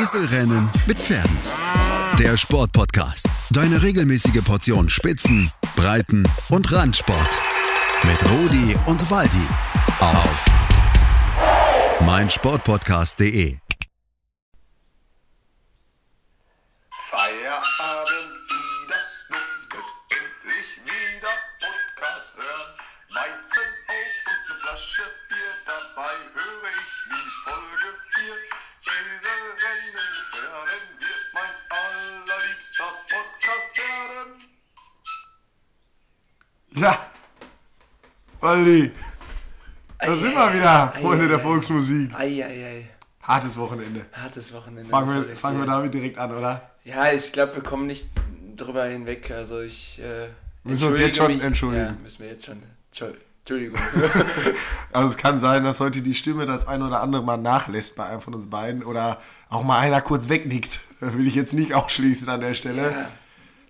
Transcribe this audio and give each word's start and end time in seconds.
Eselrennen 0.00 0.70
mit 0.86 0.96
Pferden. 0.96 1.36
Der 2.18 2.38
Sportpodcast. 2.38 3.28
Deine 3.50 3.82
regelmäßige 3.82 4.42
Portion 4.42 4.88
Spitzen, 4.88 5.50
Breiten 5.76 6.26
und 6.48 6.72
Randsport. 6.72 7.38
Mit 8.04 8.18
Rudi 8.30 8.74
und 8.86 9.10
Waldi. 9.10 9.46
Auf 10.00 10.44
meinsportpodcast.de. 12.00 13.58
Waldi. 38.52 38.90
Da 39.98 40.14
sind 40.16 40.34
wir 40.34 40.54
wieder, 40.54 40.92
ei, 40.94 41.00
Freunde 41.00 41.24
ei, 41.24 41.28
der 41.28 41.38
ei. 41.38 41.42
Volksmusik. 41.42 42.14
Eieiei, 42.14 42.88
Hartes 43.22 43.56
Wochenende. 43.56 44.04
hartes 44.12 44.52
Wochenende. 44.52 44.90
Fangen 44.90 45.26
wir, 45.28 45.36
fangen 45.36 45.58
wir 45.60 45.66
damit 45.66 45.94
direkt 45.94 46.18
an, 46.18 46.36
oder? 46.36 46.70
Ja, 46.84 47.12
ich 47.12 47.32
glaube, 47.32 47.54
wir 47.54 47.62
kommen 47.62 47.86
nicht 47.86 48.08
drüber 48.56 48.84
hinweg. 48.86 49.30
Also 49.30 49.60
ich 49.60 50.00
äh, 50.00 50.26
Müssen 50.64 50.82
wir 50.82 50.88
uns 50.90 50.98
jetzt 50.98 51.16
schon 51.16 51.28
mich. 51.32 51.42
entschuldigen. 51.42 51.84
Ja, 51.86 51.92
müssen 52.02 52.22
wir 52.24 52.30
jetzt 52.30 52.44
schon. 52.46 52.60
Entschuld- 52.92 53.16
Entschuldigung. 53.40 53.78
Also 54.92 55.08
es 55.08 55.16
kann 55.16 55.38
sein, 55.38 55.64
dass 55.64 55.80
heute 55.80 56.02
die 56.02 56.12
Stimme 56.12 56.44
das 56.44 56.68
ein 56.68 56.82
oder 56.82 57.00
andere 57.00 57.22
Mal 57.22 57.38
nachlässt 57.38 57.96
bei 57.96 58.04
einem 58.04 58.20
von 58.20 58.34
uns 58.34 58.50
beiden 58.50 58.82
oder 58.84 59.18
auch 59.48 59.62
mal 59.62 59.78
einer 59.78 60.02
kurz 60.02 60.28
wegnickt. 60.28 60.80
Will 61.00 61.26
ich 61.26 61.34
jetzt 61.34 61.54
nicht 61.54 61.72
ausschließen 61.74 62.28
an 62.28 62.40
der 62.42 62.52
Stelle. 62.54 62.90
ja. 62.92 63.08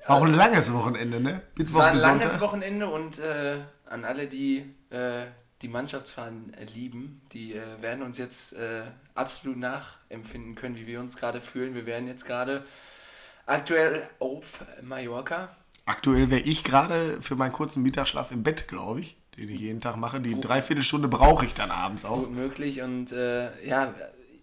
Auch 0.09 0.25
ein 0.25 0.35
langes 0.35 0.73
Wochenende, 0.73 1.20
ne? 1.20 1.42
Es 1.55 1.59
Mittwoch 1.59 1.75
war 1.79 1.87
ein 1.92 1.97
langes 1.97 2.33
Sonntag. 2.33 2.41
Wochenende 2.41 2.89
und 2.89 3.20
äh, 3.20 3.59
an 3.93 4.05
alle, 4.05 4.27
die 4.27 4.65
äh, 4.91 5.27
die 5.62 5.69
Mannschaftsfahren 5.69 6.53
lieben, 6.75 7.23
die 7.33 7.55
äh, 7.55 7.81
werden 7.81 8.03
uns 8.03 8.19
jetzt 8.19 8.55
äh, 8.55 8.83
absolut 9.15 9.59
nachempfinden 9.59 10.55
können, 10.55 10.77
wie 10.77 10.87
wir 10.87 11.01
uns 11.01 11.17
gerade 11.17 11.41
fühlen. 11.41 11.75
Wir 11.75 11.87
werden 11.87 12.09
jetzt 12.09 12.27
gerade 12.27 12.65
aktuell 13.47 14.03
auf 14.19 14.65
Mallorca. 14.83 15.48
Aktuell 15.85 16.31
wäre 16.31 16.41
ich 16.41 16.65
gerade 16.65 17.20
für 17.20 17.37
meinen 17.37 17.53
kurzen 17.53 17.83
Mittagsschlaf 17.83 18.33
im 18.33 18.43
Bett, 18.43 18.69
glaube 18.69 19.01
ich, 19.01 19.17
den 19.37 19.48
ich 19.48 19.61
jeden 19.61 19.81
Tag 19.81 19.97
mache. 19.97 20.20
Die 20.20 20.41
Dreiviertelstunde 20.41 21.09
brauche 21.09 21.47
ich 21.47 21.55
dann 21.55 21.70
abends 21.70 22.05
auch. 22.05 22.20
gut 22.20 22.33
möglich. 22.33 22.83
Und 22.83 23.13
äh, 23.13 23.67
ja, 23.67 23.95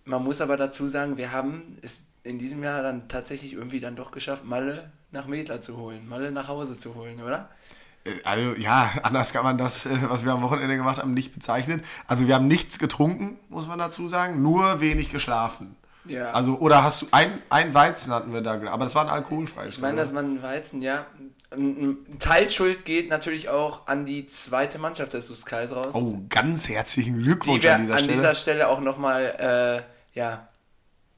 man 0.05 0.23
muss 0.23 0.41
aber 0.41 0.57
dazu 0.57 0.87
sagen, 0.87 1.17
wir 1.17 1.31
haben 1.31 1.77
es 1.81 2.05
in 2.23 2.39
diesem 2.39 2.63
Jahr 2.63 2.81
dann 2.83 3.07
tatsächlich 3.07 3.53
irgendwie 3.53 3.79
dann 3.79 3.95
doch 3.95 4.11
geschafft, 4.11 4.45
Malle 4.45 4.91
nach 5.11 5.27
Metler 5.27 5.61
zu 5.61 5.77
holen, 5.77 6.07
Malle 6.07 6.31
nach 6.31 6.47
Hause 6.47 6.77
zu 6.77 6.95
holen, 6.95 7.21
oder? 7.21 7.49
Äh, 8.03 8.11
Also 8.23 8.55
ja, 8.55 8.91
anders 9.03 9.33
kann 9.33 9.43
man 9.43 9.57
das, 9.57 9.85
äh, 9.85 9.89
was 10.07 10.25
wir 10.25 10.31
am 10.33 10.41
Wochenende 10.41 10.75
gemacht 10.75 10.99
haben, 10.99 11.13
nicht 11.13 11.33
bezeichnen. 11.33 11.83
Also 12.07 12.27
wir 12.27 12.35
haben 12.35 12.47
nichts 12.47 12.79
getrunken, 12.79 13.39
muss 13.49 13.67
man 13.67 13.79
dazu 13.79 14.07
sagen, 14.07 14.41
nur 14.41 14.81
wenig 14.81 15.11
geschlafen. 15.11 15.75
Ja. 16.05 16.31
Also, 16.31 16.57
oder 16.57 16.83
hast 16.83 17.03
du 17.03 17.07
ein, 17.11 17.39
ein 17.49 17.73
Weizen 17.73 18.11
hatten 18.13 18.33
wir 18.33 18.41
da, 18.41 18.53
aber 18.53 18.85
das 18.85 18.95
war 18.95 19.03
ein 19.03 19.09
alkoholfreies. 19.09 19.75
Ich 19.75 19.81
meine, 19.81 19.97
dass 19.97 20.11
man 20.11 20.41
Weizen, 20.41 20.81
ja. 20.81 21.05
Teilschuld 22.19 22.85
geht 22.85 23.09
natürlich 23.09 23.49
auch 23.49 23.87
an 23.87 24.05
die 24.05 24.25
zweite 24.25 24.79
Mannschaft 24.79 25.13
des 25.13 25.27
SUS 25.27 25.45
Kaisers. 25.45 25.95
Oh, 25.95 26.21
ganz 26.29 26.67
herzlichen 26.69 27.17
die 27.17 27.23
Glückwunsch 27.23 27.63
wir 27.63 27.75
an 27.75 27.81
dieser 27.81 27.93
an 27.93 27.99
Stelle. 27.99 28.13
dieser 28.13 28.35
Stelle 28.35 28.67
auch 28.69 28.79
nochmal, 28.81 29.83
äh, 30.15 30.17
ja, 30.19 30.47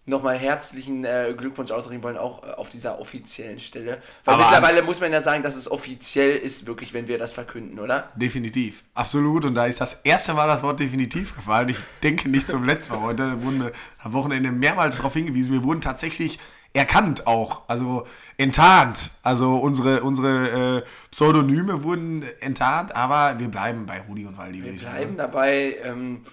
nochmal 0.06 0.38
herzlichen 0.38 1.06
äh, 1.06 1.34
Glückwunsch 1.38 1.72
ausrichten 1.72 2.04
wollen, 2.04 2.18
auch 2.18 2.44
äh, 2.44 2.52
auf 2.52 2.70
dieser 2.70 3.00
offiziellen 3.00 3.60
Stelle. 3.60 4.02
Weil 4.26 4.36
Aber 4.36 4.46
mittlerweile 4.46 4.82
muss 4.82 5.00
man 5.00 5.12
ja 5.12 5.22
sagen, 5.22 5.44
dass 5.44 5.56
es 5.56 5.70
offiziell 5.70 6.38
ist, 6.38 6.66
wirklich, 6.66 6.94
wenn 6.94 7.08
wir 7.08 7.18
das 7.20 7.34
verkünden, 7.34 7.80
oder? 7.80 8.10
Definitiv. 8.16 8.84
Absolut. 8.96 9.46
Und 9.46 9.56
da 9.56 9.68
ist 9.68 9.80
das 9.80 10.02
erste 10.02 10.34
Mal 10.34 10.48
das 10.48 10.64
Wort 10.64 10.80
definitiv 10.80 11.36
gefallen. 11.36 11.70
Ich 11.70 11.78
denke 12.02 12.30
nicht 12.30 12.50
zum 12.50 12.64
letzten 12.64 12.96
Mal. 12.96 13.02
Heute 13.02 13.44
wurden 13.44 13.70
am 14.00 14.14
Wochenende 14.14 14.52
mehrmals 14.52 14.98
darauf 14.98 15.14
hingewiesen. 15.14 15.54
Wir 15.54 15.64
wurden 15.64 15.82
tatsächlich 15.82 16.40
erkannt 16.74 17.28
auch. 17.28 17.62
Also 17.68 18.08
enttarnt. 18.38 19.12
Also 19.22 19.58
unsere, 19.58 20.02
unsere 20.02 20.78
äh, 20.80 20.84
Pseudonyme 21.12 21.84
wurden 21.84 22.24
enttarnt. 22.40 22.96
Aber 22.96 23.38
wir 23.40 23.50
bleiben 23.50 23.86
bei 23.86 24.02
Rudi 24.02 24.26
und 24.26 24.36
Waldi, 24.38 24.64
Wir 24.64 24.74
bleiben 24.74 24.80
sagen. 24.80 25.18
dabei, 25.18 25.78
ähm, 25.84 26.26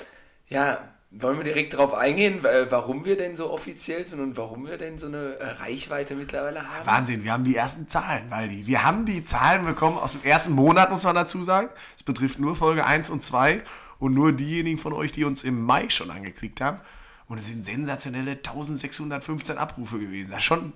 ja, 0.48 0.78
wollen 1.10 1.38
wir 1.38 1.44
direkt 1.44 1.72
darauf 1.72 1.94
eingehen, 1.94 2.44
äh, 2.44 2.70
warum 2.70 3.04
wir 3.04 3.16
denn 3.16 3.34
so 3.34 3.50
offiziell 3.50 4.06
sind 4.06 4.20
und 4.20 4.36
warum 4.36 4.66
wir 4.66 4.76
denn 4.76 4.98
so 4.98 5.06
eine 5.06 5.36
äh, 5.36 5.46
Reichweite 5.52 6.14
mittlerweile 6.14 6.68
haben? 6.68 6.86
Wahnsinn, 6.86 7.24
wir 7.24 7.32
haben 7.32 7.44
die 7.44 7.56
ersten 7.56 7.88
Zahlen, 7.88 8.30
Waldi. 8.30 8.66
Wir 8.66 8.84
haben 8.84 9.06
die 9.06 9.22
Zahlen 9.22 9.64
bekommen 9.64 9.96
aus 9.96 10.12
dem 10.12 10.22
ersten 10.22 10.52
Monat, 10.52 10.90
muss 10.90 11.04
man 11.04 11.14
dazu 11.14 11.42
sagen. 11.44 11.70
Es 11.96 12.02
betrifft 12.02 12.38
nur 12.38 12.56
Folge 12.56 12.84
1 12.84 13.08
und 13.08 13.22
2 13.22 13.62
und 13.98 14.14
nur 14.14 14.32
diejenigen 14.32 14.78
von 14.78 14.92
euch, 14.92 15.10
die 15.12 15.24
uns 15.24 15.44
im 15.44 15.62
Mai 15.62 15.88
schon 15.88 16.10
angeklickt 16.10 16.60
haben. 16.60 16.80
Und 17.26 17.38
es 17.38 17.48
sind 17.48 17.64
sensationelle 17.64 18.32
1615 18.32 19.58
Abrufe 19.58 19.98
gewesen. 19.98 20.30
Das 20.30 20.40
ist 20.40 20.44
schon 20.44 20.72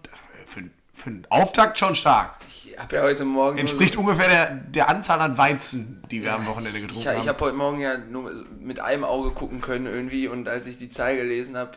für, 0.46 0.62
für 0.92 1.10
einen 1.10 1.26
Auftakt 1.30 1.78
schon 1.78 1.94
stark. 1.94 2.36
Ich 2.48 2.78
habe 2.78 2.96
ja 2.96 3.02
heute 3.02 3.24
Morgen. 3.24 3.58
Entspricht 3.58 3.96
ungefähr 3.96 4.28
der, 4.28 4.46
der 4.54 4.88
Anzahl 4.88 5.20
an 5.20 5.36
Weizen, 5.38 6.02
die 6.10 6.22
wir 6.22 6.34
am 6.34 6.46
Wochenende 6.46 6.80
getrunken 6.80 7.00
Ich, 7.00 7.06
ich 7.06 7.18
haben. 7.18 7.28
habe 7.28 7.44
heute 7.44 7.56
Morgen 7.56 7.80
ja 7.80 7.98
nur 7.98 8.30
mit 8.60 8.80
einem 8.80 9.04
Auge 9.04 9.30
gucken 9.32 9.60
können 9.60 9.86
irgendwie 9.86 10.28
und 10.28 10.48
als 10.48 10.66
ich 10.66 10.76
die 10.76 10.88
Zahl 10.88 11.16
gelesen 11.16 11.56
habe, 11.56 11.72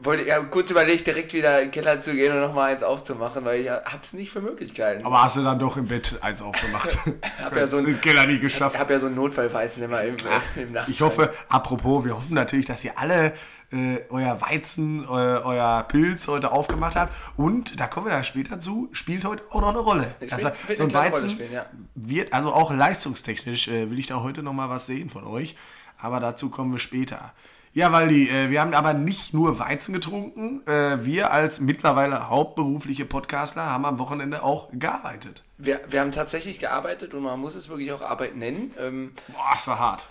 wollte 0.00 0.22
ich 0.22 0.28
ja 0.28 0.40
kurz 0.40 0.70
überlegt, 0.70 1.06
direkt 1.06 1.34
wieder 1.34 1.58
in 1.60 1.66
den 1.66 1.70
Keller 1.70 2.00
zu 2.00 2.14
gehen 2.14 2.32
und 2.32 2.40
nochmal 2.40 2.72
eins 2.72 2.82
aufzumachen, 2.82 3.44
weil 3.44 3.60
ich 3.60 3.68
habe 3.68 3.84
es 4.02 4.14
nicht 4.14 4.30
für 4.30 4.40
möglich 4.40 4.72
gehalten. 4.74 5.04
Aber 5.04 5.22
hast 5.22 5.36
du 5.36 5.42
dann 5.42 5.58
doch 5.58 5.76
im 5.76 5.86
Bett 5.86 6.16
eins 6.22 6.40
aufgemacht? 6.40 6.96
hab 7.42 7.54
ja 7.54 7.66
so 7.66 7.76
ein- 7.78 7.86
das 7.86 8.00
Keller 8.00 8.26
nie 8.26 8.38
geschafft. 8.38 8.74
ich 8.74 8.80
habe 8.80 8.94
ja 8.94 8.98
so 8.98 9.06
einen 9.06 9.16
Notfallweizen 9.16 9.82
immer 9.82 10.02
im, 10.02 10.16
äh, 10.16 10.62
im 10.62 10.72
Nachtschrank. 10.72 10.88
Ich 10.88 11.00
hoffe, 11.02 11.32
apropos, 11.48 12.04
wir 12.04 12.16
hoffen 12.16 12.34
natürlich, 12.34 12.66
dass 12.66 12.84
ihr 12.84 12.98
alle 12.98 13.34
äh, 13.72 13.98
euer 14.10 14.40
Weizen, 14.40 15.06
euer, 15.08 15.42
euer 15.44 15.82
Pilz 15.88 16.28
heute 16.28 16.52
aufgemacht 16.52 16.96
habt. 16.96 17.12
Und 17.36 17.80
da 17.80 17.86
kommen 17.86 18.06
wir 18.06 18.12
da 18.12 18.22
später 18.22 18.58
zu, 18.60 18.88
spielt 18.92 19.24
heute 19.24 19.42
auch 19.50 19.60
noch 19.60 19.68
eine 19.70 19.78
Rolle. 19.78 20.14
War- 20.20 20.52
wird 20.66 20.78
so 20.78 20.84
ein 20.84 20.94
Weizen 20.94 21.30
spielen, 21.30 21.52
ja. 21.52 21.66
wird, 21.94 22.32
also 22.32 22.52
auch 22.52 22.72
leistungstechnisch, 22.72 23.68
äh, 23.68 23.90
will 23.90 23.98
ich 23.98 24.06
da 24.06 24.22
heute 24.22 24.42
noch 24.42 24.52
mal 24.52 24.68
was 24.70 24.86
sehen 24.86 25.08
von 25.08 25.24
euch. 25.24 25.56
Aber 25.98 26.20
dazu 26.20 26.50
kommen 26.50 26.72
wir 26.72 26.78
später. 26.78 27.32
Ja, 27.72 27.92
Waldi, 27.92 28.28
äh, 28.30 28.48
wir 28.48 28.62
haben 28.62 28.72
aber 28.72 28.94
nicht 28.94 29.34
nur 29.34 29.58
Weizen 29.58 29.92
getrunken. 29.92 30.66
Äh, 30.66 31.04
wir 31.04 31.30
als 31.30 31.60
mittlerweile 31.60 32.30
hauptberufliche 32.30 33.04
Podcastler 33.04 33.66
haben 33.66 33.84
am 33.84 33.98
Wochenende 33.98 34.42
auch 34.42 34.68
gearbeitet. 34.72 35.42
Wir, 35.58 35.80
wir 35.88 36.00
haben 36.00 36.10
tatsächlich 36.12 36.58
gearbeitet 36.58 37.12
und 37.12 37.22
man 37.22 37.38
muss 37.38 37.54
es 37.54 37.68
wirklich 37.68 37.92
auch 37.92 38.00
Arbeit 38.00 38.34
nennen. 38.36 38.72
Ähm, 38.78 39.12
Boah, 39.28 39.52
es 39.54 39.68
war 39.68 39.78
hart. 39.78 40.06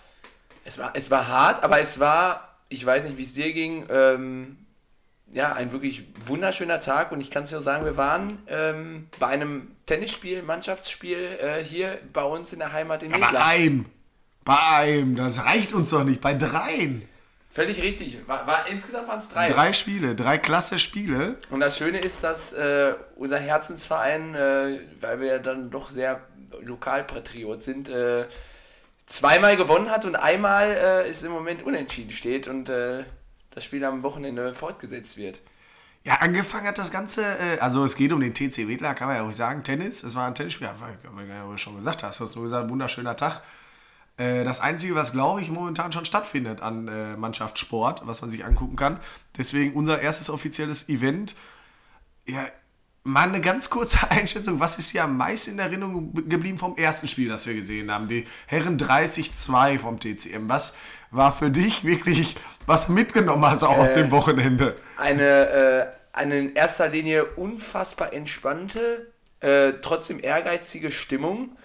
Es 0.64 0.78
war, 0.78 0.92
es 0.94 1.10
war 1.10 1.28
hart, 1.28 1.64
aber 1.64 1.80
es 1.80 2.00
war, 2.00 2.55
ich 2.76 2.86
weiß 2.86 3.06
nicht, 3.06 3.18
wie 3.18 3.24
es 3.24 3.34
dir 3.34 3.52
ging, 3.54 3.86
ähm, 3.90 4.58
ja, 5.32 5.54
ein 5.54 5.72
wirklich 5.72 6.06
wunderschöner 6.20 6.80
Tag 6.80 7.12
und 7.12 7.22
ich 7.22 7.32
kann 7.32 7.44
es 7.44 7.52
nur 7.52 7.62
sagen, 7.62 7.86
wir 7.86 7.98
waren 7.98 8.38
ähm, 8.48 9.08
bei 9.20 9.28
einem 9.28 9.72
Tennisspiel, 9.86 10.44
Mannschaftsspiel 10.44 11.38
äh, 11.42 11.64
hier 11.64 11.98
bei 12.14 12.24
uns 12.24 12.54
in 12.54 12.60
der 12.60 12.74
Heimat 12.74 13.02
in 13.02 13.12
Bei 13.12 13.20
Nedlach. 13.20 13.48
einem. 13.50 13.86
Bei 14.44 14.60
einem. 14.60 15.16
Das 15.16 15.44
reicht 15.44 15.74
uns 15.74 15.90
doch 15.90 16.04
nicht. 16.04 16.22
Bei 16.22 16.36
dreien. 16.36 17.08
Völlig 17.50 17.82
richtig. 17.82 18.20
War, 18.28 18.46
war, 18.46 18.68
insgesamt 18.68 19.08
waren 19.08 19.20
es 19.20 19.30
drei. 19.30 19.50
Drei 19.50 19.74
Spiele, 19.74 20.14
drei 20.14 20.38
klasse 20.38 20.78
Spiele. 20.78 21.38
Und 21.50 21.62
das 21.62 21.78
Schöne 21.78 22.00
ist, 22.00 22.24
dass 22.24 22.54
äh, 22.54 22.94
unser 23.16 23.40
Herzensverein, 23.40 24.36
äh, 24.36 24.80
weil 25.00 25.20
wir 25.22 25.28
ja 25.28 25.40
dann 25.40 25.72
doch 25.72 25.90
sehr 25.90 26.22
Lokalpatriot 26.62 27.64
sind, 27.64 27.90
äh, 27.90 28.26
zweimal 29.06 29.58
gewonnen 29.58 29.90
hat 29.90 30.06
und 30.06 30.16
einmal 30.16 30.68
äh, 30.70 31.10
ist 31.10 31.24
im 31.24 31.32
Moment 31.32 31.64
unentschieden 31.64 32.12
steht 32.12 32.48
und 32.48 32.70
äh, 32.70 33.04
das 33.52 33.64
Spiel 33.64 33.84
am 33.86 34.04
Wochenende 34.04 34.54
fortgesetzt 34.54 35.18
wird. 35.18 35.42
Ja, 36.04 36.16
angefangen 36.16 36.68
hat 36.68 36.78
das 36.78 36.92
Ganze, 36.92 37.24
äh, 37.24 37.60
also 37.60 37.84
es 37.84 37.96
geht 37.96 38.14
um 38.14 38.20
den 38.20 38.34
TC 38.34 38.68
Wedler, 38.68 38.94
kann 38.94 39.08
man 39.08 39.18
ja 39.18 39.24
auch 39.24 39.32
sagen, 39.32 39.64
Tennis. 39.64 40.04
Es 40.04 40.14
war 40.14 40.28
ein 40.28 40.36
Tennisspiel, 40.36 40.70
weil 40.80 41.28
du 41.28 41.58
schon 41.58 41.76
gesagt 41.76 42.04
hast, 42.04 42.20
du 42.20 42.24
hast 42.24 42.36
nur 42.36 42.44
gesagt, 42.44 42.70
wunderschöner 42.70 43.16
Tag. 43.16 43.42
Äh, 44.18 44.44
das 44.44 44.60
Einzige, 44.60 44.96
was 44.96 45.12
glaube 45.12 45.42
ich 45.42 45.50
momentan 45.50 45.92
schon 45.92 46.06
stattfindet 46.06 46.62
an 46.62 46.88
äh, 46.88 47.18
Mannschaftssport, 47.18 48.06
was 48.06 48.22
man 48.22 48.30
sich 48.30 48.46
angucken 48.46 48.76
kann. 48.76 49.00
Deswegen 49.38 49.74
unser 49.74 50.00
erstes 50.00 50.30
offizielles 50.30 50.90
Event. 50.90 51.36
Ja, 52.28 52.46
mal 53.06 53.28
eine 53.30 53.40
ganz 53.40 53.70
kurze 53.70 54.00
Einschätzung. 54.10 54.60
Was 54.60 54.78
ist 54.78 54.92
dir 54.92 55.06
am 55.06 55.16
meisten 55.16 55.52
in 55.52 55.60
Erinnerung 55.60 56.14
geblieben 56.28 56.58
vom 56.58 56.76
ersten 56.76 57.08
Spiel, 57.08 57.30
das 57.30 57.48
wir 57.48 57.54
gesehen 57.54 57.90
haben? 57.90 58.10
Die 58.10 58.26
Herren 58.48 58.78
30-2 58.78 59.80
vom 59.80 60.00
TCM. 60.00 60.50
Was 60.50 60.76
war 61.12 61.32
für 61.32 61.50
dich 61.50 61.86
wirklich, 61.86 62.36
was 62.66 62.90
mitgenommen 62.90 63.46
hast 63.46 63.64
auch 63.64 63.78
aus 63.78 63.94
dem 63.94 64.12
Wochenende? 64.12 64.76
eine, 64.98 65.24
äh, 65.24 65.86
eine 66.12 66.40
in 66.40 66.56
erster 66.56 66.90
Linie 66.90 67.26
unfassbar 67.26 68.12
entspannte, 68.12 69.14
äh, 69.40 69.74
trotzdem 69.82 70.20
ehrgeizige 70.22 70.92
Stimmung, 70.92 71.56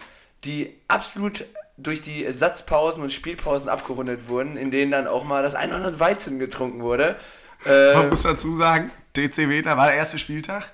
die 0.45 0.79
absolut 0.89 1.47
durch 1.77 2.03
die 2.03 2.25
Ersatzpausen 2.25 3.03
und 3.03 3.11
Spielpausen 3.11 3.71
abgerundet 3.71 4.29
wurden, 4.29 4.59
in 4.59 4.71
denen 4.71 4.93
dann 4.93 5.07
auch 5.07 5.25
mal 5.25 5.43
das 5.43 5.55
ein 5.55 5.71
oder 5.71 5.77
andere 5.77 5.99
Weizen 6.01 6.39
getrunken 6.39 6.83
wurde. 6.83 7.17
Man 7.65 8.11
muss 8.11 8.23
dazu 8.23 8.57
sagen, 8.57 8.91
TC 9.15 9.49
Wedler 9.49 9.77
war 9.77 9.87
der 9.87 9.97
erste 9.97 10.19
Spieltag. 10.19 10.71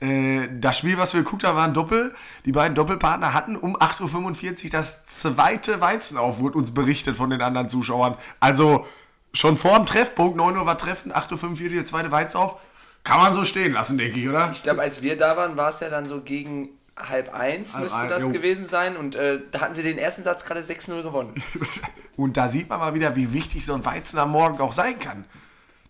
Äh, 0.00 0.48
Das 0.60 0.78
Spiel, 0.78 0.98
was 0.98 1.14
wir 1.14 1.22
geguckt 1.22 1.44
haben, 1.44 1.56
war 1.56 1.64
ein 1.64 1.74
Doppel. 1.74 2.14
Die 2.44 2.52
beiden 2.52 2.74
Doppelpartner 2.74 3.34
hatten 3.34 3.56
um 3.56 3.76
8.45 3.76 4.64
Uhr 4.64 4.70
das 4.70 5.06
zweite 5.06 5.80
Weizenauf, 5.80 6.38
wurde 6.38 6.58
uns 6.58 6.72
berichtet 6.72 7.16
von 7.16 7.30
den 7.30 7.42
anderen 7.42 7.68
Zuschauern. 7.68 8.16
Also 8.40 8.86
schon 9.32 9.56
vor 9.56 9.76
dem 9.76 9.86
Treffpunkt, 9.86 10.36
9 10.36 10.56
Uhr 10.56 10.66
war 10.66 10.78
Treffen, 10.78 11.12
8.45 11.12 11.62
Uhr 11.64 11.68
der 11.70 11.86
zweite 11.86 12.10
Weizenauf. 12.10 12.56
Kann 13.04 13.20
man 13.20 13.32
so 13.32 13.44
stehen 13.44 13.72
lassen, 13.72 13.98
denke 13.98 14.18
ich, 14.18 14.28
oder? 14.28 14.50
Ich 14.50 14.64
glaube, 14.64 14.82
als 14.82 15.00
wir 15.00 15.16
da 15.16 15.36
waren, 15.36 15.56
war 15.56 15.68
es 15.68 15.80
ja 15.80 15.88
dann 15.88 16.06
so 16.06 16.22
gegen 16.22 16.70
halb 16.96 17.32
eins, 17.32 17.74
Halb 17.74 17.84
müsste 17.84 18.00
ein, 18.02 18.08
das 18.08 18.22
jo. 18.22 18.30
gewesen 18.30 18.66
sein. 18.66 18.96
Und 18.96 19.16
äh, 19.16 19.40
da 19.52 19.60
hatten 19.60 19.74
sie 19.74 19.82
den 19.82 19.98
ersten 19.98 20.22
Satz 20.22 20.44
gerade 20.44 20.60
6-0 20.60 21.02
gewonnen. 21.02 21.42
Und 22.16 22.36
da 22.36 22.48
sieht 22.48 22.68
man 22.68 22.80
mal 22.80 22.94
wieder, 22.94 23.14
wie 23.14 23.32
wichtig 23.32 23.64
so 23.64 23.74
ein 23.74 23.84
Weizen 23.84 24.18
am 24.18 24.30
Morgen 24.32 24.58
auch 24.60 24.72
sein 24.72 24.98
kann. 24.98 25.24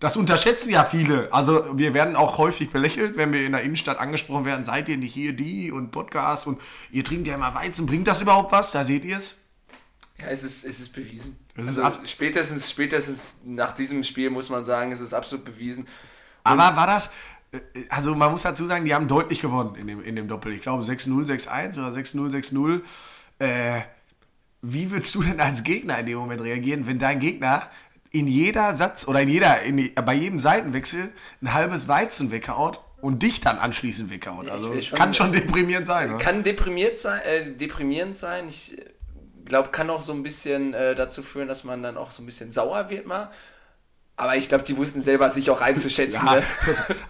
Das 0.00 0.16
unterschätzen 0.16 0.70
ja 0.70 0.84
viele. 0.84 1.32
Also 1.32 1.78
wir 1.78 1.94
werden 1.94 2.16
auch 2.16 2.38
häufig 2.38 2.70
belächelt, 2.70 3.16
wenn 3.16 3.32
wir 3.32 3.44
in 3.46 3.52
der 3.52 3.62
Innenstadt 3.62 3.98
angesprochen 3.98 4.44
werden, 4.44 4.64
seid 4.64 4.88
ihr 4.88 4.96
nicht 4.96 5.14
hier 5.14 5.32
die 5.32 5.72
und 5.72 5.90
Podcast 5.90 6.46
und 6.46 6.60
ihr 6.90 7.04
trinkt 7.04 7.26
ja 7.26 7.34
immer 7.34 7.54
Weizen. 7.54 7.86
Bringt 7.86 8.06
das 8.06 8.20
überhaupt 8.20 8.52
was? 8.52 8.72
Da 8.72 8.84
seht 8.84 9.04
ihr 9.04 9.16
es. 9.16 9.42
Ja, 10.18 10.26
es 10.26 10.42
ist, 10.42 10.64
es 10.64 10.80
ist 10.80 10.92
bewiesen. 10.92 11.38
Es 11.56 11.66
ist 11.66 11.78
also 11.78 11.98
spätestens, 12.04 12.70
spätestens 12.70 13.36
nach 13.44 13.72
diesem 13.72 14.02
Spiel 14.02 14.30
muss 14.30 14.50
man 14.50 14.64
sagen, 14.64 14.92
es 14.92 15.00
ist 15.00 15.14
absolut 15.14 15.44
bewiesen. 15.44 15.86
Aber 16.44 16.76
war 16.76 16.86
das, 16.86 17.10
äh, 17.52 17.60
also 17.88 18.14
man 18.14 18.30
muss 18.30 18.42
dazu 18.42 18.66
sagen, 18.66 18.84
die 18.84 18.94
haben 18.94 19.08
deutlich 19.08 19.40
gewonnen 19.40 19.74
in 19.74 19.86
dem, 19.86 20.02
in 20.02 20.16
dem 20.16 20.28
Doppel. 20.28 20.52
Ich 20.52 20.60
glaube 20.60 20.84
6-0, 20.84 21.26
6-1 21.26 21.78
oder 21.78 21.88
6-0, 21.88 22.30
6-0. 22.30 22.82
Äh, 23.38 23.82
wie 24.62 24.90
würdest 24.90 25.14
du 25.14 25.22
denn 25.22 25.40
als 25.40 25.62
Gegner 25.64 25.98
in 25.98 26.06
dem 26.06 26.18
Moment 26.18 26.42
reagieren, 26.42 26.86
wenn 26.86 26.98
dein 26.98 27.20
Gegner 27.20 27.70
in 28.18 28.26
jeder 28.28 28.74
Satz 28.74 29.06
oder 29.08 29.20
in 29.22 29.28
jeder, 29.28 29.62
in, 29.62 29.92
bei 29.94 30.14
jedem 30.14 30.38
Seitenwechsel 30.38 31.12
ein 31.42 31.52
halbes 31.54 31.88
Weizen 31.88 32.30
weghaut 32.30 32.80
und 33.00 33.22
dich 33.22 33.40
dann 33.40 33.58
anschließend 33.58 34.10
weghaut? 34.10 34.48
Also 34.50 34.80
schon- 34.80 34.98
kann 34.98 35.12
schon 35.14 35.32
deprimierend 35.32 35.86
sein. 35.86 36.10
Oder? 36.14 36.24
Kann 36.24 36.42
deprimiert 36.42 36.98
sein, 36.98 37.20
äh, 37.22 37.50
deprimierend 37.52 38.16
sein. 38.16 38.48
Ich 38.48 38.76
glaube, 39.44 39.68
kann 39.70 39.90
auch 39.90 40.02
so 40.02 40.12
ein 40.12 40.22
bisschen 40.22 40.74
äh, 40.74 40.94
dazu 40.94 41.22
führen, 41.22 41.48
dass 41.48 41.64
man 41.64 41.82
dann 41.82 41.96
auch 41.96 42.10
so 42.10 42.22
ein 42.22 42.26
bisschen 42.26 42.52
sauer 42.52 42.90
wird 42.90 43.06
mal. 43.06 43.30
Aber 44.18 44.34
ich 44.34 44.48
glaube, 44.48 44.64
die 44.64 44.76
wussten 44.78 45.02
selber 45.02 45.28
sich 45.28 45.50
auch 45.50 45.60
einzuschätzen. 45.60 46.26
Ja, 46.26 46.36
ne? 46.36 46.42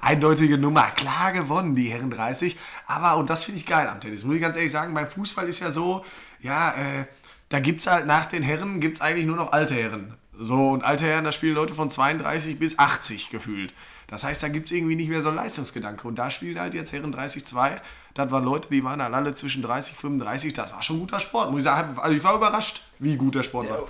eindeutige 0.00 0.58
Nummer. 0.58 0.90
Klar 0.90 1.32
gewonnen, 1.32 1.76
die 1.76 1.84
Herren 1.86 2.10
30. 2.10 2.56
Aber, 2.86 3.16
und 3.16 3.30
das 3.30 3.44
finde 3.44 3.60
ich 3.60 3.66
geil 3.66 3.86
am 3.86 4.00
Tennis, 4.00 4.24
muss 4.24 4.34
ich 4.34 4.42
ganz 4.42 4.56
ehrlich 4.56 4.72
sagen, 4.72 4.92
beim 4.92 5.08
Fußball 5.08 5.48
ist 5.48 5.60
ja 5.60 5.70
so, 5.70 6.04
ja, 6.40 6.70
äh, 6.72 7.04
da 7.48 7.60
gibt 7.60 7.80
es 7.80 7.86
halt 7.86 8.06
nach 8.06 8.26
den 8.26 8.42
Herren, 8.42 8.80
gibt 8.80 8.96
es 8.96 9.00
eigentlich 9.02 9.24
nur 9.26 9.36
noch 9.36 9.52
alte 9.52 9.74
Herren. 9.76 10.14
So, 10.38 10.70
und 10.70 10.84
alte 10.84 11.06
Herren, 11.06 11.24
da 11.24 11.32
spielen 11.32 11.54
Leute 11.54 11.74
von 11.74 11.88
32 11.88 12.58
bis 12.58 12.78
80 12.78 13.30
gefühlt. 13.30 13.72
Das 14.06 14.22
heißt, 14.22 14.42
da 14.42 14.48
gibt 14.48 14.66
es 14.66 14.72
irgendwie 14.72 14.94
nicht 14.94 15.08
mehr 15.08 15.22
so 15.22 15.28
einen 15.28 15.36
Leistungsgedanke. 15.36 16.06
Und 16.06 16.16
da 16.16 16.30
spielen 16.30 16.60
halt 16.60 16.74
jetzt 16.74 16.92
Herren 16.92 17.14
30-2. 17.14 17.80
Das 18.14 18.30
waren 18.30 18.44
Leute, 18.44 18.68
die 18.68 18.84
waren 18.84 19.00
alle 19.00 19.34
zwischen 19.34 19.62
30 19.62 19.94
und 19.94 20.00
35. 20.00 20.52
Das 20.52 20.72
war 20.72 20.82
schon 20.82 21.00
guter 21.00 21.20
Sport, 21.20 21.50
muss 21.50 21.60
ich 21.60 21.64
sagen. 21.64 21.98
Also 21.98 22.14
ich 22.14 22.22
war 22.22 22.34
überrascht, 22.34 22.82
wie 22.98 23.16
gut 23.16 23.34
der 23.34 23.42
Sport 23.42 23.70
war. 23.70 23.80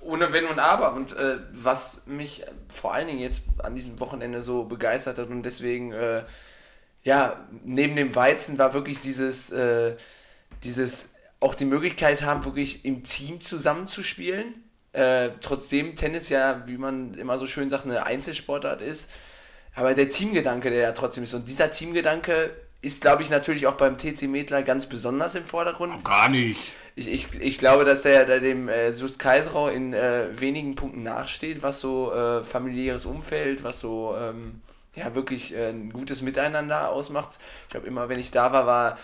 Ohne 0.00 0.32
Wenn 0.32 0.46
und 0.46 0.58
Aber. 0.58 0.94
Und 0.94 1.12
äh, 1.12 1.38
was 1.52 2.06
mich 2.06 2.44
vor 2.68 2.94
allen 2.94 3.06
Dingen 3.06 3.20
jetzt 3.20 3.42
an 3.58 3.74
diesem 3.74 4.00
Wochenende 4.00 4.40
so 4.40 4.64
begeistert 4.64 5.18
hat 5.18 5.28
und 5.28 5.42
deswegen, 5.42 5.92
äh, 5.92 6.24
ja, 7.04 7.46
neben 7.64 7.94
dem 7.96 8.14
Weizen 8.14 8.58
war 8.58 8.72
wirklich 8.72 8.98
dieses, 8.98 9.50
äh, 9.50 9.96
dieses, 10.64 11.10
auch 11.38 11.54
die 11.54 11.66
Möglichkeit 11.66 12.22
haben, 12.22 12.44
wirklich 12.44 12.84
im 12.84 13.04
Team 13.04 13.40
zusammenzuspielen. 13.40 14.54
Äh, 14.92 15.30
trotzdem 15.40 15.94
Tennis 15.94 16.28
ja, 16.28 16.64
wie 16.66 16.76
man 16.76 17.14
immer 17.14 17.38
so 17.38 17.46
schön 17.46 17.70
sagt, 17.70 17.84
eine 17.84 18.04
Einzelsportart 18.06 18.82
ist. 18.82 19.10
Aber 19.74 19.94
der 19.94 20.08
Teamgedanke, 20.08 20.70
der 20.70 20.80
ja 20.80 20.92
trotzdem 20.92 21.24
ist. 21.24 21.34
Und 21.34 21.48
dieser 21.48 21.70
Teamgedanke 21.70 22.50
ist, 22.82 23.00
glaube 23.00 23.22
ich, 23.22 23.30
natürlich 23.30 23.66
auch 23.66 23.74
beim 23.74 23.98
TC 23.98 24.22
Medler 24.22 24.62
ganz 24.62 24.86
besonders 24.86 25.34
im 25.34 25.44
Vordergrund. 25.44 26.02
Gar 26.04 26.30
nicht. 26.30 26.72
Ich, 26.96 27.08
ich, 27.08 27.40
ich 27.40 27.58
glaube, 27.58 27.84
dass 27.84 28.04
er 28.04 28.24
da 28.24 28.38
dem 28.38 28.68
äh, 28.68 28.90
Sus 28.90 29.18
Kaiserau 29.18 29.68
in 29.68 29.92
äh, 29.92 30.28
wenigen 30.38 30.74
Punkten 30.74 31.02
nachsteht, 31.02 31.62
was 31.62 31.80
so 31.80 32.12
äh, 32.12 32.42
familiäres 32.42 33.06
Umfeld, 33.06 33.62
was 33.62 33.80
so 33.80 34.16
ähm, 34.18 34.60
ja 34.94 35.14
wirklich 35.14 35.54
äh, 35.54 35.70
ein 35.70 35.92
gutes 35.92 36.22
Miteinander 36.22 36.90
ausmacht. 36.90 37.38
Ich 37.64 37.70
glaube, 37.70 37.86
immer 37.86 38.08
wenn 38.08 38.18
ich 38.18 38.30
da 38.30 38.52
war, 38.52 38.66
war, 38.66 38.98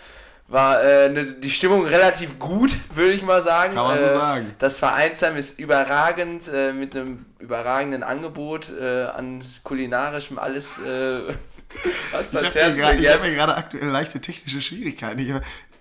war 0.48 0.82
äh, 0.82 1.08
ne, 1.08 1.24
die 1.32 1.50
Stimmung 1.50 1.84
relativ 1.86 2.38
gut, 2.38 2.76
würde 2.94 3.12
ich 3.12 3.22
mal 3.22 3.42
sagen. 3.42 3.74
Kann 3.74 3.84
man 3.84 3.98
so 3.98 4.04
äh, 4.04 4.12
sagen. 4.12 4.54
Das 4.58 4.78
Vereinsheim 4.78 5.36
ist 5.36 5.58
überragend, 5.58 6.48
äh, 6.52 6.72
mit 6.72 6.94
einem 6.96 7.26
überragenden 7.40 8.02
Angebot 8.04 8.72
äh, 8.80 9.04
an 9.06 9.42
kulinarischem 9.64 10.38
alles, 10.38 10.78
äh, 10.78 11.20
was 12.12 12.30
das 12.30 12.42
Ich 12.42 12.48
habe 12.50 12.58
Herz 12.60 12.78
ja 12.78 12.84
gerade- 12.84 12.94
ich 12.94 13.00
begehrt. 13.00 13.18
hab 13.18 13.26
ja 13.26 13.32
gerade 13.34 13.56
aktuell 13.56 13.88
leichte 13.88 14.20
technische 14.20 14.60
Schwierigkeiten. 14.60 15.18
Ich, 15.18 15.32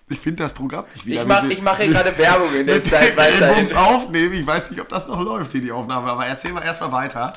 ich 0.10 0.20
finde 0.20 0.44
das 0.44 0.54
Programm 0.54 0.86
nicht 0.94 1.06
wieder. 1.06 1.22
Ich 1.22 1.28
mache 1.28 1.48
ich 1.48 1.62
mach 1.62 1.78
hier 1.78 1.88
gerade 1.90 2.18
Werbung 2.18 2.54
in 2.56 2.66
der 2.66 2.82
Zeit 2.82 3.16
weiterhin. 3.18 3.56
Bums 3.56 3.74
aufnehmen. 3.76 4.34
Ich 4.34 4.46
weiß 4.48 4.72
nicht, 4.72 4.82
ob 4.82 4.90
das 4.90 5.08
noch 5.08 5.22
läuft, 5.22 5.52
hier 5.52 5.62
die 5.62 5.72
Aufnahme, 5.72 6.12
aber 6.12 6.26
erzähl 6.26 6.52
mal 6.54 6.64
erstmal 6.64 6.92
weiter. 6.92 7.34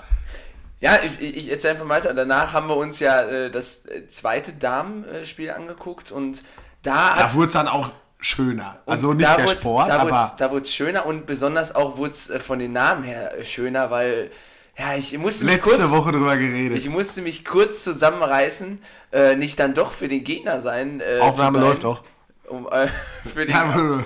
Ja, 0.80 0.98
ich, 1.02 1.20
ich 1.20 1.50
erzähle 1.50 1.75
einfach 1.75 1.88
weiter. 1.88 2.14
Danach 2.14 2.52
haben 2.54 2.69
wir 2.69 2.76
uns 2.76 3.00
ja 3.00 3.20
äh, 3.22 3.50
das 3.50 3.82
zweite 4.08 4.52
Damenspiel 4.52 5.50
angeguckt 5.50 6.10
und 6.12 6.42
da 6.82 7.16
Da 7.16 7.34
wurde 7.34 7.46
es 7.46 7.52
dann 7.52 7.69
auch 7.69 7.90
schöner. 8.20 8.80
Also 8.86 9.14
nicht 9.14 9.36
der 9.36 9.46
Sport, 9.48 9.88
da 9.88 9.98
aber 9.98 10.32
da 10.38 10.50
wurde 10.50 10.62
es 10.62 10.75
schöner 10.75 11.06
und 11.06 11.26
besonders 11.26 11.75
auch 11.75 11.96
wurde 11.96 12.10
es 12.10 12.30
äh, 12.30 12.40
von 12.40 12.58
den 12.58 12.72
Namen 12.72 13.04
her 13.04 13.38
äh, 13.38 13.44
schöner, 13.44 13.90
weil 13.90 14.30
ja, 14.78 14.94
ich 14.94 15.16
musste 15.19 15.44
mich 15.44 15.56
letzte 15.56 15.82
kurz, 15.82 15.90
Woche 15.90 16.12
drüber 16.12 16.36
geredet. 16.36 16.78
ich 16.78 16.88
musste 16.88 17.20
mich 17.20 17.44
kurz 17.44 17.82
zusammenreißen, 17.82 18.80
äh, 19.12 19.34
nicht 19.34 19.58
dann 19.58 19.75
doch 19.75 19.92
für 19.92 20.06
den 20.06 20.22
Gegner 20.22 20.60
sein. 20.60 21.00
Äh, 21.00 21.19
Aufnahme 21.19 21.58
sein, 21.58 21.62
läuft 21.62 21.84
doch. 21.84 22.04
Um, 22.46 22.69
äh, 22.70 22.88
für 23.25 23.44
den, 23.44 23.50
Ja, 23.50 24.04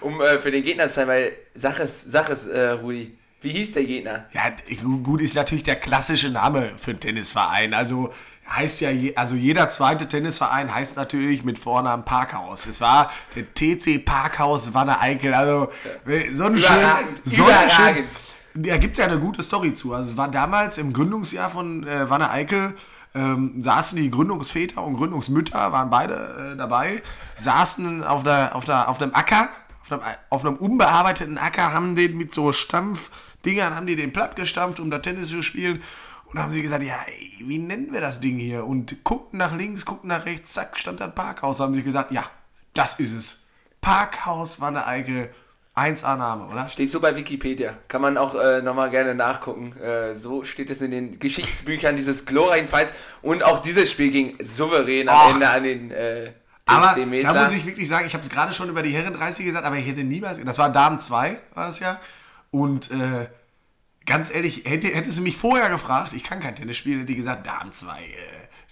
um 0.00 0.20
äh, 0.20 0.38
für 0.38 0.50
den 0.50 0.64
Gegner 0.64 0.88
zu 0.88 0.94
sein, 0.94 1.08
weil 1.08 1.32
sag 1.54 1.78
es, 1.78 2.02
sag 2.02 2.30
es, 2.30 2.46
äh, 2.46 2.70
Rudi. 2.70 3.16
Wie 3.40 3.50
hieß 3.50 3.72
der 3.72 3.84
Gegner? 3.84 4.26
ja, 4.32 4.42
gut 5.02 5.20
ist 5.20 5.34
natürlich 5.34 5.64
der 5.64 5.74
klassische 5.74 6.30
Name 6.30 6.72
für 6.76 6.92
einen 6.92 7.00
Tennisverein. 7.00 7.74
Also 7.74 8.10
heißt 8.48 8.80
ja, 8.80 8.90
je, 8.90 9.14
also 9.16 9.34
jeder 9.34 9.70
zweite 9.70 10.08
Tennisverein 10.08 10.74
heißt 10.74 10.96
natürlich 10.96 11.44
mit 11.44 11.58
Vornamen 11.58 12.04
Parkhaus. 12.04 12.66
Es 12.66 12.80
war 12.80 13.10
der 13.36 13.52
TC 13.54 14.04
Parkhaus 14.04 14.74
Wanne 14.74 15.00
Eickel. 15.00 15.34
Also 15.34 15.68
so 16.32 16.44
ein 16.44 16.56
schön, 16.56 16.78
Überragend, 16.78 17.22
so 17.24 17.44
ein 17.44 17.70
schön. 17.70 18.06
Da 18.54 18.76
gibt 18.76 18.98
es 18.98 18.98
ja 18.98 19.10
eine 19.10 19.18
gute 19.18 19.42
Story 19.42 19.72
zu. 19.72 19.94
Also 19.94 20.10
es 20.10 20.16
war 20.16 20.28
damals 20.28 20.78
im 20.78 20.92
Gründungsjahr 20.92 21.50
von 21.50 21.86
äh, 21.86 22.10
Wanne 22.10 22.30
Eickel, 22.30 22.74
ähm, 23.14 23.62
saßen 23.62 23.98
die 23.98 24.10
Gründungsväter 24.10 24.82
und 24.82 24.96
Gründungsmütter, 24.96 25.72
waren 25.72 25.90
beide 25.90 26.52
äh, 26.52 26.56
dabei, 26.56 27.02
saßen 27.36 28.04
auf, 28.04 28.22
der, 28.22 28.54
auf, 28.54 28.64
der, 28.64 28.88
auf 28.88 29.00
einem 29.00 29.14
Acker, 29.14 29.48
auf 29.82 29.92
einem, 29.92 30.02
auf 30.30 30.44
einem 30.44 30.56
unbearbeiteten 30.56 31.38
Acker, 31.38 31.72
haben 31.72 31.94
den 31.94 32.16
mit 32.16 32.34
so 32.34 32.52
Stampfdingern, 32.52 33.74
haben 33.74 33.86
die 33.86 33.96
den 33.96 34.12
platt 34.12 34.36
gestampft, 34.36 34.80
um 34.80 34.90
da 34.90 34.98
Tennis 34.98 35.28
zu 35.28 35.42
spielen. 35.42 35.82
Und 36.32 36.40
haben 36.40 36.52
sie 36.52 36.62
gesagt, 36.62 36.82
ja, 36.82 36.96
ey, 37.06 37.32
wie 37.40 37.58
nennen 37.58 37.92
wir 37.92 38.00
das 38.00 38.20
Ding 38.20 38.38
hier? 38.38 38.64
Und 38.64 39.04
guckten 39.04 39.38
nach 39.38 39.54
links, 39.54 39.84
guckten 39.84 40.08
nach 40.08 40.24
rechts, 40.24 40.54
zack, 40.54 40.78
stand 40.78 41.00
da 41.00 41.04
ein 41.04 41.14
Parkhaus. 41.14 41.60
Haben 41.60 41.74
sie 41.74 41.82
gesagt, 41.82 42.10
ja, 42.10 42.24
das 42.72 42.94
ist 42.94 43.12
es. 43.12 43.42
Parkhaus 43.82 44.60
Wanne 44.60 44.86
Eickel, 44.86 45.30
1A-Name, 45.76 46.46
oder? 46.46 46.68
Steht 46.68 46.90
so 46.90 47.00
bei 47.00 47.16
Wikipedia. 47.16 47.74
Kann 47.88 48.00
man 48.00 48.16
auch 48.16 48.34
äh, 48.34 48.62
nochmal 48.62 48.88
gerne 48.88 49.14
nachgucken. 49.14 49.76
Äh, 49.78 50.14
so 50.14 50.44
steht 50.44 50.70
es 50.70 50.80
in 50.80 50.90
den 50.90 51.18
Geschichtsbüchern 51.18 51.96
dieses 51.96 52.24
glorreichen 52.24 52.68
Vereins. 52.68 52.94
Und 53.20 53.42
auch 53.42 53.58
dieses 53.58 53.90
Spiel 53.90 54.10
ging 54.10 54.38
souverän 54.42 55.10
am 55.10 55.16
Ach. 55.18 55.34
Ende 55.34 55.48
an 55.48 55.62
den 55.62 55.90
äh, 55.90 56.32
Aber 56.64 56.94
da 56.94 57.44
muss 57.44 57.52
ich 57.52 57.66
wirklich 57.66 57.88
sagen, 57.88 58.06
ich 58.06 58.14
habe 58.14 58.24
es 58.24 58.30
gerade 58.30 58.52
schon 58.52 58.70
über 58.70 58.82
die 58.82 58.90
Herren 58.90 59.12
30 59.12 59.44
gesagt, 59.44 59.66
aber 59.66 59.76
ich 59.76 59.86
hätte 59.86 60.04
niemals, 60.04 60.40
das 60.42 60.58
war 60.58 60.70
Damen 60.70 60.98
2, 60.98 61.36
war 61.54 61.66
das 61.66 61.80
ja. 61.80 62.00
Und 62.50 62.90
äh, 62.90 63.26
ganz 64.06 64.34
ehrlich, 64.34 64.64
hätte, 64.64 64.88
hätte 64.88 65.10
sie 65.10 65.20
mich 65.20 65.36
vorher 65.36 65.68
gefragt, 65.70 66.12
ich 66.12 66.24
kann 66.24 66.40
kein 66.40 66.54
Tennis 66.54 66.76
spielen, 66.76 67.00
hätte 67.00 67.06
die 67.06 67.16
gesagt, 67.16 67.46
Damen 67.46 67.72
2, 67.72 68.00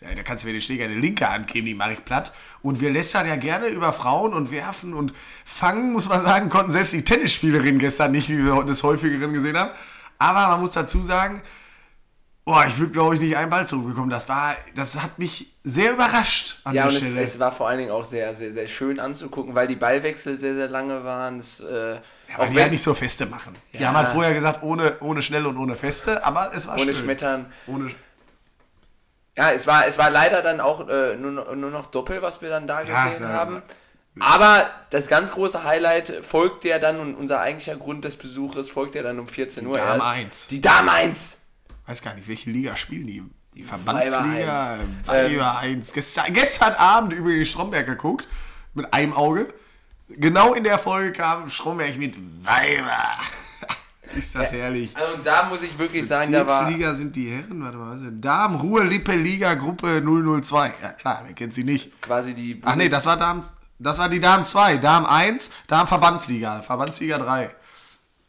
äh, 0.00 0.14
da 0.14 0.22
kannst 0.22 0.42
du 0.42 0.46
mir 0.46 0.52
den 0.52 0.62
Schläger 0.62 0.86
in 0.86 0.92
die 0.92 1.00
linke 1.00 1.30
Hand 1.30 1.46
geben, 1.46 1.66
die 1.66 1.74
mache 1.74 1.92
ich 1.92 2.04
platt. 2.04 2.32
Und 2.62 2.80
wir 2.80 2.90
lästern 2.90 3.26
ja 3.26 3.36
gerne 3.36 3.66
über 3.66 3.92
Frauen 3.92 4.32
und 4.32 4.50
werfen 4.50 4.94
und 4.94 5.12
fangen, 5.44 5.92
muss 5.92 6.08
man 6.08 6.22
sagen, 6.22 6.48
konnten 6.48 6.70
selbst 6.70 6.94
die 6.94 7.04
Tennisspielerinnen 7.04 7.78
gestern 7.78 8.12
nicht, 8.12 8.28
wie 8.30 8.44
wir 8.44 8.62
das 8.64 8.82
häufigeren 8.82 9.32
gesehen 9.32 9.58
haben. 9.58 9.70
Aber 10.18 10.48
man 10.48 10.60
muss 10.60 10.72
dazu 10.72 11.02
sagen, 11.02 11.42
Boah, 12.44 12.64
ich 12.66 12.78
würde, 12.78 12.92
glaube 12.92 13.14
ich, 13.14 13.20
nicht 13.20 13.36
einen 13.36 13.50
Ball 13.50 13.66
zurückbekommen. 13.66 14.10
Das 14.10 14.28
war, 14.28 14.56
das 14.74 15.00
hat 15.00 15.18
mich 15.18 15.52
sehr 15.62 15.92
überrascht 15.92 16.58
an 16.64 16.74
ja, 16.74 16.82
der 16.84 16.90
und 16.90 16.96
es, 16.98 17.04
Stelle. 17.06 17.20
es 17.20 17.38
war 17.38 17.52
vor 17.52 17.68
allen 17.68 17.78
Dingen 17.78 17.90
auch 17.90 18.04
sehr, 18.04 18.34
sehr, 18.34 18.50
sehr 18.50 18.66
schön 18.66 18.98
anzugucken, 18.98 19.54
weil 19.54 19.68
die 19.68 19.76
Ballwechsel 19.76 20.36
sehr, 20.36 20.54
sehr 20.54 20.68
lange 20.68 21.04
waren. 21.04 21.38
Es, 21.38 21.60
äh, 21.60 21.94
Ja, 21.94 21.98
auch 22.34 22.38
weil 22.38 22.48
die 22.50 22.60
halt 22.62 22.72
nicht 22.72 22.82
so 22.82 22.94
feste 22.94 23.26
machen. 23.26 23.54
Die 23.72 23.78
Ja. 23.78 23.88
haben 23.88 23.96
halt 23.96 24.08
vorher 24.08 24.32
gesagt, 24.34 24.62
ohne, 24.62 24.96
ohne 25.00 25.22
schnell 25.22 25.46
und 25.46 25.58
ohne 25.58 25.76
feste, 25.76 26.24
aber 26.24 26.50
es 26.54 26.66
war 26.66 26.74
ohne 26.74 26.84
schön. 26.94 27.04
Schmettern. 27.04 27.52
Ohne, 27.66 27.90
Ja, 29.36 29.52
es 29.52 29.66
war, 29.66 29.86
es 29.86 29.96
war 29.98 30.10
leider 30.10 30.42
dann 30.42 30.60
auch 30.60 30.88
äh, 30.88 31.16
nur, 31.16 31.30
noch- 31.30 31.54
nur 31.54 31.70
noch 31.70 31.86
Doppel, 31.86 32.20
was 32.22 32.42
wir 32.42 32.48
dann 32.50 32.66
da 32.66 32.82
Ja, 32.82 33.04
gesehen 33.04 33.18
klar. 33.18 33.32
haben. 33.32 33.62
Aber 34.18 34.68
das 34.90 35.06
ganz 35.08 35.30
große 35.30 35.62
Highlight 35.62 36.24
folgt 36.24 36.64
ja 36.64 36.78
dann 36.80 36.98
und 36.98 37.14
unser 37.14 37.40
eigentlicher 37.40 37.76
Grund 37.76 38.04
des 38.04 38.16
Besuches 38.16 38.70
folgt 38.70 38.96
ja 38.96 39.02
dann 39.02 39.20
um 39.20 39.28
14 39.28 39.66
Uhr 39.66 39.76
Dame 39.78 39.94
erst. 39.94 40.06
1. 40.08 40.46
Die 40.48 40.60
Dame 40.60 40.90
1. 40.92 41.36
weiß 41.90 42.02
gar 42.02 42.14
nicht, 42.14 42.28
welche 42.28 42.50
Liga 42.50 42.76
spielen 42.76 43.06
die? 43.06 43.22
Die 43.54 43.64
Verbandsliga, 43.64 44.78
Weiber 45.06 45.28
Weiber 45.28 45.58
1. 45.58 45.92
Gestern, 45.92 46.32
gestern 46.32 46.74
Abend 46.74 47.12
über 47.12 47.30
die 47.30 47.44
Stromberg 47.44 47.84
geguckt, 47.84 48.28
mit 48.74 48.94
einem 48.94 49.12
Auge. 49.12 49.52
Genau 50.08 50.54
in 50.54 50.62
der 50.62 50.78
Folge 50.78 51.12
kam 51.12 51.50
Stromberg 51.50 51.98
mit 51.98 52.16
Weiber. 52.44 53.16
Ist 54.16 54.34
das 54.36 54.52
herrlich. 54.52 54.96
Also 54.96 55.14
und 55.14 55.26
da 55.26 55.48
muss 55.48 55.62
ich 55.62 55.76
wirklich 55.78 56.06
sagen, 56.06 56.30
da 56.30 56.46
war. 56.46 56.70
Liga 56.70 56.94
sind 56.94 57.14
die 57.14 57.30
Herren, 57.30 57.62
warte 57.62 57.76
mal, 57.76 57.96
was 57.96 58.02
ist? 58.02 58.24
Damen 58.24 58.56
Ruhe 58.56 58.82
Lippe 58.82 59.14
Liga 59.14 59.54
Gruppe 59.54 60.02
002. 60.02 60.74
Ja 60.82 60.88
klar, 60.92 61.22
wer 61.24 61.34
kennt 61.34 61.54
sie 61.54 61.62
nicht? 61.62 62.00
quasi 62.02 62.34
die 62.34 62.60
Ach 62.64 62.74
nee, 62.74 62.88
das 62.88 63.06
war 63.06 63.16
Damen, 63.16 63.44
das 63.78 63.98
war 63.98 64.08
die 64.08 64.18
Damen 64.18 64.44
2, 64.44 64.78
Damen 64.78 65.06
1, 65.06 65.50
Damen 65.68 65.86
Verbandsliga, 65.86 66.60
Verbandsliga 66.62 67.18
3. 67.18 67.54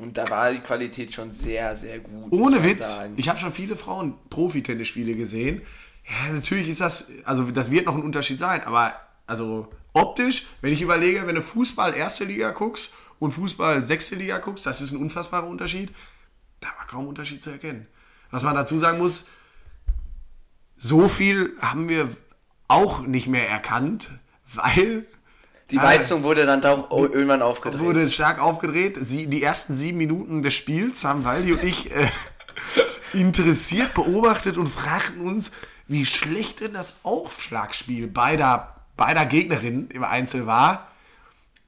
Und 0.01 0.17
da 0.17 0.27
war 0.31 0.51
die 0.51 0.59
Qualität 0.59 1.13
schon 1.13 1.31
sehr, 1.31 1.75
sehr 1.75 1.99
gut. 1.99 2.31
Ohne 2.31 2.63
Witz, 2.63 2.95
sagen. 2.95 3.13
ich 3.17 3.29
habe 3.29 3.37
schon 3.37 3.53
viele 3.53 3.77
Frauen 3.77 4.15
Profi-Tennisspiele 4.31 5.15
gesehen. 5.15 5.61
Ja, 6.05 6.33
natürlich 6.33 6.69
ist 6.69 6.81
das, 6.81 7.11
also 7.23 7.51
das 7.51 7.69
wird 7.69 7.85
noch 7.85 7.95
ein 7.95 8.01
Unterschied 8.01 8.39
sein, 8.39 8.63
aber 8.63 8.95
also 9.27 9.67
optisch, 9.93 10.47
wenn 10.61 10.73
ich 10.73 10.81
überlege, 10.81 11.27
wenn 11.27 11.35
du 11.35 11.43
Fußball 11.43 11.93
erste 11.93 12.23
Liga 12.23 12.49
guckst 12.49 12.95
und 13.19 13.29
Fußball 13.29 13.83
sechste 13.83 14.15
Liga 14.15 14.39
guckst, 14.39 14.65
das 14.65 14.81
ist 14.81 14.91
ein 14.91 14.97
unfassbarer 14.97 15.45
Unterschied. 15.45 15.93
Da 16.61 16.69
war 16.79 16.87
kaum 16.87 17.07
Unterschied 17.07 17.43
zu 17.43 17.51
erkennen. 17.51 17.85
Was 18.31 18.41
man 18.41 18.55
dazu 18.55 18.79
sagen 18.79 18.97
muss, 18.97 19.25
so 20.75 21.07
viel 21.09 21.55
haben 21.61 21.89
wir 21.89 22.09
auch 22.67 23.05
nicht 23.05 23.27
mehr 23.27 23.47
erkannt, 23.47 24.09
weil 24.51 25.05
Die 25.71 25.81
Weizung 25.81 26.23
wurde 26.23 26.45
dann 26.45 26.61
doch 26.61 26.91
irgendwann 26.91 27.41
aufgedreht. 27.41 27.81
wurde 27.81 28.09
stark 28.09 28.41
aufgedreht. 28.41 28.97
Sie, 28.99 29.27
die 29.27 29.41
ersten 29.41 29.73
sieben 29.73 29.97
Minuten 29.97 30.41
des 30.41 30.53
Spiels 30.53 31.03
haben 31.05 31.23
Waldi 31.23 31.53
und 31.53 31.63
ich 31.63 31.91
äh, 31.91 32.09
interessiert 33.13 33.93
beobachtet 33.93 34.57
und 34.57 34.67
fragten 34.67 35.21
uns, 35.21 35.51
wie 35.87 36.05
schlecht 36.05 36.59
denn 36.61 36.73
das 36.73 36.99
Aufschlagspiel 37.03 38.07
beider, 38.07 38.75
beider 38.97 39.25
Gegnerinnen 39.25 39.89
im 39.91 40.03
Einzel 40.03 40.45
war. 40.45 40.87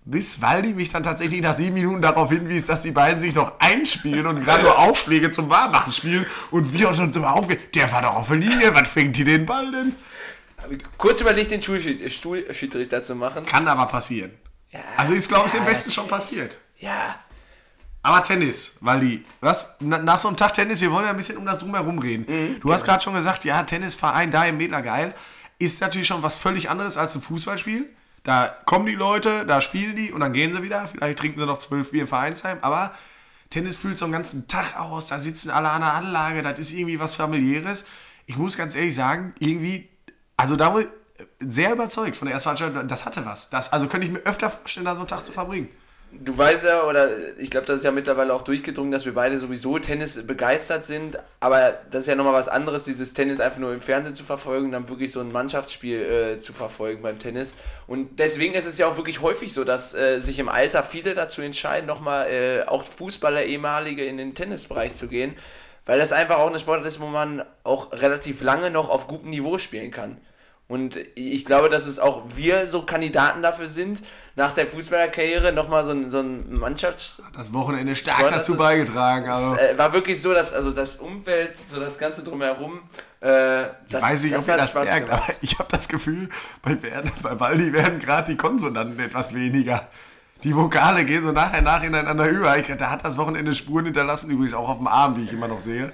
Bis 0.05 0.41
Waldi 0.41 0.74
mich 0.74 0.89
dann 0.89 1.03
tatsächlich 1.03 1.41
nach 1.41 1.53
sieben 1.53 1.75
Minuten 1.75 2.01
darauf 2.01 2.29
hinwies, 2.29 2.65
dass 2.65 2.81
die 2.81 2.91
beiden 2.91 3.22
sich 3.22 3.36
noch 3.36 3.53
einspielen 3.60 4.27
und 4.27 4.43
gerade 4.43 4.63
nur 4.63 4.77
Aufschläge 4.77 5.29
zum 5.29 5.50
Warmmachen 5.50 5.93
spielen. 5.93 6.25
Und 6.51 6.74
wir 6.74 6.89
uns 6.89 7.15
immer 7.15 7.33
aufgehen. 7.33 7.60
Der 7.74 7.89
war 7.89 8.01
doch 8.01 8.15
auf 8.15 8.27
der 8.27 8.38
Linie, 8.38 8.74
was 8.74 8.89
fängt 8.89 9.15
die 9.15 9.24
den 9.24 9.45
Ball 9.45 9.72
denn? 9.72 9.95
Kurz 10.98 11.22
überlegt, 11.22 11.51
den 11.51 11.62
Stuhlschiedsrichter 11.62 13.03
zu 13.03 13.15
machen. 13.15 13.46
Kann 13.46 13.67
aber 13.67 13.86
passieren. 13.88 14.32
Ja, 14.72 14.79
Also 14.98 15.13
ist, 15.13 15.27
glaube 15.27 15.48
ich, 15.48 15.53
ja, 15.53 15.60
den 15.60 15.65
Besten 15.65 15.91
schon 15.91 16.08
passiert. 16.08 16.58
Ja, 16.79 17.15
Aber 18.01 18.24
Tennis, 18.24 18.74
Waldi, 18.82 19.24
was? 19.39 19.75
Na, 19.79 19.98
nach 20.00 20.20
so 20.20 20.27
einem 20.27 20.36
Tag 20.36 20.53
Tennis, 20.53 20.82
wir 20.82 20.91
wollen 20.91 21.05
ja 21.05 21.12
ein 21.12 21.17
bisschen 21.17 21.38
um 21.38 21.46
das 21.46 21.60
Drumherum 21.60 22.00
reden. 22.00 22.25
Mhm, 22.27 22.60
du 22.60 22.74
hast 22.74 22.84
gerade 22.84 23.01
schon 23.01 23.13
gesagt, 23.13 23.46
ja, 23.46 23.63
Tennisverein 23.63 24.32
da 24.32 24.46
im 24.46 24.58
Mädler 24.58 24.82
geil. 24.82 25.13
Ist 25.60 25.79
natürlich 25.82 26.08
schon 26.08 26.24
was 26.24 26.36
völlig 26.36 26.70
anderes 26.70 26.98
als 26.98 27.15
ein 27.15 27.22
Fußballspiel. 27.22 27.86
Da 28.24 28.48
kommen 28.65 28.86
die 28.86 28.96
Leute, 28.96 29.46
da 29.46 29.62
spielen 29.62 29.96
die 29.96 30.12
und 30.12 30.20
dann 30.22 30.34
gehen 30.34 30.51
sie 30.53 30.63
wieder. 30.63 30.86
Vielleicht 30.88 31.20
trinken 31.20 31.39
sie 31.39 31.46
noch 31.46 31.60
zwölf 31.60 31.91
Bier 31.91 32.01
im 32.01 32.08
Vereinsheim. 32.08 32.58
Aber 32.62 32.93
Tennis 33.50 33.77
fühlt 33.77 33.98
so 33.98 34.05
einen 34.05 34.12
ganzen 34.13 34.48
Tag 34.48 34.77
aus. 34.79 35.08
Da 35.08 35.20
sitzen 35.20 35.51
alle 35.51 35.70
an 35.70 35.82
der 35.82 35.93
Anlage. 35.93 36.41
Das 36.41 36.58
ist 36.60 36.72
irgendwie 36.74 37.00
was 37.00 37.15
familiäres. 37.15 37.86
Ich 38.25 38.36
muss 38.38 38.58
ganz 38.58 38.75
ehrlich 38.75 38.96
sagen, 38.96 39.34
irgendwie, 39.39 39.89
also 40.37 40.55
da 40.55 40.77
ich 40.79 40.87
sehr 41.39 41.73
überzeugt 41.73 42.15
von 42.15 42.27
der 42.27 42.33
Erstfahrt. 42.33 42.61
Das 42.89 43.05
hatte 43.05 43.25
was. 43.25 43.49
Das, 43.49 43.71
also 43.71 43.87
könnte 43.87 44.07
ich 44.07 44.13
mir 44.13 44.19
öfter 44.19 44.49
vorstellen, 44.49 44.85
da 44.85 44.95
so 44.95 45.01
einen 45.01 45.07
Tag 45.07 45.25
zu 45.25 45.31
verbringen. 45.31 45.69
du 46.11 46.37
weißt 46.37 46.65
ja, 46.65 46.83
oder 46.83 47.09
ich 47.37 47.49
glaube, 47.49 47.65
das 47.65 47.77
ist 47.77 47.83
ja 47.83 47.91
mittlerweile 47.91 48.33
auch 48.33 48.41
durchgedrungen, 48.41 48.91
dass 48.91 49.05
wir 49.05 49.13
beide 49.13 49.37
sowieso 49.37 49.79
Tennis 49.79 50.25
begeistert 50.25 50.85
sind. 50.85 51.17
Aber 51.39 51.77
das 51.89 52.03
ist 52.03 52.07
ja 52.07 52.15
nochmal 52.15 52.33
was 52.33 52.47
anderes, 52.47 52.85
dieses 52.85 53.13
Tennis 53.13 53.39
einfach 53.39 53.59
nur 53.59 53.73
im 53.73 53.81
Fernsehen 53.81 54.15
zu 54.15 54.23
verfolgen, 54.23 54.71
dann 54.71 54.89
wirklich 54.89 55.11
so 55.11 55.19
ein 55.19 55.31
Mannschaftsspiel 55.31 56.01
äh, 56.01 56.37
zu 56.37 56.53
verfolgen 56.53 57.01
beim 57.01 57.19
Tennis. 57.19 57.55
Und 57.87 58.19
deswegen 58.19 58.53
ist 58.53 58.65
es 58.65 58.77
ja 58.77 58.87
auch 58.87 58.97
wirklich 58.97 59.21
häufig 59.21 59.53
so, 59.53 59.63
dass 59.63 59.93
äh, 59.93 60.19
sich 60.19 60.39
im 60.39 60.49
Alter 60.49 60.83
viele 60.83 61.13
dazu 61.13 61.41
entscheiden, 61.41 61.87
nochmal 61.87 62.27
äh, 62.27 62.63
auch 62.67 62.83
Fußballer, 62.83 63.43
ehemalige, 63.43 64.03
in 64.03 64.17
den 64.17 64.35
Tennisbereich 64.35 64.95
zu 64.95 65.07
gehen. 65.07 65.35
Weil 65.85 65.99
das 65.99 66.11
einfach 66.11 66.37
auch 66.37 66.47
eine 66.47 66.59
Sportart 66.59 66.85
ist, 66.85 66.99
wo 66.99 67.07
man 67.07 67.43
auch 67.63 67.91
relativ 67.91 68.41
lange 68.41 68.69
noch 68.71 68.89
auf 68.89 69.07
gutem 69.07 69.29
Niveau 69.29 69.57
spielen 69.57 69.91
kann. 69.91 70.17
Und 70.69 70.97
ich 71.15 71.43
glaube, 71.43 71.69
dass 71.69 71.85
es 71.85 71.99
auch 71.99 72.23
wir 72.35 72.67
so 72.69 72.83
Kandidaten 72.83 73.41
dafür 73.41 73.67
sind, 73.67 74.01
nach 74.35 74.53
der 74.53 74.65
Fußballerkarriere 74.65 75.51
nochmal 75.51 75.85
so 75.85 75.91
ein, 75.91 76.09
so 76.09 76.19
ein 76.19 76.51
Mannschafts... 76.53 77.21
Das 77.35 77.51
Wochenende 77.53 77.95
stark 77.95 78.21
das 78.21 78.31
dazu 78.31 78.55
beigetragen. 78.55 79.29
Also. 79.29 79.55
Es 79.55 79.73
äh, 79.73 79.77
war 79.77 79.91
wirklich 79.91 80.21
so, 80.21 80.33
dass 80.33 80.53
also 80.53 80.71
das 80.71 80.95
Umfeld, 80.95 81.61
so 81.67 81.79
das 81.79 81.99
Ganze 81.99 82.23
drumherum, 82.23 82.79
äh, 83.19 83.65
das, 83.89 84.03
weiß 84.03 84.23
nicht, 84.23 84.31
ob 84.31 84.37
das 84.37 84.47
ihr 84.47 84.53
hat 84.53 84.59
das 84.61 84.69
Spaß 84.71 84.87
merkt, 84.87 85.05
gemacht. 85.07 85.23
aber 85.27 85.37
ich 85.41 85.59
habe 85.59 85.69
das 85.69 85.87
Gefühl, 85.89 86.29
bei, 86.61 86.81
Werner, 86.81 87.11
bei 87.21 87.39
Waldi 87.39 87.73
werden 87.73 87.99
gerade 87.99 88.31
die 88.31 88.37
Konsonanten 88.37 88.99
etwas 88.99 89.33
weniger. 89.33 89.87
Die 90.43 90.55
Vokale 90.55 91.05
gehen 91.05 91.23
so 91.23 91.31
nachher 91.31 91.62
nach 91.62 91.83
ineinander 91.83 92.27
über. 92.29 92.57
Ich, 92.57 92.67
da 92.75 92.89
hat 92.91 93.05
das 93.05 93.17
Wochenende 93.17 93.53
Spuren 93.53 93.85
hinterlassen, 93.85 94.29
übrigens 94.29 94.53
auch 94.53 94.67
auf 94.69 94.77
dem 94.77 94.88
Arm, 94.88 95.15
wie 95.17 95.23
ich 95.23 95.31
immer 95.33 95.47
noch 95.47 95.59
sehe. 95.59 95.91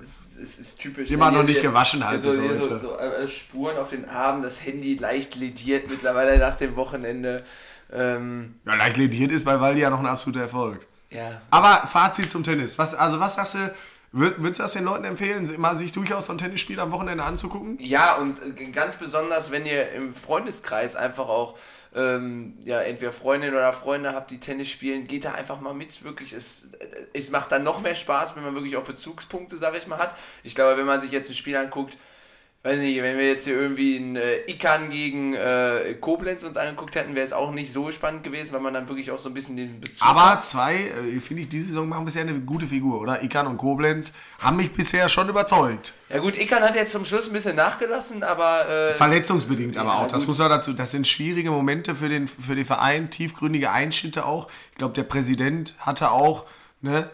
Es 0.00 0.36
ist, 0.36 0.58
ist 0.58 0.80
typisch. 0.80 1.10
Immer 1.10 1.30
Hier- 1.30 1.38
noch 1.38 1.44
nicht 1.46 1.60
gewaschen 1.62 2.04
halt 2.04 2.20
so, 2.20 2.32
so, 2.32 2.76
so 2.78 2.98
äh, 2.98 3.28
Spuren 3.28 3.76
auf 3.76 3.90
den 3.90 4.08
Armen, 4.08 4.42
das 4.42 4.64
Handy 4.64 4.96
leicht 4.96 5.36
lediert 5.36 5.88
mittlerweile 5.88 6.38
nach 6.38 6.54
dem 6.56 6.74
Wochenende. 6.76 7.44
Ähm, 7.92 8.54
Ja, 8.66 8.74
leicht 8.74 8.96
lediert 8.96 9.30
ist 9.30 9.44
bei 9.44 9.60
Waldi 9.60 9.80
ja 9.82 9.90
noch 9.90 10.00
ein 10.00 10.06
absoluter 10.06 10.40
Erfolg. 10.40 10.86
ja, 11.10 11.40
Aber 11.50 11.86
Fazit 11.86 12.30
zum 12.30 12.42
Tennis. 12.42 12.78
Was, 12.78 12.94
also 12.94 13.20
was 13.20 13.34
sagst 13.36 13.54
du, 13.54 13.58
würd, 14.12 14.42
würdest 14.42 14.60
du 14.60 14.62
das 14.62 14.72
den 14.74 14.84
Leuten 14.84 15.04
empfehlen, 15.04 15.48
mal 15.58 15.76
sich 15.76 15.92
durchaus 15.92 16.26
so 16.26 16.32
ein 16.32 16.38
Tennisspiel 16.38 16.78
am 16.80 16.92
Wochenende 16.92 17.24
anzugucken? 17.24 17.78
Ja, 17.80 18.16
und 18.16 18.40
äh, 18.40 18.66
ganz 18.66 18.96
besonders, 18.96 19.50
wenn 19.50 19.66
ihr 19.66 19.92
im 19.92 20.14
Freundeskreis 20.14 20.96
einfach 20.96 21.28
auch 21.28 21.58
ähm, 21.94 22.54
ja, 22.64 22.80
entweder 22.80 23.12
Freundinnen 23.12 23.54
oder 23.54 23.72
Freunde 23.72 24.14
habt, 24.14 24.30
die 24.30 24.40
Tennis 24.40 24.70
spielen, 24.70 25.06
geht 25.06 25.24
da 25.24 25.32
einfach 25.32 25.60
mal 25.60 25.74
mit. 25.74 26.04
Wirklich, 26.04 26.32
es, 26.32 26.70
äh, 26.78 26.86
es 27.12 27.30
macht 27.30 27.52
dann 27.52 27.62
noch 27.62 27.80
mehr 27.80 27.94
Spaß, 27.94 28.36
wenn 28.36 28.42
man 28.42 28.54
wirklich 28.54 28.76
auch 28.76 28.84
Bezugspunkte, 28.84 29.56
sag 29.56 29.76
ich 29.76 29.86
mal, 29.86 29.98
hat. 29.98 30.14
Ich 30.42 30.54
glaube, 30.54 30.76
wenn 30.78 30.86
man 30.86 31.00
sich 31.00 31.10
jetzt 31.10 31.30
ein 31.30 31.34
Spiel 31.34 31.56
anguckt, 31.56 31.96
weiß 32.64 32.78
nicht, 32.78 33.02
wenn 33.02 33.18
wir 33.18 33.26
jetzt 33.28 33.44
hier 33.44 33.54
irgendwie 33.60 33.96
ein 33.96 34.14
äh, 34.14 34.36
Ikan 34.48 34.88
gegen 34.90 35.34
äh, 35.34 35.96
Koblenz 36.00 36.44
uns 36.44 36.56
angeguckt 36.56 36.94
hätten, 36.94 37.14
wäre 37.16 37.24
es 37.24 37.32
auch 37.32 37.50
nicht 37.50 37.72
so 37.72 37.90
spannend 37.90 38.22
gewesen, 38.22 38.52
weil 38.52 38.60
man 38.60 38.72
dann 38.72 38.88
wirklich 38.88 39.10
auch 39.10 39.18
so 39.18 39.28
ein 39.28 39.34
bisschen 39.34 39.56
den 39.56 39.80
Bezug 39.80 40.06
Aber 40.06 40.38
zwei, 40.38 40.74
äh, 40.76 41.18
finde 41.20 41.42
ich, 41.42 41.48
diese 41.48 41.66
Saison 41.66 41.88
machen 41.88 42.04
bisher 42.04 42.22
eine 42.22 42.38
gute 42.40 42.66
Figur, 42.66 43.00
oder? 43.00 43.22
Ikan 43.24 43.48
und 43.48 43.56
Koblenz 43.56 44.12
haben 44.38 44.56
mich 44.58 44.70
bisher 44.72 45.08
schon 45.08 45.28
überzeugt. 45.28 45.92
Ja 46.08 46.20
gut, 46.20 46.38
Ikan 46.38 46.62
hat 46.62 46.76
jetzt 46.76 46.92
zum 46.92 47.04
Schluss 47.04 47.26
ein 47.26 47.32
bisschen 47.32 47.56
nachgelassen, 47.56 48.22
aber 48.22 48.68
äh, 48.68 48.92
Verletzungsbedingt 48.92 49.76
aber 49.76 49.90
Ja, 49.90 49.96
auch. 49.96 50.06
Das 50.06 50.22
gut. 50.22 50.28
muss 50.28 50.38
man 50.38 50.50
dazu. 50.50 50.72
Das 50.72 50.92
sind 50.92 51.08
schwierige 51.08 51.50
Momente 51.50 51.96
für 51.96 52.08
den, 52.08 52.28
für 52.28 52.54
den 52.54 52.64
Verein, 52.64 53.10
tiefgründige 53.10 53.72
Einschnitte 53.72 54.24
auch. 54.24 54.48
Ich 54.70 54.78
glaube, 54.78 54.94
der 54.94 55.04
Präsident 55.04 55.74
hatte 55.80 56.12
auch, 56.12 56.46
ne? 56.80 57.10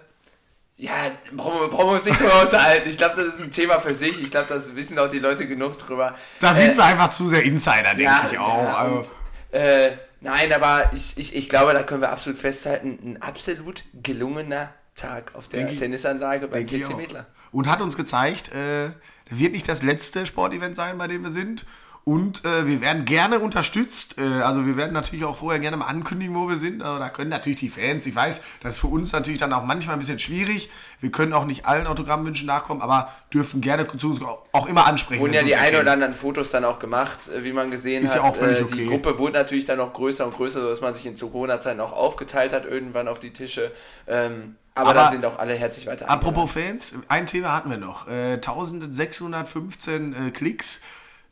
Ja, 0.81 0.93
brauchen 1.33 1.61
wir, 1.61 1.69
brauchen 1.69 1.87
wir 1.89 1.93
uns 1.95 2.05
nicht 2.05 2.21
drüber 2.21 2.41
unterhalten. 2.43 2.89
Ich 2.89 2.97
glaube, 2.97 3.17
das 3.17 3.35
ist 3.35 3.41
ein 3.43 3.51
Thema 3.51 3.81
für 3.81 3.93
sich. 3.95 4.23
Ich 4.23 4.31
glaube, 4.31 4.47
das 4.47 4.77
wissen 4.77 4.97
auch 5.01 5.09
die 5.09 5.19
Leute 5.19 5.49
genug 5.49 5.77
drüber. 5.77 6.15
Da 6.39 6.55
sind 6.55 6.77
wir 6.77 6.85
einfach 6.85 7.11
zu 7.11 7.29
sehr 7.29 7.43
Insider, 7.43 7.83
denke 7.95 8.03
ja, 8.05 8.29
ich 8.31 8.39
auch. 8.39 8.63
ja, 8.63 8.77
also, 8.77 8.97
und, 8.99 9.11
äh, 9.59 9.99
nein, 10.21 10.53
aber 10.53 10.91
ich, 10.95 11.19
ich, 11.19 11.35
ich 11.35 11.49
glaube, 11.49 11.73
da 11.73 11.83
können 11.83 12.01
wir 12.01 12.13
absolut 12.13 12.39
festhalten, 12.39 12.97
ein 13.03 13.21
absolut 13.23 13.85
gelungener 13.93 14.73
Tag 14.95 15.35
auf 15.35 15.49
der 15.49 15.61
Denke 15.61 15.75
ich- 15.75 15.81
Tennisanlage 15.81 16.47
beim 16.47 16.65
ich 16.65 16.71
TC 16.83 16.93
auch. 16.93 16.97
Medler. 16.97 17.27
Und 17.51 17.69
hat 17.69 17.81
uns 17.81 17.97
gezeigt, 17.97 18.53
äh, 18.55 18.91
wird 19.31 19.53
nicht 19.55 19.69
das 19.69 19.83
letzte 19.83 20.27
Sportevent 20.27 20.77
sein, 20.77 20.97
bei 20.97 21.09
dem 21.09 21.25
wir 21.25 21.31
sind. 21.33 21.67
Und 22.09 22.43
äh, 22.47 22.67
wir 22.67 22.81
werden 22.81 23.05
gerne 23.05 23.39
unterstützt. 23.39 24.17
Äh, 24.17 24.41
also 24.41 24.65
wir 24.65 24.79
werden 24.79 24.95
natürlich 24.95 25.27
auch 25.27 25.37
vorher 25.37 25.61
gerne 25.61 25.77
mal 25.77 25.89
ankündigen, 25.89 26.35
wo 26.35 26.49
wir 26.49 26.57
sind. 26.57 26.81
Aber 26.81 26.99
da 26.99 27.11
können 27.11 27.29
natürlich 27.29 27.59
die 27.61 27.69
Fans, 27.69 28.07
ich 28.07 28.17
weiß, 28.17 28.41
das 28.63 28.77
ist 28.77 28.81
für 28.81 28.87
uns 28.87 29.13
natürlich 29.13 29.39
dann 29.39 29.53
auch 29.53 29.63
manchmal 29.63 29.97
ein 29.97 29.99
bisschen 29.99 30.19
schwierig. 30.19 30.71
Wir 31.01 31.11
können 31.11 31.35
auch 31.35 31.45
nicht 31.45 31.67
allen 31.67 31.87
Autogrammwünschen 31.87 32.47
nachkommen, 32.47 32.81
aber 32.81 33.13
dürfen 33.31 33.61
gerne 33.61 33.87
zu 33.99 34.09
uns 34.09 34.23
auch- 34.23 34.67
immer 34.71 34.87
ansprechen. 34.87 35.21
Wurden 35.21 35.35
ja 35.35 35.43
die 35.43 35.55
ein 35.57 35.77
oder 35.77 35.93
anderen 35.93 36.15
Fotos 36.15 36.51
dann 36.51 36.65
auch 36.65 36.79
gemacht, 36.79 37.29
äh, 37.29 37.45
wie 37.45 37.53
man 37.53 37.71
gesehen 37.71 38.05
Ist 38.05 38.15
hat. 38.15 38.23
ja 38.23 38.23
auch 38.23 38.37
völlig 38.37 38.61
Äh, 38.61 38.63
okay. 38.63 38.75
Die 38.77 38.87
Gruppe 38.87 39.19
wurde 39.19 39.35
natürlich 39.35 39.67
dann 39.67 39.79
auch 39.79 39.93
größer 39.93 40.25
und 40.25 40.35
größer, 40.35 40.63
sodass 40.63 40.81
man 40.81 40.95
sich 40.95 41.05
in 41.05 41.15
zu 41.15 41.29
Corona-Zeiten 41.29 41.79
auch 41.79 41.93
aufgeteilt 41.93 42.55
hat, 42.55 42.65
irgendwann 42.65 43.07
auf 43.09 43.21
die 43.21 43.35
Tische. 43.35 43.71
Ähm, 44.07 44.57
aber, 44.75 44.91
Aber 44.93 45.01
da 45.01 45.11
sind 45.11 45.27
auch 45.27 45.39
alle 45.39 45.53
herzlich 45.57 45.87
weiter 45.87 46.09
Apropos 46.09 46.53
Fans, 46.53 46.95
ein 47.09 47.27
Thema 47.27 47.55
hatten 47.55 47.69
wir 47.69 47.77
noch. 47.77 48.09
Äh, 48.09 48.39
1615 48.39 50.29
äh, 50.29 50.31
Klicks. 50.31 50.81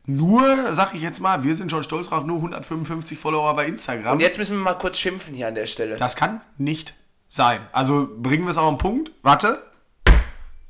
Nur, 0.09 0.71
sag 0.71 0.95
ich 0.95 1.01
jetzt 1.01 1.19
mal, 1.19 1.43
wir 1.43 1.53
sind 1.53 1.69
schon 1.69 1.83
stolz 1.83 2.07
drauf, 2.07 2.23
nur 2.23 2.37
155 2.37 3.19
Follower 3.19 3.53
bei 3.57 3.65
Instagram. 3.65 4.13
Und 4.13 4.19
jetzt 4.21 4.37
müssen 4.37 4.55
wir 4.55 4.63
mal 4.63 4.75
kurz 4.75 4.97
schimpfen 4.97 5.33
hier 5.33 5.49
an 5.49 5.55
der 5.55 5.65
Stelle. 5.65 5.97
Das 5.97 6.15
kann 6.15 6.39
nicht 6.57 6.93
sein. 7.27 7.67
Also 7.73 8.07
bringen 8.17 8.45
wir 8.45 8.51
es 8.51 8.57
auf 8.57 8.69
den 8.69 8.77
Punkt. 8.77 9.11
Warte. 9.21 9.61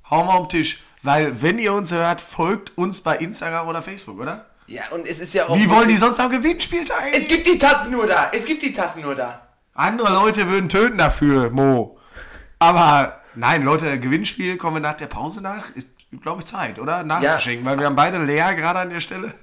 Hauen 0.09 0.27
wir 0.27 0.33
auf 0.33 0.47
den 0.47 0.59
Tisch. 0.59 0.81
Weil, 1.03 1.39
wenn 1.43 1.59
ihr 1.59 1.73
uns 1.73 1.91
hört, 1.91 2.19
folgt 2.19 2.75
uns 2.79 3.01
bei 3.01 3.15
Instagram 3.17 3.67
oder 3.67 3.83
Facebook, 3.83 4.19
oder? 4.19 4.47
Ja, 4.65 4.89
und 4.91 5.07
es 5.07 5.19
ist 5.19 5.35
ja 5.35 5.47
auch. 5.47 5.55
Wie 5.55 5.69
wollen 5.69 5.87
die 5.87 5.97
sonst 5.97 6.19
am 6.19 6.31
Gewinnspiel 6.31 6.83
teilnehmen? 6.83 7.21
Es 7.21 7.27
gibt 7.27 7.45
die 7.45 7.59
Tassen 7.59 7.91
nur 7.91 8.07
da. 8.07 8.31
Es 8.33 8.43
gibt 8.43 8.63
die 8.63 8.73
Tassen 8.73 9.03
nur 9.03 9.13
da. 9.13 9.47
Andere 9.75 10.11
Leute 10.11 10.49
würden 10.49 10.67
töten 10.67 10.97
dafür, 10.97 11.51
Mo. 11.51 11.99
Aber 12.57 13.21
nein, 13.35 13.63
Leute, 13.63 13.99
Gewinnspiel 13.99 14.57
kommen 14.57 14.77
wir 14.77 14.81
nach 14.81 14.95
der 14.95 15.05
Pause 15.05 15.41
nach. 15.41 15.69
Ist 15.75 15.89
glaube 16.21 16.41
ich, 16.41 16.45
Zeit, 16.45 16.79
oder? 16.79 17.03
Nachzuschenken, 17.03 17.65
weil 17.65 17.77
wir 17.79 17.85
haben 17.85 17.95
beide 17.95 18.23
leer 18.23 18.55
gerade 18.55 18.79
an 18.79 18.89
der 18.89 18.99
Stelle. 18.99 19.33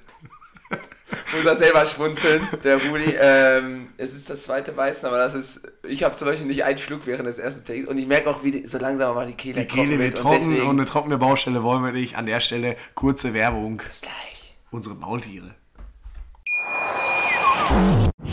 Unser 1.37 1.55
selber 1.55 1.85
schmunzeln, 1.85 2.41
der 2.63 2.77
Rudi. 2.83 3.15
Ähm, 3.19 3.89
es 3.97 4.13
ist 4.13 4.29
das 4.29 4.43
zweite 4.43 4.75
Weizen, 4.75 5.05
aber 5.05 5.17
das 5.17 5.33
ist. 5.35 5.61
Ich 5.87 6.03
habe 6.03 6.15
zum 6.15 6.27
Beispiel 6.27 6.47
nicht 6.47 6.63
einen 6.63 6.77
Schluck 6.77 7.05
während 7.05 7.27
des 7.27 7.39
ersten 7.39 7.63
Takes 7.65 7.87
und 7.87 7.97
ich 7.97 8.07
merke 8.07 8.29
auch, 8.29 8.43
wie 8.43 8.51
die, 8.51 8.65
so 8.67 8.77
langsam 8.77 9.13
mal 9.15 9.27
die 9.27 9.33
Kehle, 9.33 9.61
Die 9.61 9.67
Kehle 9.67 9.99
wird 9.99 10.15
und 10.17 10.21
trocken 10.23 10.39
deswegen- 10.39 10.67
und 10.67 10.77
eine 10.77 10.85
trockene 10.85 11.17
Baustelle 11.17 11.63
wollen 11.63 11.83
wir 11.83 11.91
nicht. 11.91 12.17
An 12.17 12.25
der 12.25 12.39
Stelle 12.39 12.75
kurze 12.95 13.33
Werbung. 13.33 13.77
Bis 13.77 14.01
gleich. 14.01 14.55
Unsere 14.71 14.95
Maultiere. 14.95 15.55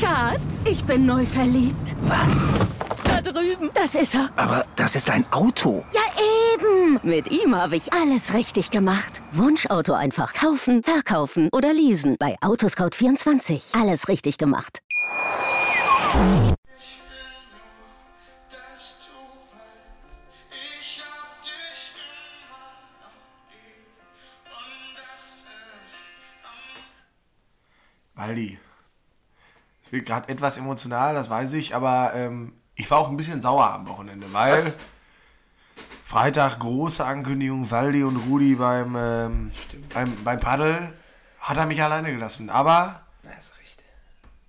Schatz, 0.00 0.64
ich 0.64 0.82
bin 0.84 1.06
neu 1.06 1.24
verliebt. 1.26 1.94
Was? 2.02 2.48
Da 3.04 3.20
drüben. 3.20 3.70
Das 3.74 3.94
ist 3.94 4.14
er. 4.14 4.30
Aber 4.36 4.64
das 4.76 4.96
ist 4.96 5.10
ein 5.10 5.24
Auto. 5.30 5.84
Ja, 5.92 6.00
eben. 6.54 6.71
Mit 7.02 7.30
ihm 7.30 7.56
habe 7.56 7.76
ich 7.76 7.92
alles 7.92 8.34
richtig 8.34 8.70
gemacht. 8.70 9.22
Wunschauto 9.32 9.94
einfach 9.94 10.34
kaufen, 10.34 10.82
verkaufen 10.82 11.48
oder 11.52 11.72
leasen. 11.72 12.16
Bei 12.18 12.36
Autoscout24. 12.40 13.80
Alles 13.80 14.08
richtig 14.08 14.36
gemacht. 14.36 14.80
dass 18.50 18.98
du 19.00 19.14
weißt, 19.56 20.22
ich 20.50 21.02
hab 21.02 21.40
dich 21.40 21.94
immer 21.96 22.74
noch 23.00 23.16
lieb 23.50 23.88
und 24.50 24.96
das 24.96 25.46
ist 25.86 26.10
am 28.14 28.28
Waldi. 28.28 28.58
Ich 29.84 29.90
bin 29.90 30.04
gerade 30.04 30.28
etwas 30.28 30.58
emotional, 30.58 31.14
das 31.14 31.30
weiß 31.30 31.54
ich, 31.54 31.74
aber 31.74 32.12
ähm, 32.14 32.52
ich 32.74 32.90
war 32.90 32.98
auch 32.98 33.08
ein 33.08 33.16
bisschen 33.16 33.40
sauer 33.40 33.70
am 33.70 33.88
Wochenende, 33.88 34.30
weil 34.32 34.52
Was? 34.52 34.78
Freitag 36.16 36.58
große 36.58 37.02
Ankündigung, 37.06 37.70
Waldi 37.70 38.04
und 38.04 38.16
Rudi 38.16 38.54
beim, 38.56 38.94
ähm, 38.98 39.50
beim, 39.94 40.14
beim 40.22 40.40
Paddel 40.40 40.92
hat 41.40 41.56
er 41.56 41.64
mich 41.64 41.82
alleine 41.82 42.12
gelassen. 42.12 42.50
Aber 42.50 43.00
Na, 43.24 43.30
ist 43.32 43.52
richtig. 43.58 43.86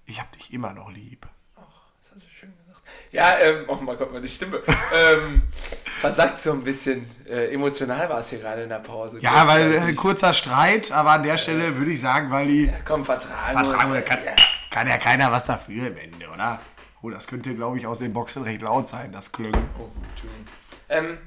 ich 0.05 0.20
hab 0.20 0.29
dich 0.34 0.51
immer 0.53 0.74
noch 0.74 0.91
lieb. 0.91 1.25
Das 2.01 2.12
hast 2.15 2.25
du 2.25 2.29
schön 2.29 2.53
gesagt. 2.58 2.82
Ja, 3.12 3.38
ähm, 3.39 3.63
oh 3.70 3.77
mein 3.77 3.98
Gott, 3.98 4.12
meine 4.12 4.27
Stimme. 4.27 4.62
ähm, 4.67 5.43
versagt 6.01 6.38
so 6.39 6.51
ein 6.51 6.65
bisschen. 6.65 7.05
Äh, 7.29 7.53
emotional 7.53 8.10
war 8.10 8.20
es 8.20 8.29
hier 8.32 8.39
gerade 8.39 8.63
in 8.63 8.70
der 8.70 8.79
Pause. 8.79 9.20
Ja, 9.22 9.48
weil 9.48 9.62
äh, 9.62 9.70
Kurzzeitig. 9.75 9.98
kurzer 9.98 10.34
Streit, 10.34 10.91
aber 10.91 11.12
an 11.12 11.24
der 11.24 11.38
Stelle 11.38 11.77
würde 11.77 11.91
ich 11.91 12.01
sagen, 12.01 12.29
Waldi, 12.29 12.74
Komm, 12.84 13.05
vertragen. 13.05 13.53
vertragen 13.65 14.03
kann, 14.03 14.20
Ja. 14.25 14.36
kann 14.70 14.88
ja 14.89 14.98
keiner 14.98 15.32
was 15.32 15.46
dafür 15.46 15.88
im 15.88 15.96
Ende, 15.96 16.27
oder? 16.27 16.60
Oh, 17.01 17.10
das 17.10 17.25
könnte, 17.25 17.55
glaube 17.55 17.77
ich, 17.77 17.88
aus 17.88 18.00
den 18.00 18.12
Boxen 18.12 18.43
recht 18.43 18.62
laut 18.63 18.89
sein, 18.89 19.13
das 19.13 19.32
Klöngen. 19.32 19.65
Oh, 19.79 19.88
Entschuldigung. 20.10 20.46
ähm, 20.89 21.17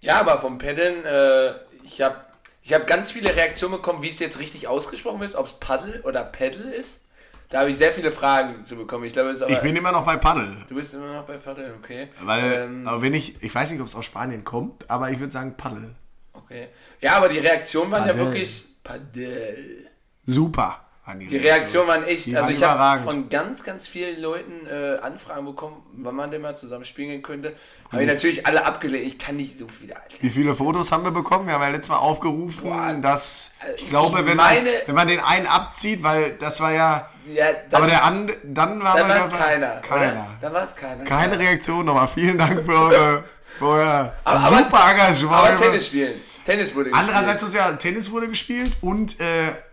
ja, 0.00 0.20
aber 0.20 0.38
vom 0.38 0.58
Paddeln, 0.58 1.04
äh, 1.04 1.54
ich 1.84 2.02
habe 2.02 2.16
ich 2.62 2.74
hab 2.74 2.86
ganz 2.86 3.12
viele 3.12 3.34
Reaktionen 3.34 3.76
bekommen, 3.76 4.02
wie 4.02 4.08
es 4.08 4.18
jetzt 4.18 4.40
richtig 4.40 4.66
ausgesprochen 4.66 5.20
wird, 5.20 5.36
ob 5.36 5.46
es 5.46 5.52
Paddle 5.54 6.02
oder 6.02 6.24
Paddle 6.24 6.74
ist. 6.74 7.04
Da 7.48 7.60
habe 7.60 7.70
ich 7.70 7.76
sehr 7.76 7.92
viele 7.92 8.10
Fragen 8.10 8.64
zu 8.64 8.74
bekommen. 8.74 9.04
Ich 9.04 9.12
glaube, 9.12 9.30
aber. 9.30 9.48
Ich 9.48 9.60
bin 9.60 9.76
immer 9.76 9.92
noch 9.92 10.04
bei 10.04 10.16
Paddel. 10.16 10.56
du 10.68 10.74
bist 10.74 10.94
immer 10.94 11.12
noch 11.12 11.24
bei 11.24 11.36
Paddle, 11.36 11.74
okay. 11.78 12.08
Weil, 12.22 12.52
ähm, 12.52 12.88
aber 12.88 13.02
wenn 13.02 13.14
ich, 13.14 13.40
ich 13.40 13.54
weiß 13.54 13.70
nicht, 13.70 13.80
ob 13.80 13.86
es 13.86 13.94
aus 13.94 14.04
Spanien 14.04 14.42
kommt, 14.42 14.90
aber 14.90 15.10
ich 15.10 15.20
würde 15.20 15.32
sagen 15.32 15.56
Paddel. 15.56 15.94
okay. 16.32 16.68
Ja, 17.00 17.16
aber 17.18 17.28
die 17.28 17.38
Reaktionen 17.38 17.92
waren 17.92 18.06
ja 18.06 18.12
Paddel. 18.12 18.26
wirklich. 18.26 18.64
Paddle. 18.82 19.56
Super. 20.24 20.85
Waren 21.06 21.20
Die 21.20 21.36
Reaktionen 21.36 21.88
waren 21.88 22.04
echt, 22.04 22.26
Die 22.26 22.36
also 22.36 22.48
waren 22.48 22.56
ich 22.56 22.62
habe 22.64 23.02
von 23.02 23.28
ganz, 23.28 23.62
ganz 23.62 23.86
vielen 23.86 24.20
Leuten 24.20 24.66
äh, 24.66 24.96
Anfragen 25.00 25.44
bekommen, 25.46 25.82
wann 25.92 26.14
man 26.16 26.30
denn 26.30 26.42
mal 26.42 26.56
zusammen 26.56 26.84
spielen 26.84 27.22
könnte. 27.22 27.54
Habe 27.92 28.02
ich 28.02 28.08
natürlich 28.08 28.46
alle 28.46 28.64
abgelehnt. 28.66 29.06
Ich 29.06 29.18
kann 29.18 29.36
nicht 29.36 29.58
so 29.58 29.68
viele. 29.68 29.94
Wie 30.20 30.30
viele 30.30 30.54
Fotos 30.54 30.90
haben 30.90 31.04
wir 31.04 31.12
bekommen? 31.12 31.46
Wir 31.46 31.54
haben 31.54 31.62
ja 31.62 31.68
letztes 31.68 31.90
Mal 31.90 31.98
aufgerufen, 31.98 32.70
Boah. 32.70 32.92
dass 33.00 33.52
ich 33.76 33.82
ich 33.84 33.88
glaube, 33.88 34.26
wenn, 34.26 34.36
meine- 34.36 34.62
man, 34.70 34.72
wenn 34.86 34.94
man 34.94 35.08
den 35.08 35.20
einen 35.20 35.46
abzieht, 35.46 36.02
weil 36.02 36.32
das 36.32 36.60
war 36.60 36.72
ja. 36.72 37.08
Ja, 37.32 37.46
dann, 37.70 37.82
aber 37.82 37.86
der 37.90 38.04
andere, 38.04 38.36
dann 38.44 38.82
war 38.82 38.96
dann 38.96 39.10
es 39.10 39.30
keiner. 39.30 39.80
Keiner. 39.80 40.12
Oder? 40.12 40.26
Dann 40.40 40.52
war 40.52 40.62
es 40.64 40.74
keiner. 40.76 41.04
Keine 41.04 41.38
Reaktion 41.38 41.84
nochmal. 41.86 42.06
Vielen 42.08 42.38
Dank 42.38 42.64
für 42.64 42.72
eure, 42.78 43.24
euer 43.60 44.12
Aber- 44.24 44.58
super 44.58 44.90
Engagement. 44.90 45.34
Aber 45.34 45.54
Tennis 45.54 45.86
spielen. 45.86 46.14
Tennis 46.44 46.74
wurde 46.74 46.90
Andererseits 46.92 47.42
gespielt. 47.42 47.64
ist 47.64 47.70
ja 47.70 47.76
Tennis 47.76 48.10
wurde 48.12 48.28
gespielt 48.28 48.72
und 48.80 49.18
äh, 49.20 49.24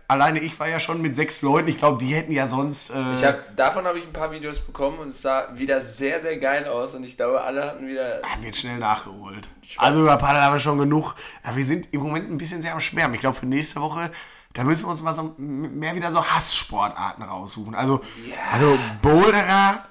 alleine 0.08 0.40
ich 0.40 0.58
war 0.60 0.68
ja 0.68 0.78
schon 0.80 1.00
mit 1.02 1.16
sechs 1.16 1.42
Leuten. 1.42 1.68
Ich 1.68 1.78
glaube, 1.78 1.98
die 2.04 2.14
hätten 2.14 2.32
ja 2.32 2.46
sonst. 2.46 2.90
Äh, 2.90 3.12
Ich 3.14 3.24
hab, 3.24 3.56
davon 3.56 3.84
habe 3.86 3.98
ich 3.98 4.06
ein 4.06 4.12
paar 4.12 4.30
Videos 4.32 4.60
bekommen 4.60 4.98
und 4.98 5.08
es 5.08 5.22
sah 5.22 5.48
wieder 5.54 5.80
sehr, 5.80 6.20
sehr 6.20 6.36
geil 6.38 6.66
aus 6.66 6.94
und 6.94 7.04
ich 7.04 7.16
glaube, 7.16 7.40
alle 7.42 7.64
hatten 7.64 7.86
wieder. 7.86 8.20
wird 8.40 8.56
schnell 8.56 8.78
nachgeholt. 8.78 9.48
Also 9.78 10.02
über 10.02 10.16
Paddel 10.16 10.42
haben 10.42 10.54
wir 10.54 10.60
schon 10.60 10.78
genug. 10.78 11.14
Ja, 11.44 11.54
wir 11.56 11.64
sind 11.64 11.88
im 11.92 12.02
Moment 12.02 12.30
ein 12.30 12.38
bisschen 12.38 12.62
sehr 12.62 12.72
am 12.72 12.80
Schwärmen. 12.80 13.14
Ich 13.14 13.20
glaube, 13.20 13.36
für 13.36 13.46
nächste 13.46 13.80
Woche, 13.80 14.10
da 14.52 14.62
müssen 14.64 14.84
wir 14.86 14.90
uns 14.90 15.02
mal 15.02 15.14
so 15.14 15.34
mehr 15.38 15.94
wieder 15.96 16.10
so 16.10 16.24
Hasssportarten 16.24 17.24
raussuchen. 17.24 17.74
Also, 17.74 18.00
also 18.52 18.78
Boulderer, 19.02 19.84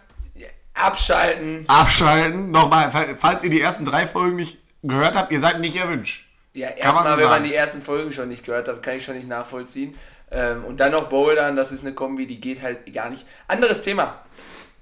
Abschalten. 0.73 1.65
abschalten. 1.67 2.51
Nochmal, 2.51 2.89
fa- 2.91 3.15
falls 3.17 3.43
ihr 3.43 3.49
die 3.49 3.61
ersten 3.61 3.85
drei 3.85 4.07
Folgen 4.07 4.35
nicht 4.37 4.57
gehört 4.81 5.15
habt, 5.15 5.31
ihr 5.31 5.39
seid 5.39 5.59
nicht 5.59 5.75
erwünscht. 5.75 6.22
Ja, 6.53 6.69
erstmal, 6.69 7.15
so 7.15 7.23
wenn 7.23 7.29
man 7.29 7.43
die 7.43 7.53
ersten 7.53 7.81
Folgen 7.81 8.11
schon 8.11 8.29
nicht 8.29 8.45
gehört 8.45 8.67
hat, 8.67 8.83
kann 8.83 8.95
ich 8.95 9.03
schon 9.03 9.15
nicht 9.15 9.27
nachvollziehen. 9.27 9.97
Ähm, 10.31 10.63
und 10.65 10.79
dann 10.79 10.91
noch 10.91 11.09
Bouldern, 11.09 11.55
das 11.55 11.71
ist 11.71 11.83
eine 11.83 11.93
Kombi, 11.93 12.27
die 12.27 12.39
geht 12.39 12.61
halt 12.61 12.91
gar 12.93 13.09
nicht. 13.09 13.25
Anderes 13.47 13.81
Thema. 13.81 14.23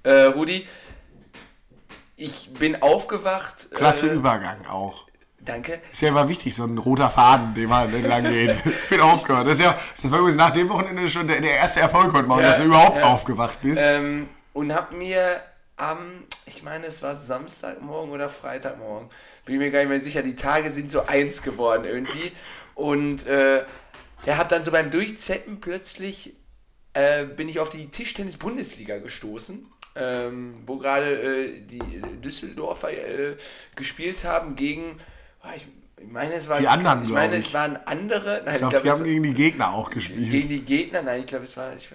Äh, 0.02 0.24
Rudi, 0.24 0.66
ich 2.16 2.52
bin 2.54 2.82
aufgewacht. 2.82 3.70
Klasse 3.72 4.10
äh, 4.10 4.14
Übergang 4.14 4.66
auch. 4.66 5.06
Danke. 5.44 5.80
Ist 5.90 6.02
ja 6.02 6.08
immer 6.08 6.28
wichtig, 6.28 6.54
so 6.54 6.64
ein 6.64 6.78
roter 6.78 7.10
Faden, 7.10 7.54
den 7.54 7.68
man 7.68 7.92
entlang 7.92 8.22
geht. 8.24 8.54
Ich 8.64 8.88
bin 8.90 9.00
aufgehört. 9.00 9.46
Das 9.46 9.54
ist 9.54 9.64
ja, 9.64 9.76
das 10.00 10.10
war 10.10 10.20
übrigens 10.20 10.38
nach 10.38 10.50
dem 10.50 10.68
Wochenende 10.68 11.08
schon 11.08 11.26
der, 11.26 11.40
der 11.40 11.56
erste 11.56 11.80
Erfolg 11.80 12.12
heute 12.12 12.28
Morgen, 12.28 12.42
Ja, 12.42 12.48
dass 12.48 12.58
du 12.58 12.64
überhaupt 12.64 12.98
ja. 12.98 13.04
aufgewacht 13.04 13.58
bist. 13.60 13.82
Ähm, 13.84 14.28
und 14.52 14.72
hab 14.72 14.92
mir 14.92 15.40
am, 15.76 16.24
ich 16.46 16.62
meine, 16.62 16.86
es 16.86 17.02
war 17.02 17.14
Samstagmorgen 17.14 18.12
oder 18.12 18.28
Freitagmorgen, 18.28 19.08
bin 19.44 19.58
mir 19.58 19.70
gar 19.70 19.80
nicht 19.80 19.88
mehr 19.88 20.00
sicher, 20.00 20.22
die 20.22 20.36
Tage 20.36 20.70
sind 20.70 20.90
so 20.90 21.06
eins 21.06 21.42
geworden 21.42 21.84
irgendwie. 21.84 22.32
Und 22.74 23.26
äh, 23.26 23.64
ja, 24.24 24.36
hab 24.38 24.48
dann 24.48 24.64
so 24.64 24.70
beim 24.70 24.90
Durchzeppen 24.90 25.60
plötzlich 25.60 26.34
äh, 26.94 27.24
bin 27.24 27.48
ich 27.48 27.60
auf 27.60 27.68
die 27.68 27.88
Tischtennis-Bundesliga 27.90 28.98
gestoßen. 28.98 29.66
Ähm, 29.94 30.62
wo 30.64 30.78
gerade 30.78 31.20
äh, 31.20 31.60
die 31.60 32.00
Düsseldorfer 32.24 32.90
äh, 32.92 33.36
gespielt 33.76 34.24
haben 34.24 34.56
gegen, 34.56 34.96
ah, 35.42 35.50
ich, 35.54 35.66
ich 36.00 36.08
meine, 36.08 36.32
es 36.32 36.48
waren, 36.48 36.62
Die 36.62 36.68
anderen, 36.68 37.02
ich 37.02 37.10
meine, 37.10 37.36
ich. 37.36 37.48
es 37.48 37.52
waren 37.52 37.76
andere, 37.76 38.40
nein, 38.46 38.54
ich 38.54 38.58
glaube, 38.60 38.70
glaub, 38.70 38.82
die 38.82 38.90
haben 38.90 39.04
gegen 39.04 39.22
die 39.22 39.34
Gegner 39.34 39.74
auch 39.74 39.90
gespielt. 39.90 40.30
gegen 40.30 40.48
die 40.48 40.62
Gegner, 40.62 41.02
nein, 41.02 41.20
ich 41.20 41.26
glaube, 41.26 41.44
es 41.44 41.58
war, 41.58 41.76
ich 41.76 41.90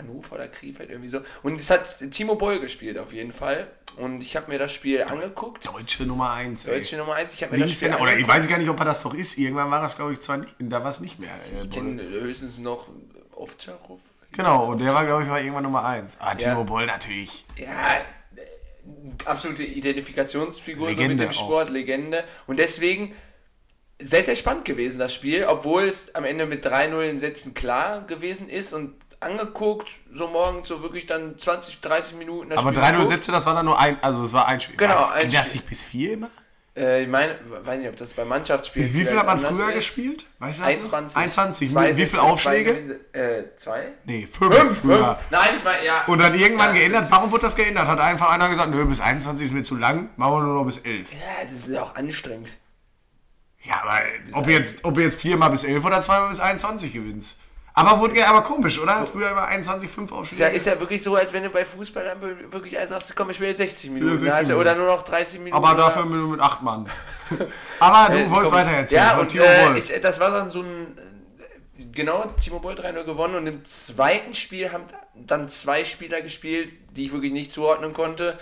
Hannover 0.00 0.34
oder 0.36 0.48
Krefeld 0.48 0.90
irgendwie 0.90 1.08
so. 1.08 1.20
Und 1.42 1.60
es 1.60 1.70
hat 1.70 1.86
Timo 2.10 2.34
Boll 2.34 2.60
gespielt 2.60 2.98
auf 2.98 3.12
jeden 3.12 3.32
Fall. 3.32 3.70
Und 3.96 4.22
ich 4.22 4.36
habe 4.36 4.50
mir 4.50 4.58
das 4.58 4.72
Spiel 4.72 5.02
angeguckt. 5.02 5.66
Deutsche 5.66 6.04
Nummer 6.04 6.32
1. 6.32 6.64
Deutsche 6.64 6.96
Nummer 6.96 7.14
1, 7.14 7.34
ich 7.34 7.42
habe 7.42 7.52
mir 7.56 7.60
das 7.62 7.72
Spiel 7.72 7.88
Linkshänder, 7.88 8.00
oder 8.12 8.18
ich 8.18 8.26
weiß 8.26 8.46
gar 8.48 8.58
nicht, 8.58 8.68
ob 8.68 8.78
er 8.78 8.84
das 8.84 9.02
doch 9.02 9.14
ist. 9.14 9.36
Irgendwann 9.36 9.70
war 9.70 9.80
das, 9.82 9.96
glaube 9.96 10.12
ich, 10.12 10.20
zwar 10.20 10.36
nicht, 10.38 10.54
da 10.58 10.82
war 10.82 10.90
es 10.90 11.00
nicht 11.00 11.18
mehr. 11.18 11.30
äh, 11.30 11.64
Ich 11.64 11.70
kenne 11.70 12.02
höchstens 12.02 12.58
noch 12.58 12.88
Ovtcharov. 13.34 14.00
Genau, 14.32 14.66
und 14.70 14.80
der 14.80 14.94
war, 14.94 15.04
glaube 15.04 15.22
ich, 15.24 15.28
mal 15.28 15.40
irgendwann 15.40 15.64
Nummer 15.64 15.84
1. 15.84 16.18
Ah, 16.20 16.34
Timo 16.36 16.58
Ja. 16.58 16.62
Boll 16.62 16.86
natürlich. 16.86 17.44
Ja, 17.56 17.96
äh, 17.96 19.24
absolute 19.24 19.64
Identifikationsfigur 19.64 20.94
so 20.94 21.00
mit 21.02 21.18
dem 21.18 21.28
auch. 21.28 21.32
Sport, 21.32 21.70
Legende. 21.70 22.24
Und 22.46 22.58
deswegen 22.58 23.12
sehr, 23.98 24.22
sehr 24.22 24.36
spannend 24.36 24.64
gewesen, 24.64 24.98
das 24.98 25.14
Spiel, 25.14 25.44
obwohl 25.44 25.82
es 25.84 26.14
am 26.14 26.24
Ende 26.24 26.46
mit 26.46 26.64
3-0 26.64 27.02
in 27.02 27.18
Sätzen 27.18 27.54
klar 27.54 28.06
gewesen 28.06 28.48
ist 28.48 28.72
und 28.72 28.94
angeguckt, 29.20 29.90
so 30.12 30.28
morgens 30.28 30.68
so 30.68 30.82
wirklich 30.82 31.06
dann 31.06 31.38
20, 31.38 31.80
30 31.80 32.16
Minuten 32.16 32.50
das 32.50 32.58
Aber 32.58 32.70
Spiel 32.70 32.82
3-0 32.82 32.90
geguckt. 32.92 33.08
Sätze, 33.08 33.32
das 33.32 33.46
war 33.46 33.54
dann 33.54 33.66
nur 33.66 33.78
ein, 33.78 34.02
also 34.02 34.24
es 34.24 34.32
war 34.32 34.48
ein 34.48 34.60
Spiel. 34.60 34.76
Genau, 34.76 35.08
ein 35.10 35.22
Ging 35.28 35.32
das 35.32 35.48
Spiel. 35.48 35.60
nicht 35.60 35.68
bis 35.68 35.82
vier 35.84 36.12
immer? 36.14 36.28
Äh, 36.76 37.02
ich 37.02 37.08
meine, 37.08 37.36
weiß 37.64 37.78
nicht, 37.80 37.88
ob 37.88 37.96
das 37.96 38.14
bei 38.14 38.24
Mannschaftsspielen. 38.24 38.86
Bis 38.88 38.96
wie 38.96 39.04
viel 39.04 39.18
hat 39.18 39.26
man 39.26 39.38
früher 39.38 39.68
ist. 39.70 39.74
gespielt? 39.74 40.26
Weißt 40.38 40.60
du 40.60 40.64
das 40.64 40.74
21. 40.74 41.16
noch? 41.16 41.22
21. 41.22 41.70
Zwei 41.70 41.88
Wie 41.88 41.92
Sätze, 41.94 42.10
viele 42.10 42.22
Aufschläge? 42.22 43.00
Zwei, 43.12 43.18
äh, 43.18 43.56
zwei? 43.56 43.88
Nee, 44.04 44.26
fünf, 44.26 44.54
Fünf, 44.54 44.78
früher. 44.80 44.96
fünf. 44.96 45.30
Nein, 45.30 45.48
ich 45.56 45.64
meine, 45.64 45.84
ja. 45.84 46.04
Und 46.06 46.20
dann 46.20 46.32
irgendwann 46.34 46.68
Ja, 46.74 46.80
geändert. 46.80 47.06
Warum 47.10 47.32
wurde 47.32 47.42
das 47.42 47.56
geändert? 47.56 47.86
Hat 47.88 48.00
einfach 48.00 48.30
einer 48.30 48.48
gesagt, 48.48 48.70
nö, 48.70 48.84
bis 48.86 49.00
21 49.00 49.46
ist 49.46 49.52
mir 49.52 49.64
zu 49.64 49.74
lang, 49.76 50.10
machen 50.16 50.32
wir 50.34 50.42
nur 50.44 50.54
noch 50.54 50.64
bis 50.64 50.78
11. 50.78 51.12
Ja, 51.12 51.18
das 51.42 51.52
ist 51.52 51.68
ja 51.68 51.82
auch 51.82 51.96
anstrengend. 51.96 52.56
Ja, 53.62 53.82
aber 53.82 53.98
ob 54.38 54.48
jetzt, 54.48 54.84
ob 54.84 54.96
jetzt 54.96 55.20
viermal 55.20 55.50
bis 55.50 55.64
11 55.64 55.84
oder 55.84 56.00
zweimal 56.00 56.28
bis 56.30 56.40
21 56.40 56.92
gewinnst. 56.92 57.38
Aber 57.74 57.98
wurde 58.00 58.18
ja 58.18 58.26
aber 58.28 58.42
komisch, 58.42 58.78
oder? 58.80 59.06
Früher 59.06 59.30
immer 59.30 59.46
21, 59.46 59.88
5 59.90 60.10
Ist 60.30 60.38
ja, 60.40 60.48
ist 60.48 60.66
ja 60.66 60.78
wirklich 60.80 61.02
so, 61.02 61.14
als 61.14 61.32
wenn 61.32 61.44
du 61.44 61.50
bei 61.50 61.64
Fußball 61.64 62.04
dann 62.04 62.20
wirklich 62.52 62.76
sagst, 62.88 63.14
komm, 63.14 63.30
ich 63.30 63.36
spiele 63.36 63.50
jetzt 63.50 63.58
60 63.58 63.90
Minuten. 63.90 64.18
60 64.18 64.30
Alter, 64.30 64.42
Minuten. 64.42 64.60
Oder 64.60 64.74
nur 64.74 64.86
noch 64.86 65.02
30 65.02 65.38
Minuten. 65.40 65.56
aber 65.64 65.76
dafür 65.76 66.04
nur 66.04 66.28
mit 66.28 66.40
8 66.40 66.62
Mann. 66.62 66.88
aber 67.80 68.12
du 68.12 68.18
Äh, 68.20 68.30
wolltest 68.30 68.52
komm, 68.52 68.60
weiter 68.62 68.70
erzählen. 68.76 69.02
Ja, 69.02 69.18
und 69.18 69.28
Timo 69.28 69.44
äh, 69.44 69.64
Boll. 69.66 69.76
ich, 69.78 69.92
das 70.00 70.18
war 70.20 70.30
dann 70.30 70.50
so 70.50 70.62
ein. 70.62 70.96
äh, 70.98 71.84
Genau, 71.92 72.24
Timo 72.42 72.58
Boll 72.60 72.74
3-0 72.74 73.04
gewonnen 73.04 73.34
und 73.36 73.46
im 73.46 73.64
zweiten 73.64 74.34
Spiel 74.34 74.70
haben 74.70 74.84
dann 75.14 75.48
zwei 75.48 75.82
Spieler 75.82 76.20
gespielt, 76.22 76.74
die 76.92 77.06
ich 77.06 77.12
wirklich 77.12 77.32
nicht 77.32 77.52
zuordnen 77.52 77.94
konnte. 77.94 78.36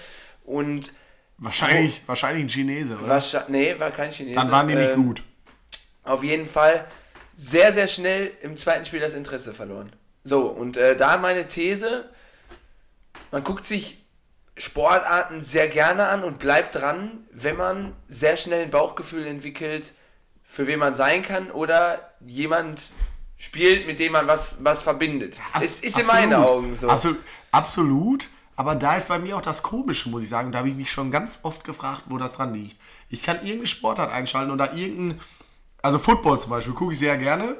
Und 0.44 0.92
wahrscheinlich, 1.38 2.02
wahrscheinlich 2.06 2.44
ein 2.44 2.48
Chinese, 2.48 2.96
oder? 2.98 3.08
wahrscheinlich. 3.08 3.48
Nee, 3.48 3.80
war 3.80 3.90
kein 3.90 4.10
Chinese. 4.10 4.34
Dann 4.34 4.50
waren 4.50 4.66
die 4.68 4.74
nicht 4.74 4.90
Ähm, 4.90 5.06
gut. 5.06 5.22
auf 6.04 6.22
jeden 6.24 6.46
Fall 6.46 6.84
sehr, 7.40 7.72
sehr 7.72 7.86
schnell 7.86 8.32
im 8.42 8.56
zweiten 8.56 8.84
Spiel 8.84 8.98
das 8.98 9.14
Interesse 9.14 9.54
verloren. 9.54 9.92
So, 10.24 10.46
und 10.48 10.76
äh, 10.76 10.96
da 10.96 11.16
meine 11.18 11.46
These, 11.46 12.10
man 13.30 13.44
guckt 13.44 13.64
sich 13.64 14.04
Sportarten 14.56 15.40
sehr 15.40 15.68
gerne 15.68 16.08
an 16.08 16.24
und 16.24 16.40
bleibt 16.40 16.74
dran, 16.74 17.24
wenn 17.30 17.56
man 17.56 17.94
sehr 18.08 18.36
schnell 18.36 18.64
ein 18.64 18.70
Bauchgefühl 18.70 19.24
entwickelt, 19.24 19.94
für 20.42 20.66
wen 20.66 20.80
man 20.80 20.96
sein 20.96 21.22
kann 21.22 21.52
oder 21.52 22.12
jemand 22.26 22.90
spielt, 23.36 23.86
mit 23.86 24.00
dem 24.00 24.12
man 24.12 24.26
was, 24.26 24.64
was 24.64 24.82
verbindet. 24.82 25.38
Es 25.60 25.80
ist 25.80 25.96
in 25.96 26.06
meinen. 26.06 26.34
Augen 26.34 26.74
so. 26.74 26.88
Absolut, 26.88 27.18
absolut. 27.52 28.28
Aber 28.56 28.74
da 28.74 28.96
ist 28.96 29.06
bei 29.06 29.20
mir 29.20 29.36
auch 29.36 29.42
das 29.42 29.62
Komische, 29.62 30.08
muss 30.08 30.24
ich 30.24 30.28
sagen. 30.28 30.50
Da 30.50 30.58
habe 30.58 30.70
ich 30.70 30.74
mich 30.74 30.90
schon 30.90 31.12
ganz 31.12 31.38
oft 31.44 31.62
gefragt, 31.62 32.02
wo 32.06 32.18
das 32.18 32.32
dran 32.32 32.52
liegt. 32.52 32.80
Ich 33.08 33.22
kann 33.22 33.36
irgendeine 33.36 33.66
Sportart 33.66 34.10
einschalten 34.10 34.50
oder 34.50 34.74
irgendein, 34.74 35.20
also 35.82 35.98
Football 35.98 36.40
zum 36.40 36.50
Beispiel, 36.50 36.74
gucke 36.74 36.92
ich 36.92 36.98
sehr 36.98 37.16
gerne. 37.18 37.56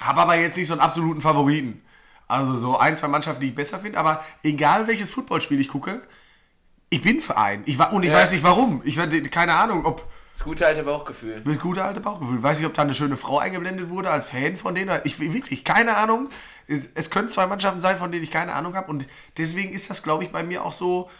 Habe 0.00 0.20
aber 0.22 0.36
jetzt 0.36 0.56
nicht 0.56 0.66
so 0.66 0.74
einen 0.74 0.80
absoluten 0.80 1.20
Favoriten. 1.20 1.82
Also 2.28 2.56
so 2.56 2.78
ein, 2.78 2.96
zwei 2.96 3.08
Mannschaften, 3.08 3.40
die 3.42 3.48
ich 3.48 3.54
besser 3.54 3.78
finde. 3.78 3.98
Aber 3.98 4.24
egal 4.42 4.86
welches 4.88 5.10
Footballspiel 5.10 5.60
ich 5.60 5.68
gucke, 5.68 6.02
ich 6.90 7.02
bin 7.02 7.20
Verein. 7.20 7.62
Ich, 7.66 7.78
wa- 7.78 7.86
und 7.86 8.02
ich 8.02 8.10
Ja. 8.10 8.16
weiß 8.16 8.32
nicht 8.32 8.42
warum. 8.42 8.80
Ich 8.84 8.96
werde 8.96 9.22
keine 9.24 9.54
Ahnung, 9.54 9.84
ob 9.86 10.06
Das 10.32 10.44
gute 10.44 10.66
alte 10.66 10.82
Bauchgefühl. 10.82 11.42
mit 11.44 11.60
guter 11.60 11.84
alte 11.84 12.00
Bauchgefühl. 12.00 12.42
Weiß 12.42 12.58
nicht, 12.58 12.66
ob 12.66 12.74
da 12.74 12.82
eine 12.82 12.94
schöne 12.94 13.16
Frau 13.16 13.38
eingeblendet 13.38 13.90
wurde 13.90 14.10
als 14.10 14.26
Fan 14.26 14.56
von 14.56 14.74
denen. 14.74 14.98
Ich 15.04 15.18
wirklich 15.20 15.64
keine 15.64 15.96
Ahnung. 15.96 16.28
Es, 16.68 16.88
es 16.94 17.10
können 17.10 17.28
zwei 17.28 17.46
Mannschaften 17.46 17.80
sein, 17.80 17.96
von 17.96 18.10
denen 18.12 18.24
ich 18.24 18.30
keine 18.30 18.52
Ahnung 18.54 18.74
habe. 18.76 18.90
Und 18.90 19.06
deswegen 19.36 19.72
ist 19.72 19.90
das, 19.90 20.02
glaube 20.02 20.24
ich, 20.24 20.32
bei 20.32 20.42
mir 20.42 20.64
auch 20.64 20.72
so, 20.72 21.10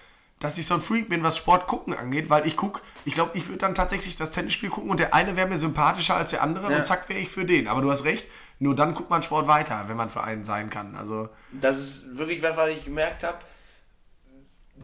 dass 0.42 0.58
ich 0.58 0.66
so 0.66 0.74
ein 0.74 0.80
Freak 0.80 1.08
bin, 1.08 1.22
was 1.22 1.36
Sport 1.36 1.68
gucken 1.68 1.94
angeht, 1.94 2.28
weil 2.28 2.46
ich 2.48 2.56
gucke, 2.56 2.80
ich 3.04 3.14
glaube, 3.14 3.30
ich 3.38 3.46
würde 3.46 3.58
dann 3.58 3.74
tatsächlich 3.76 4.16
das 4.16 4.32
Tennisspiel 4.32 4.70
gucken 4.70 4.90
und 4.90 4.98
der 4.98 5.14
eine 5.14 5.36
wäre 5.36 5.46
mir 5.48 5.56
sympathischer 5.56 6.16
als 6.16 6.30
der 6.30 6.42
andere 6.42 6.70
Ja. 6.70 6.78
und 6.78 6.84
zack 6.86 7.08
wäre 7.08 7.20
ich 7.20 7.28
für 7.28 7.44
den. 7.44 7.68
Aber 7.68 7.80
du 7.80 7.90
hast 7.90 8.04
recht, 8.04 8.26
nur 8.58 8.74
dann 8.74 8.94
guckt 8.94 9.08
man 9.08 9.22
Sport 9.22 9.46
weiter, 9.46 9.84
wenn 9.86 9.96
man 9.96 10.10
für 10.10 10.24
einen 10.24 10.42
sein 10.42 10.68
kann. 10.68 10.96
Also 10.96 11.28
Das 11.52 11.78
ist 11.78 12.18
wirklich 12.18 12.42
was, 12.42 12.56
was 12.56 12.70
ich 12.70 12.84
gemerkt 12.84 13.22
habe. 13.22 13.38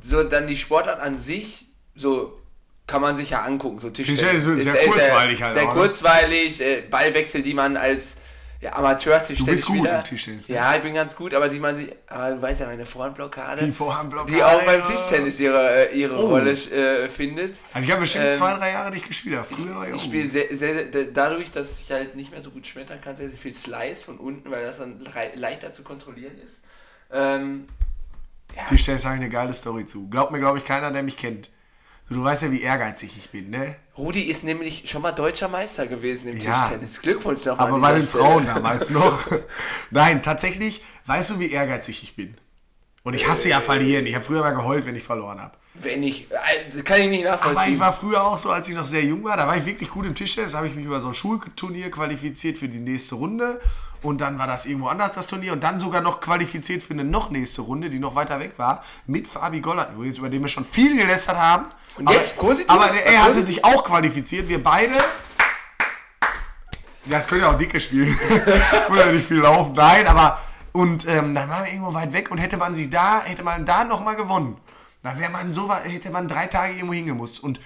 So, 0.01 0.23
dann 0.23 0.47
die 0.47 0.57
Sportart 0.57 1.01
an 1.01 1.19
sich, 1.19 1.67
so 1.97 2.39
kann 2.87 3.03
man 3.03 3.17
sich 3.17 3.31
ja 3.31 3.43
angucken. 3.43 3.81
So 3.81 3.91
Tischtennis. 3.91 4.21
Tischtennis 4.23 4.65
ist 4.65 4.71
sehr 4.73 4.87
kurzweilig 4.87 5.43
halt 5.43 5.53
Sehr 5.55 5.65
auch, 5.69 5.75
ne? 5.75 5.81
kurzweilig, 5.81 6.61
äh, 6.61 6.83
Ballwechsel, 6.89 7.43
die 7.43 7.55
man 7.55 7.77
als 7.77 8.19
ja, 8.61 8.75
Amateur-Tischtennisspieler... 8.75 9.79
gut 9.79 9.99
im 9.99 10.05
Tischtennis, 10.05 10.49
ja. 10.49 10.57
Ja, 10.57 10.77
ich 10.77 10.83
bin 10.83 10.95
ganz 10.95 11.15
gut, 11.15 11.33
aber 11.33 11.49
die 11.49 11.61
man 11.61 11.77
sich... 11.77 11.95
Aber 12.09 12.33
du 12.33 12.43
weißt 12.43 12.61
ja, 12.61 12.67
meine 12.67 12.85
Vorhandblockade... 12.87 13.65
Die 13.65 13.71
Vorhandblockade, 13.71 14.33
Die 14.33 14.43
auch 14.43 14.65
beim 14.65 14.81
ja. 14.81 14.87
Tischtennis 14.87 15.39
ihre, 15.39 15.91
äh, 15.91 15.97
ihre 15.97 16.17
Oh. 16.17 16.29
Rolle 16.29 16.51
äh, 16.51 17.09
findet. 17.09 17.59
Also 17.73 17.87
ich 17.87 17.93
habe 17.93 18.01
bestimmt 18.01 18.25
Ähm, 18.25 18.31
zwei, 18.33 18.55
drei 18.55 18.73
Jahre 18.73 18.91
nicht 18.91 19.07
gespielt. 19.07 19.37
aber 19.37 19.45
Früher 19.45 19.77
war 19.77 19.85
ich 19.85 19.95
Ich 19.95 20.01
auch 20.01 20.05
spiele 20.05 20.27
sehr, 20.27 20.55
sehr, 20.55 21.05
dadurch, 21.13 21.53
dass 21.53 21.81
ich 21.81 21.93
halt 21.93 22.17
nicht 22.17 22.33
mehr 22.33 22.41
so 22.41 22.51
gut 22.51 22.67
schmettern 22.67 23.01
kann, 23.01 23.15
sehr, 23.15 23.29
sehr 23.29 23.39
viel 23.39 23.55
Slice 23.55 24.05
von 24.05 24.19
unten, 24.19 24.51
weil 24.51 24.65
das 24.65 24.79
dann 24.79 25.05
leichter 25.35 25.71
zu 25.71 25.85
kontrollieren 25.85 26.37
ist. 26.43 26.61
Ähm, 27.13 27.69
Tischtennis 28.69 29.05
habe 29.05 29.15
ich 29.17 29.21
eine 29.21 29.31
geile 29.31 29.55
Story 29.55 29.87
zu. 29.87 30.09
Glaubt 30.09 30.33
mir, 30.33 30.41
glaube 30.41 30.59
ich, 30.59 30.65
keiner, 30.65 30.91
der 30.91 31.03
mich 31.03 31.17
kennt. 31.17 31.51
Du 32.11 32.25
weißt 32.25 32.45
ja, 32.45 32.51
wie 32.53 32.63
ehrgeizig 32.63 33.17
ich 33.19 33.31
bin, 33.31 33.51
ne? 33.51 33.77
Rudi 33.97 34.23
ist 34.23 34.43
nämlich 34.43 34.89
schon 34.89 35.03
mal 35.03 35.13
deutscher 35.13 35.49
Meister 35.49 35.87
gewesen 35.87 36.29
im 36.29 36.39
Ja. 36.39 36.63
Tischtennis. 36.63 37.03
Glückwunsch 37.03 37.45
noch 37.45 37.59
Aber 37.59 37.79
bei 37.79 37.93
den 37.95 38.03
Stelle. 38.07 38.25
Frauen 38.25 38.47
damals 38.47 38.91
noch. 38.91 39.27
Nein, 39.91 40.23
tatsächlich, 40.23 40.83
weißt 41.05 41.31
du, 41.31 41.39
wie 41.41 41.51
ehrgeizig 41.51 42.03
ich 42.03 42.17
bin? 42.17 42.37
Und 43.03 43.15
ich 43.15 43.29
hasse 43.29 43.49
ja 43.51 43.61
verlieren. 43.61 44.07
Ich 44.07 44.15
habe 44.15 44.25
früher 44.25 44.41
mal 44.41 44.51
geheult, 44.53 44.87
wenn 44.87 44.97
ich 44.97 45.03
verloren 45.05 45.41
habe. 45.41 45.53
Wenn 45.75 46.03
ich, 46.03 46.29
äh, 46.31 46.83
kann 46.83 47.01
ich 47.01 47.09
nicht 47.09 47.25
nachvollziehen. 47.25 47.59
Aber 47.59 47.69
ich 47.69 47.79
war 47.79 47.93
früher 47.93 48.23
auch 48.25 48.37
so, 48.37 48.51
als 48.51 48.69
ich 48.69 48.75
noch 48.75 48.87
sehr 48.87 49.05
jung 49.05 49.23
war, 49.25 49.37
da 49.37 49.47
war 49.47 49.57
ich 49.57 49.65
wirklich 49.67 49.91
gut 49.91 50.07
im 50.07 50.15
Tischtennis, 50.15 50.55
habe 50.55 50.67
ich 50.67 50.75
mich 50.75 50.85
über 50.87 51.01
so 51.01 51.09
ein 51.09 51.15
Schulturnier 51.15 51.91
qualifiziert 51.91 52.59
für 52.59 52.69
die 52.69 52.81
nächste 52.81 53.15
Runde 53.15 53.61
und 54.03 54.21
dann 54.21 54.39
war 54.39 54.47
das 54.47 54.67
irgendwo 54.67 54.89
anders, 54.89 55.13
das 55.13 55.27
Turnier 55.27 55.53
und 55.53 55.63
dann 55.63 55.79
sogar 55.79 56.01
noch 56.01 56.21
qualifiziert 56.21 56.83
für 56.83 56.95
eine 56.95 57.05
noch 57.05 57.31
nächste 57.31 57.63
Runde, 57.63 57.89
die 57.91 57.99
noch 57.99 58.15
weiter 58.15 58.41
weg 58.41 58.53
war, 58.57 58.83
mit 59.07 59.29
Fabi 59.29 59.61
Gollert 59.61 59.93
übrigens, 59.95 60.19
über 60.19 60.29
den 60.29 60.43
wir 60.43 60.49
schon 60.49 60.65
viel 60.65 60.97
gelästert 60.97 61.37
haben. 61.37 61.67
Und 61.99 62.11
jetzt 62.11 62.37
Positives? 62.37 62.71
Aber 62.71 62.89
er 62.95 63.25
hatte 63.25 63.43
sich 63.43 63.65
auch 63.65 63.83
qualifiziert, 63.83 64.49
wir 64.49 64.63
beide. 64.63 64.95
Ja, 67.07 67.17
das 67.17 67.27
können 67.27 67.41
ja 67.41 67.51
auch 67.51 67.57
dicke 67.57 67.81
spielen. 67.81 68.17
Muss 68.89 68.99
ja 68.99 69.07
nicht 69.11 69.27
viel 69.27 69.39
laufen. 69.39 69.73
Nein, 69.73 70.07
aber. 70.07 70.41
Und 70.73 71.09
ähm, 71.09 71.35
dann 71.35 71.49
waren 71.49 71.65
wir 71.65 71.73
irgendwo 71.73 71.95
weit 71.95 72.13
weg 72.13 72.31
und 72.31 72.39
hätte 72.39 72.57
man 72.57 72.77
sich 72.77 72.91
da, 72.91 73.23
hätte 73.23 73.43
man 73.43 73.65
da 73.65 73.85
nochmal 73.85 74.15
gewonnen. 74.15 74.59
Dann 75.03 75.19
wäre 75.19 75.31
man 75.31 75.53
so, 75.53 75.73
hätte 75.75 76.11
man 76.11 76.29
drei 76.29 76.47
Tage 76.47 76.75
irgendwo 76.75 76.93
hingemusst. 76.93 77.43
Und 77.43 77.61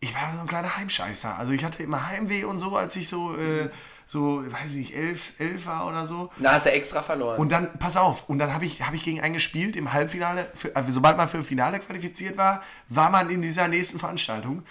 ich 0.00 0.14
war 0.14 0.22
so 0.34 0.40
ein 0.40 0.46
kleiner 0.46 0.76
Heimscheißer. 0.76 1.38
Also 1.38 1.52
ich 1.52 1.64
hatte 1.64 1.82
immer 1.82 2.08
Heimweh 2.08 2.44
und 2.44 2.58
so, 2.58 2.76
als 2.76 2.96
ich 2.96 3.08
so, 3.08 3.34
äh, 3.36 3.70
so, 4.10 4.42
weiß 4.44 4.72
ich 4.72 4.76
nicht, 4.76 4.96
elf, 4.96 5.34
elf 5.38 5.66
war 5.66 5.86
oder 5.86 6.04
so. 6.04 6.30
Da 6.40 6.54
hast 6.54 6.66
du 6.66 6.72
extra 6.72 7.00
verloren. 7.00 7.38
Und 7.38 7.52
dann, 7.52 7.78
pass 7.78 7.96
auf, 7.96 8.28
und 8.28 8.38
dann 8.38 8.52
habe 8.52 8.64
ich, 8.64 8.82
hab 8.82 8.92
ich 8.92 9.04
gegen 9.04 9.20
einen 9.20 9.34
gespielt 9.34 9.76
im 9.76 9.92
Halbfinale. 9.92 10.50
Für, 10.52 10.74
also 10.74 10.90
sobald 10.90 11.16
man 11.16 11.28
für 11.28 11.36
ein 11.36 11.44
Finale 11.44 11.78
qualifiziert 11.78 12.36
war, 12.36 12.60
war 12.88 13.10
man 13.10 13.30
in 13.30 13.40
dieser 13.40 13.68
nächsten 13.68 14.00
Veranstaltung. 14.00 14.64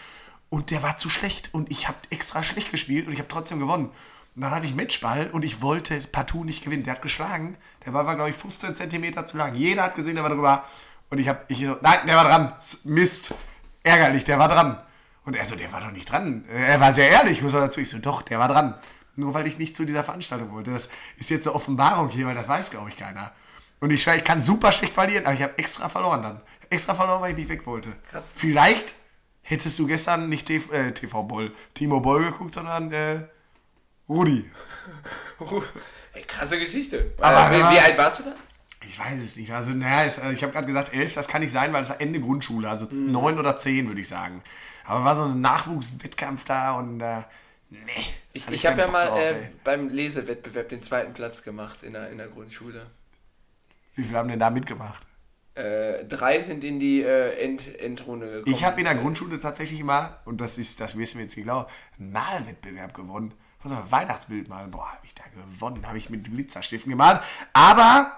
Und 0.49 0.71
der 0.71 0.83
war 0.83 0.97
zu 0.97 1.09
schlecht. 1.09 1.53
Und 1.53 1.71
ich 1.71 1.87
habe 1.87 1.97
extra 2.09 2.43
schlecht 2.43 2.69
gespielt 2.69 3.07
und 3.07 3.13
ich 3.13 3.19
habe 3.19 3.29
trotzdem 3.29 3.61
gewonnen. 3.61 3.91
Und 4.35 4.41
dann 4.41 4.51
hatte 4.51 4.65
ich 4.65 4.75
Matchball 4.75 5.29
und 5.29 5.45
ich 5.45 5.61
wollte 5.61 6.01
partout 6.01 6.43
nicht 6.43 6.65
gewinnen. 6.65 6.83
Der 6.83 6.95
hat 6.95 7.01
geschlagen. 7.01 7.55
Der 7.85 7.91
Ball 7.91 8.05
war, 8.05 8.15
glaube 8.15 8.31
ich, 8.31 8.35
15 8.35 8.75
Zentimeter 8.75 9.25
zu 9.25 9.37
lang. 9.37 9.55
Jeder 9.55 9.83
hat 9.83 9.95
gesehen, 9.95 10.15
der 10.15 10.23
war 10.25 10.31
drüber. 10.31 10.65
Und 11.09 11.17
ich 11.17 11.29
habe, 11.29 11.45
ich 11.47 11.65
so, 11.65 11.77
nein, 11.79 11.99
der 12.05 12.17
war 12.17 12.25
dran. 12.25 12.55
Mist. 12.83 13.33
Ärgerlich, 13.83 14.25
der 14.25 14.37
war 14.37 14.49
dran. 14.49 14.83
Und 15.23 15.37
er 15.37 15.45
so, 15.45 15.55
der 15.55 15.71
war 15.71 15.79
doch 15.79 15.91
nicht 15.91 16.11
dran. 16.11 16.43
Er 16.49 16.81
war 16.81 16.91
sehr 16.91 17.09
ehrlich, 17.09 17.41
muss 17.41 17.53
man 17.53 17.61
dazu. 17.61 17.79
Ich 17.79 17.89
so, 17.89 17.99
doch, 17.99 18.21
der 18.21 18.37
war 18.37 18.49
dran. 18.49 18.77
Nur 19.19 19.33
weil 19.33 19.47
ich 19.47 19.57
nicht 19.57 19.75
zu 19.75 19.85
dieser 19.85 20.03
Veranstaltung 20.03 20.51
wollte. 20.51 20.71
Das 20.71 20.89
ist 21.17 21.29
jetzt 21.29 21.45
eine 21.47 21.55
Offenbarung 21.55 22.09
hier, 22.09 22.25
weil 22.27 22.35
das 22.35 22.47
weiß, 22.47 22.71
glaube 22.71 22.89
ich, 22.89 22.97
keiner. 22.97 23.31
Und 23.81 23.91
ich, 23.91 24.05
ich 24.07 24.23
kann 24.23 24.41
super 24.41 24.71
schlecht 24.71 24.93
verlieren, 24.93 25.25
aber 25.25 25.33
ich 25.35 25.41
habe 25.43 25.57
extra 25.57 25.89
verloren 25.89 26.21
dann. 26.21 26.41
Extra 26.69 26.93
verloren, 26.93 27.21
weil 27.21 27.31
ich 27.31 27.37
nicht 27.37 27.49
weg 27.49 27.65
wollte. 27.65 27.89
Krass. 28.09 28.31
Vielleicht 28.35 28.93
hättest 29.41 29.79
du 29.79 29.87
gestern 29.87 30.29
nicht 30.29 30.45
TV, 30.47 30.71
äh, 30.73 30.91
TV 30.93 31.23
Boll, 31.23 31.53
Timo 31.73 31.99
Boll 31.99 32.23
geguckt, 32.25 32.53
sondern 32.53 32.91
äh, 32.91 33.23
Rudi. 34.07 34.49
Ey, 36.13 36.23
krasse 36.23 36.59
Geschichte. 36.59 37.13
Aber- 37.19 37.51
äh, 37.55 37.59
wie, 37.73 37.79
alt 37.79 37.97
warst 37.97 38.19
du 38.19 38.23
da? 38.23 38.33
Ich 38.87 38.97
weiß 38.97 39.21
es 39.21 39.35
nicht. 39.35 39.51
Also, 39.51 39.71
naja, 39.71 40.03
äh, 40.23 40.31
ich 40.33 40.41
habe 40.43 40.51
gerade 40.53 40.67
gesagt, 40.67 40.93
elf, 40.93 41.13
das 41.13 41.27
kann 41.27 41.41
nicht 41.41 41.51
sein, 41.51 41.73
weil 41.73 41.83
es 41.83 41.89
war 41.89 41.99
Ende 42.01 42.19
Grundschule, 42.19 42.69
also 42.69 42.87
Mhm. 42.89 43.11
neun 43.11 43.37
oder 43.39 43.55
zehn, 43.57 43.87
würde 43.87 44.01
ich 44.01 44.07
sagen. 44.07 44.41
Aber 44.85 45.03
war 45.05 45.15
so 45.15 45.25
ein 45.25 45.41
Nachwuchswettkampf 45.41 46.45
da 46.45 46.71
und 46.71 47.01
äh, 47.01 47.21
nee. 47.69 47.79
Ich, 48.33 48.47
ich 48.47 48.65
habe 48.65 48.79
ja 48.79 48.87
mal 48.87 49.07
drauf, 49.07 49.19
äh, 49.19 49.49
beim 49.63 49.89
Lesewettbewerb 49.89 50.69
den 50.69 50.83
zweiten 50.83 51.13
Platz 51.13 51.43
gemacht 51.43 51.83
in 51.83 51.93
der, 51.93 52.09
in 52.09 52.17
der 52.17 52.27
Grundschule. 52.27 52.85
Wie 53.95 54.03
viele 54.03 54.17
haben 54.17 54.29
denn 54.29 54.39
da 54.39 54.49
mitgemacht? 54.49 55.05
Äh, 55.55 56.05
drei 56.05 56.39
sind 56.39 56.63
in 56.63 56.79
die 56.79 57.01
äh, 57.01 57.43
End, 57.43 57.79
Endrunde 57.79 58.27
gekommen. 58.27 58.55
Ich 58.55 58.63
habe 58.63 58.79
in 58.79 58.85
der 58.85 58.95
Grundschule 58.95 59.39
tatsächlich 59.39 59.83
mal, 59.83 60.19
und 60.25 60.39
das 60.39 60.57
ist, 60.57 60.79
das 60.79 60.97
wissen 60.97 61.17
wir 61.17 61.25
jetzt 61.25 61.35
nicht 61.35 61.45
genau, 61.45 61.67
einen 61.97 62.11
Malwettbewerb 62.11 62.93
gewonnen. 62.93 63.33
Was 63.61 63.73
war 63.73 63.91
Weihnachtsbild 63.91 64.47
malen? 64.47 64.71
Boah, 64.71 64.87
habe 64.87 65.05
ich 65.05 65.13
da 65.13 65.23
gewonnen, 65.35 65.85
habe 65.85 65.97
ich 65.97 66.09
mit 66.09 66.23
Glitzerstiften 66.23 66.89
gemalt. 66.89 67.19
Aber 67.51 68.13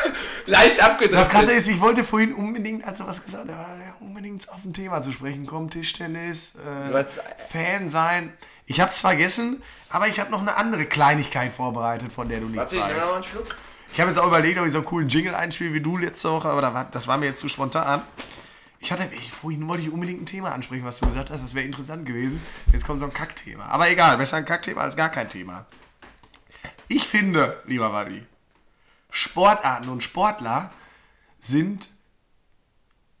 Leicht 0.46 0.82
abgedrückt. 0.82 1.18
das 1.18 1.30
Krasse 1.30 1.52
ist, 1.52 1.66
ich 1.68 1.80
wollte 1.80 2.04
vorhin 2.04 2.34
unbedingt, 2.34 2.84
als 2.84 2.98
du 2.98 3.06
was 3.06 3.24
gesagt 3.24 3.50
hast, 3.50 3.78
ja, 3.78 3.96
unbedingt 4.00 4.46
auf 4.50 4.62
ein 4.66 4.74
Thema 4.74 5.00
zu 5.00 5.12
sprechen 5.12 5.46
kommen, 5.46 5.70
Tischtennis, 5.70 6.52
äh, 6.56 7.04
Fan 7.38 7.88
sein. 7.88 8.34
Ich 8.66 8.80
habe 8.80 8.90
es 8.90 9.00
vergessen, 9.00 9.62
aber 9.88 10.08
ich 10.08 10.20
habe 10.20 10.30
noch 10.30 10.40
eine 10.40 10.56
andere 10.56 10.86
Kleinigkeit 10.86 11.52
vorbereitet, 11.52 12.12
von 12.12 12.28
der 12.28 12.40
du 12.40 12.46
nichts 12.46 12.72
Warte, 12.72 12.76
ich 12.76 12.82
nehme 12.82 12.94
noch 12.94 13.00
mal 13.00 13.06
weißt. 13.06 13.14
einen 13.14 13.24
Schluck. 13.24 13.56
Ich 13.92 14.00
habe 14.00 14.10
jetzt 14.10 14.18
auch 14.18 14.26
überlegt, 14.26 14.58
ob 14.58 14.66
ich 14.66 14.72
so 14.72 14.78
einen 14.78 14.86
coolen 14.86 15.08
Jingle 15.08 15.34
einspiele 15.34 15.74
wie 15.74 15.80
du 15.80 15.98
letzte 15.98 16.30
Woche, 16.30 16.48
aber 16.48 16.62
da 16.62 16.72
war, 16.72 16.84
das 16.86 17.06
war 17.06 17.18
mir 17.18 17.26
jetzt 17.26 17.40
zu 17.40 17.48
spontan. 17.48 18.02
Ich 18.78 18.90
hatte, 18.90 19.08
ich, 19.14 19.30
vorhin 19.30 19.68
wollte 19.68 19.82
ich 19.82 19.90
unbedingt 19.90 20.22
ein 20.22 20.26
Thema 20.26 20.52
ansprechen, 20.52 20.84
was 20.84 20.98
du 20.98 21.06
gesagt 21.06 21.30
hast, 21.30 21.42
das 21.42 21.54
wäre 21.54 21.66
interessant 21.66 22.06
gewesen. 22.06 22.40
Jetzt 22.72 22.86
kommt 22.86 23.00
so 23.00 23.06
ein 23.06 23.12
Kackthema. 23.12 23.66
Aber 23.66 23.88
egal, 23.90 24.16
besser 24.16 24.38
ein 24.38 24.44
Kackthema 24.44 24.80
als 24.80 24.96
gar 24.96 25.08
kein 25.08 25.28
Thema. 25.28 25.66
Ich 26.88 27.06
finde, 27.06 27.62
lieber 27.66 27.92
Wally, 27.92 28.26
Sportarten 29.10 29.88
und 29.88 30.02
Sportler 30.02 30.72
sind 31.38 31.90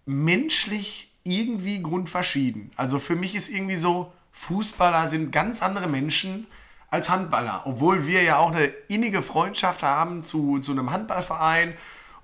menschlich 0.06 1.12
irgendwie 1.24 1.82
grundverschieden. 1.82 2.70
Also 2.76 2.98
für 2.98 3.14
mich 3.14 3.34
ist 3.34 3.48
irgendwie 3.48 3.76
so, 3.76 4.12
Fußballer 4.32 5.08
sind 5.08 5.30
ganz 5.30 5.62
andere 5.62 5.88
Menschen 5.88 6.46
als 6.90 7.08
Handballer. 7.08 7.62
Obwohl 7.64 8.06
wir 8.06 8.22
ja 8.22 8.38
auch 8.38 8.52
eine 8.52 8.66
innige 8.88 9.22
Freundschaft 9.22 9.82
haben 9.82 10.22
zu, 10.22 10.58
zu 10.58 10.72
einem 10.72 10.90
Handballverein 10.90 11.74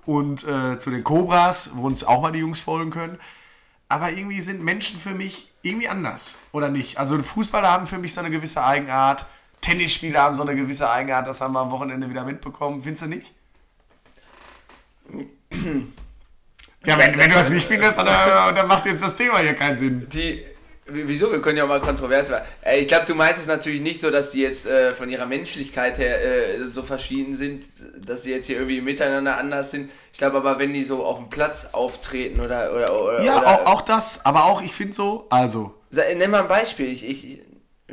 und 0.05 0.43
äh, 0.47 0.77
zu 0.77 0.89
den 0.89 1.03
Cobras, 1.03 1.71
wo 1.73 1.87
uns 1.87 2.03
auch 2.03 2.21
mal 2.21 2.31
die 2.31 2.39
Jungs 2.39 2.61
folgen 2.61 2.91
können. 2.91 3.17
Aber 3.87 4.11
irgendwie 4.11 4.41
sind 4.41 4.63
Menschen 4.63 4.99
für 4.99 5.15
mich 5.15 5.51
irgendwie 5.63 5.87
anders, 5.87 6.37
oder 6.51 6.69
nicht? 6.69 6.97
Also 6.99 7.21
Fußballer 7.21 7.71
haben 7.71 7.87
für 7.87 7.97
mich 7.97 8.13
so 8.13 8.21
eine 8.21 8.29
gewisse 8.29 8.63
Eigenart, 8.63 9.25
Tennisspieler 9.61 10.21
haben 10.21 10.35
so 10.35 10.43
eine 10.43 10.55
gewisse 10.55 10.89
Eigenart, 10.89 11.27
das 11.27 11.41
haben 11.41 11.53
wir 11.53 11.59
am 11.59 11.71
Wochenende 11.71 12.09
wieder 12.09 12.23
mitbekommen. 12.23 12.81
Findest 12.81 13.03
du 13.03 13.07
nicht? 13.07 13.33
Ja, 16.85 16.97
wenn, 16.97 17.17
wenn 17.17 17.29
du 17.29 17.35
das 17.35 17.49
nicht 17.49 17.67
findest, 17.67 17.97
dann, 17.97 18.07
äh, 18.07 18.55
dann 18.55 18.65
macht 18.65 18.85
jetzt 18.85 19.03
das 19.03 19.13
Thema 19.13 19.39
hier 19.39 19.53
keinen 19.53 19.77
Sinn. 19.77 20.07
Die 20.07 20.45
Wieso? 20.91 21.31
Wir 21.31 21.41
können 21.41 21.57
ja 21.57 21.63
auch 21.63 21.67
mal 21.69 21.81
kontrovers 21.81 22.29
werden. 22.29 22.45
Äh, 22.61 22.79
Ich 22.79 22.87
glaube, 22.87 23.05
du 23.05 23.15
meinst 23.15 23.41
es 23.41 23.47
natürlich 23.47 23.81
nicht 23.81 23.99
so, 23.99 24.11
dass 24.11 24.31
die 24.31 24.41
jetzt 24.41 24.65
äh, 24.65 24.93
von 24.93 25.09
ihrer 25.09 25.25
Menschlichkeit 25.25 25.97
her 25.97 26.21
äh, 26.23 26.67
so 26.67 26.83
verschieden 26.83 27.33
sind, 27.33 27.65
dass 28.05 28.23
sie 28.23 28.31
jetzt 28.31 28.47
hier 28.47 28.57
irgendwie 28.57 28.81
miteinander 28.81 29.37
anders 29.37 29.71
sind. 29.71 29.89
Ich 30.11 30.19
glaube 30.19 30.37
aber, 30.37 30.59
wenn 30.59 30.73
die 30.73 30.83
so 30.83 31.03
auf 31.03 31.17
dem 31.17 31.29
Platz 31.29 31.69
auftreten 31.71 32.39
oder. 32.39 32.73
oder, 32.73 33.01
oder 33.03 33.23
Ja, 33.23 33.39
oder, 33.39 33.47
auch, 33.47 33.65
auch 33.65 33.81
das, 33.81 34.25
aber 34.25 34.45
auch, 34.45 34.61
ich 34.61 34.73
finde 34.73 34.93
so, 34.93 35.27
also, 35.29 35.73
Nenn 35.91 36.29
mal 36.29 36.41
ein 36.41 36.47
Beispiel. 36.47 36.87
Ich, 36.91 37.07
ich, 37.07 37.41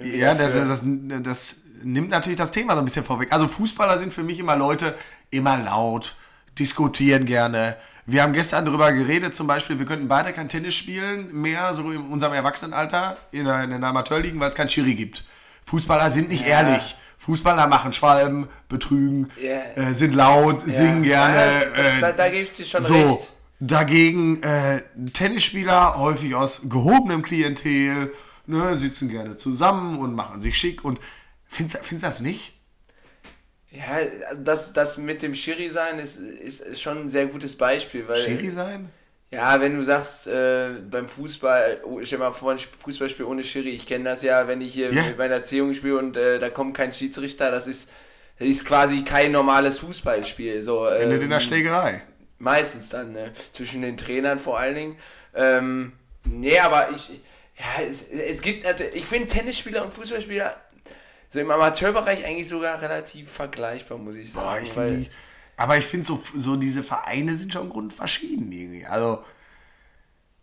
ja, 0.03 0.35
das, 0.35 0.55
das, 0.69 0.83
das 1.23 1.57
nimmt 1.83 2.11
natürlich 2.11 2.39
das 2.39 2.51
Thema 2.51 2.75
so 2.75 2.81
ein 2.81 2.85
bisschen 2.85 3.05
vorweg. 3.05 3.33
Also 3.33 3.49
Fußballer 3.49 3.99
sind 3.99 4.13
für 4.13 4.23
mich 4.23 4.39
immer 4.39 4.57
Leute, 4.57 4.95
immer 5.31 5.57
laut, 5.57 6.15
diskutieren 6.59 7.25
gerne. 7.25 7.77
Wir 8.07 8.23
haben 8.23 8.33
gestern 8.33 8.64
darüber 8.64 8.92
geredet, 8.92 9.35
zum 9.35 9.47
Beispiel, 9.49 9.79
wir 9.79 9.87
könnten 9.87 10.07
beide 10.07 10.33
kein 10.33 10.49
Tennis 10.49 10.75
spielen 10.75 11.33
mehr, 11.40 11.73
so 11.75 11.90
in 11.90 12.03
unserem 12.03 12.33
Erwachsenenalter, 12.35 13.16
in 13.33 13.45
der, 13.47 13.64
in 13.64 13.71
den 13.71 13.83
Amateurligen, 13.83 14.38
weil 14.38 14.49
es 14.49 14.55
kein 14.55 14.69
Schiri 14.69 14.95
gibt. 14.95 15.25
Fußballer 15.64 16.09
sind 16.11 16.29
nicht 16.29 16.42
Ja. 16.47 16.62
ehrlich. 16.62 16.97
Fußballer 17.19 17.66
machen 17.66 17.92
Schwalben, 17.92 18.47
betrügen, 18.69 19.29
Ja. 19.42 19.83
äh, 19.88 19.92
sind 19.95 20.14
laut, 20.14 20.61
singen 20.61 21.03
Ja, 21.03 21.27
gerne. 21.29 21.51
das- 21.51 21.62
äh, 21.97 22.01
da- 22.01 22.12
da 22.12 22.29
gebe 22.29 22.42
ich 22.45 22.53
dir 22.53 22.64
schon 22.64 22.83
so. 22.83 22.95
recht. 22.95 23.33
Dagegen 23.59 24.42
äh, 24.42 24.83
Tennisspieler, 25.14 25.97
häufig 25.97 26.35
aus 26.35 26.61
gehobenem 26.69 27.23
Klientel, 27.23 28.12
ne, 28.47 28.77
sitzen 28.77 29.09
gerne 29.09 29.37
zusammen 29.38 29.99
und 29.99 30.14
machen 30.14 30.42
sich 30.42 30.57
schick. 30.59 30.85
Und 30.85 31.01
findest 31.49 31.79
findest 31.79 32.05
du 32.05 32.07
das 32.07 32.21
nicht? 32.21 32.53
Ja, 33.77 34.35
das, 34.37 34.73
das 34.73 34.97
mit 34.97 35.23
dem 35.23 35.35
Schiri 35.35 35.69
sein 35.69 35.99
ist, 35.99 36.17
ist, 36.19 36.61
ist 36.61 36.81
schon 36.81 37.03
ein 37.03 37.09
sehr 37.09 37.27
gutes 37.27 37.57
Beispiel, 37.57 38.09
weil. 38.09 38.21
Schiri 38.21 38.49
sein? 38.51 38.91
Ja, 39.31 39.61
wenn 39.61 39.77
du 39.77 39.83
sagst, 39.83 40.29
äh, 40.29 40.71
beim 40.89 41.09
Fußball, 41.09 41.81
oh, 41.85 42.01
stell 42.03 42.19
mal 42.19 42.31
vor, 42.31 42.53
ein 42.53 42.59
Fußballspiel 42.59 43.27
ohne 43.27 43.43
Schiri, 43.43 43.71
ich 43.71 43.85
kenne 43.85 44.05
das 44.05 44.23
ja, 44.23 44.47
wenn 44.47 44.61
ich 44.61 44.73
hier 44.73 44.93
Ja. 44.93 45.03
mit 45.03 45.19
meiner 45.19 45.35
Erziehung 45.35 45.75
spiele 45.75 45.99
und 45.99 46.17
äh, 46.17 46.39
da 46.39 46.49
kommt 46.49 46.77
kein 46.77 46.93
Schiedsrichter, 46.93 47.51
das 47.51 47.67
ist, 47.67 47.91
das 48.39 48.49
ist 48.49 48.65
quasi 48.65 49.03
kein 49.03 49.33
normales 49.33 49.81
Fußballspiel. 49.81 50.62
So, 50.62 50.85
Endet 50.85 51.19
in 51.19 51.25
ähm, 51.25 51.31
der 51.31 51.41
Schlägerei. 51.41 52.03
Meistens 52.39 52.91
dann, 52.91 53.12
ne? 53.12 53.33
zwischen 53.53 53.83
den 53.83 53.97
Trainern 53.97 54.39
vor 54.39 54.59
allen 54.61 54.75
Dingen. 54.77 54.97
Ähm, 55.35 55.93
nee, 56.25 56.59
aber 56.61 56.91
ich, 56.95 57.11
ja, 57.59 57.85
es, 57.87 58.03
es 58.03 58.41
gibt, 58.41 58.65
also 58.65 58.85
ich 58.93 59.07
finde 59.07 59.27
Tennisspieler 59.27 59.83
und 59.83 59.93
Fußballspieler 59.93 60.55
so 61.29 61.41
im 61.41 61.51
Amateurbereich 61.51 62.25
eigentlich 62.25 62.49
sogar 62.49 62.81
relativ 62.81 63.31
vergleichbar, 63.31 63.99
muss 63.99 64.15
ich 64.17 64.33
sagen. 64.33 64.47
Boah, 64.47 64.59
ich 64.61 64.77
weil- 64.77 64.97
die, 64.99 65.11
aber 65.57 65.77
ich 65.79 65.87
finde 65.87 66.07
so, 66.07 66.23
so 66.37 66.57
diese 66.57 66.83
Vereine 66.83 67.35
sind 67.35 67.53
schon 67.53 67.69
grundverschieden 67.71 68.53
irgendwie. 68.53 68.85
Also, 68.87 69.25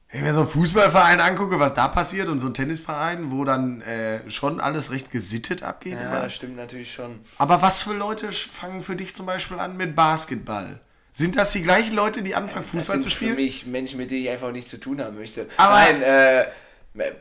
wenn 0.10 0.20
ich 0.22 0.26
mir 0.28 0.34
so 0.34 0.42
einen 0.42 0.50
Fußballverein 0.50 1.20
angucke, 1.22 1.60
was 1.60 1.74
da 1.74 1.88
passiert 1.88 2.30
und 2.30 2.38
so 2.40 2.48
ein 2.48 2.54
Tennisverein, 2.54 3.32
wo 3.32 3.44
dann 3.46 3.82
äh, 3.82 4.30
schon 4.30 4.60
alles 4.62 4.92
recht 4.92 5.10
gesittet 5.12 5.64
abgeht. 5.64 5.94
ja, 6.00 6.22
das 6.22 6.34
stimmt 6.36 6.56
natürlich 6.56 6.92
schon. 6.94 7.20
Aber 7.40 7.62
was 7.62 7.82
für 7.84 7.94
Leute 7.94 8.32
fangen 8.32 8.82
für 8.82 8.96
dich 8.96 9.16
zum 9.16 9.26
Beispiel 9.26 9.58
an 9.60 9.76
mit 9.78 9.96
Basketball? 9.96 10.80
Sind 11.16 11.36
das 11.36 11.52
die 11.52 11.62
gleichen 11.62 11.94
Leute, 11.94 12.24
die 12.24 12.34
anfangen, 12.36 12.62
Das 12.64 12.72
Fußball 12.72 13.02
sind 13.02 13.04
zu 13.04 13.10
für 13.10 13.16
spielen? 13.26 13.36
mich 13.36 13.66
Menschen, 13.68 13.98
mit 14.00 14.10
denen 14.12 14.24
ich 14.26 14.30
einfach 14.32 14.52
nichts 14.52 14.70
zu 14.72 14.80
tun 14.80 15.00
haben 15.02 15.16
möchte. 15.18 15.48
Aber- 15.58 15.74
Nein, 15.76 16.02
äh, 16.02 16.46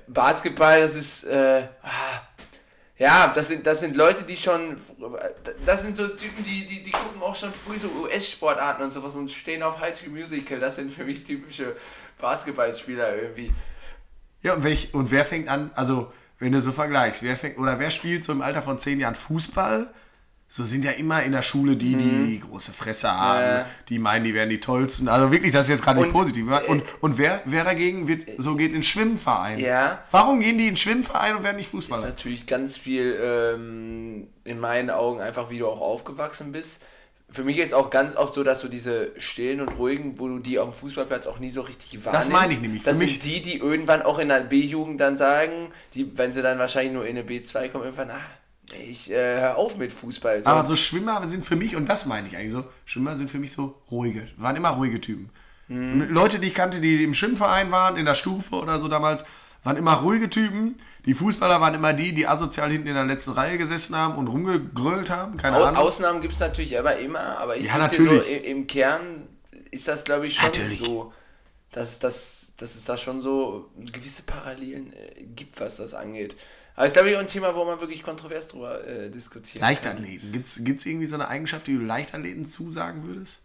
Basketball, 0.08 0.80
das 0.80 0.94
ist, 0.94 1.24
äh, 1.24 1.62
ah, 1.82 1.88
ja, 3.02 3.32
das 3.34 3.48
sind, 3.48 3.66
das 3.66 3.80
sind 3.80 3.96
Leute, 3.96 4.22
die 4.22 4.36
schon, 4.36 4.76
das 5.66 5.82
sind 5.82 5.96
so 5.96 6.06
Typen, 6.06 6.44
die, 6.44 6.64
die, 6.64 6.84
die 6.84 6.92
gucken 6.92 7.20
auch 7.20 7.34
schon 7.34 7.52
früh 7.52 7.76
so 7.76 7.88
US-Sportarten 7.88 8.84
und 8.84 8.92
sowas 8.92 9.16
und 9.16 9.28
stehen 9.28 9.64
auf 9.64 9.80
High 9.80 9.92
School 9.92 10.10
Musical. 10.10 10.60
Das 10.60 10.76
sind 10.76 10.92
für 10.92 11.02
mich 11.02 11.24
typische 11.24 11.74
Basketballspieler 12.20 13.16
irgendwie. 13.16 13.52
Ja, 14.42 14.54
und, 14.54 14.62
welch, 14.62 14.94
und 14.94 15.10
wer 15.10 15.24
fängt 15.24 15.48
an, 15.48 15.72
also 15.74 16.12
wenn 16.38 16.52
du 16.52 16.60
so 16.60 16.70
vergleichst, 16.70 17.24
wer 17.24 17.36
fängt, 17.36 17.58
oder 17.58 17.80
wer 17.80 17.90
spielt 17.90 18.22
so 18.22 18.30
im 18.30 18.40
Alter 18.40 18.62
von 18.62 18.78
zehn 18.78 19.00
Jahren 19.00 19.16
Fußball? 19.16 19.92
So 20.54 20.64
sind 20.64 20.84
ja 20.84 20.90
immer 20.90 21.22
in 21.22 21.32
der 21.32 21.40
Schule 21.40 21.76
die, 21.76 21.94
die, 21.96 22.26
die 22.26 22.40
große 22.40 22.72
Fresse 22.74 23.10
haben, 23.10 23.38
Mhm. 23.40 23.46
Ja. 23.60 23.66
die 23.88 23.98
meinen, 23.98 24.24
die 24.24 24.34
wären 24.34 24.50
die 24.50 24.60
tollsten. 24.60 25.08
Also 25.08 25.32
wirklich, 25.32 25.50
das 25.50 25.64
ist 25.64 25.70
jetzt 25.70 25.82
gerade 25.82 26.02
nicht 26.02 26.12
positiv. 26.12 26.46
Und, 26.68 26.82
und 27.00 27.16
wer, 27.16 27.40
wer 27.46 27.64
dagegen 27.64 28.06
wird, 28.06 28.26
so 28.36 28.54
geht 28.54 28.66
in 28.66 28.72
den 28.74 28.82
Schwimmverein? 28.82 29.58
Ja. 29.58 30.02
Warum 30.10 30.40
gehen 30.40 30.58
die 30.58 30.64
in 30.64 30.72
den 30.72 30.76
Schwimmverein 30.76 31.36
und 31.36 31.42
werden 31.42 31.56
nicht 31.56 31.64
ist 31.68 31.70
Fußballer? 31.70 32.08
natürlich 32.08 32.44
ganz 32.44 32.76
viel 32.76 33.18
ähm, 33.18 34.26
in 34.44 34.60
meinen 34.60 34.90
Augen 34.90 35.20
einfach, 35.22 35.48
wie 35.48 35.58
du 35.58 35.66
auch 35.66 35.80
aufgewachsen 35.80 36.52
bist. 36.52 36.82
Für 37.30 37.44
mich 37.44 37.56
ist 37.56 37.72
auch 37.72 37.88
ganz 37.88 38.14
oft 38.14 38.34
so, 38.34 38.42
dass 38.44 38.60
du 38.60 38.68
diese 38.68 39.12
stillen 39.18 39.62
und 39.62 39.78
ruhigen, 39.78 40.18
wo 40.18 40.28
du 40.28 40.38
die 40.38 40.58
auf 40.58 40.68
dem 40.68 40.74
Fußballplatz 40.74 41.26
auch 41.26 41.38
nie 41.38 41.48
so 41.48 41.62
richtig 41.62 42.04
wahrnimmst. 42.04 42.30
meine 42.30 42.52
ich 42.52 42.60
nämlich. 42.60 42.82
Für 42.82 42.90
Das 42.90 42.98
mich- 42.98 43.12
sind 43.14 43.24
die, 43.24 43.40
die 43.40 43.56
irgendwann 43.56 44.02
auch 44.02 44.18
in 44.18 44.28
der 44.28 44.40
B-Jugend 44.40 45.00
dann 45.00 45.16
sagen, 45.16 45.70
die, 45.94 46.18
wenn 46.18 46.34
sie 46.34 46.42
dann 46.42 46.58
wahrscheinlich 46.58 46.92
nur 46.92 47.06
in 47.06 47.16
eine 47.16 47.26
B2 47.26 47.68
kommen, 47.70 47.84
irgendwann, 47.84 48.10
ah, 48.10 48.20
ich 48.90 49.10
äh, 49.10 49.40
hör 49.40 49.56
auf 49.56 49.76
mit 49.76 49.92
Fußball. 49.92 50.42
So, 50.42 50.50
Aber 50.50 50.64
so 50.64 50.76
Schwimmer 50.76 51.26
sind 51.28 51.44
für 51.44 51.56
mich, 51.56 51.76
und 51.76 51.88
das 51.88 52.06
meine 52.06 52.28
ich 52.28 52.36
eigentlich 52.36 52.52
so, 52.52 52.64
Schwimmer 52.84 53.16
sind 53.16 53.28
für 53.30 53.38
mich 53.38 53.52
so 53.52 53.80
ruhige, 53.90 54.28
waren 54.36 54.56
immer 54.56 54.70
ruhige 54.70 55.00
Typen. 55.00 55.30
Mhm. 55.68 56.08
Leute, 56.10 56.38
die 56.38 56.48
ich 56.48 56.54
kannte, 56.54 56.80
die 56.80 57.04
im 57.04 57.14
Schwimmverein 57.14 57.70
waren, 57.70 57.96
in 57.96 58.04
der 58.04 58.14
Stufe 58.14 58.56
oder 58.56 58.78
so 58.78 58.88
damals, 58.88 59.24
waren 59.64 59.76
immer 59.76 59.94
ruhige 59.94 60.28
Typen. 60.28 60.76
Die 61.06 61.14
Fußballer 61.14 61.60
waren 61.60 61.74
immer 61.74 61.92
die, 61.92 62.12
die 62.12 62.26
asozial 62.26 62.70
hinten 62.70 62.88
in 62.88 62.94
der 62.94 63.04
letzten 63.04 63.30
Reihe 63.32 63.58
gesessen 63.58 63.96
haben 63.96 64.16
und 64.16 64.26
rumgegrölt 64.28 65.10
haben, 65.10 65.36
keine 65.36 65.56
Au- 65.56 65.64
Ahnung. 65.64 65.80
Ausnahmen 65.80 66.20
gibt 66.20 66.34
es 66.34 66.40
natürlich 66.40 66.78
aber 66.78 66.96
immer, 66.98 67.38
aber 67.38 67.56
ich 67.56 67.64
Ja, 67.66 67.74
so, 67.74 67.78
natürlich. 67.78 68.28
im, 68.30 68.44
im 68.58 68.66
Kern 68.66 69.28
ist 69.70 69.88
das, 69.88 70.04
glaube 70.04 70.26
ich, 70.26 70.34
schon 70.34 70.46
Natürlich. 70.46 70.78
so, 70.78 71.12
dass, 71.70 71.98
dass, 72.00 72.52
dass 72.56 72.74
es 72.74 72.84
da 72.84 72.96
schon 72.96 73.20
so 73.20 73.70
gewisse 73.92 74.24
Parallelen 74.24 74.92
äh, 74.92 75.22
gibt, 75.24 75.58
was 75.60 75.76
das 75.76 75.94
angeht. 75.94 76.36
Aber 76.74 76.86
ist, 76.86 76.94
glaube 76.94 77.10
ich, 77.10 77.16
auch 77.16 77.20
ein 77.20 77.26
Thema, 77.26 77.54
wo 77.54 77.64
man 77.64 77.80
wirklich 77.80 78.02
kontrovers 78.02 78.48
drüber 78.48 78.86
äh, 78.86 79.10
diskutieren 79.10 79.62
kann. 79.62 79.70
Leichtathleten. 79.70 80.32
Gibt 80.32 80.48
es 80.48 80.86
irgendwie 80.86 81.06
so 81.06 81.14
eine 81.14 81.28
Eigenschaft, 81.28 81.66
die 81.66 81.74
du 81.74 81.84
Leichtathleten 81.84 82.44
zusagen 82.44 83.02
würdest? 83.04 83.42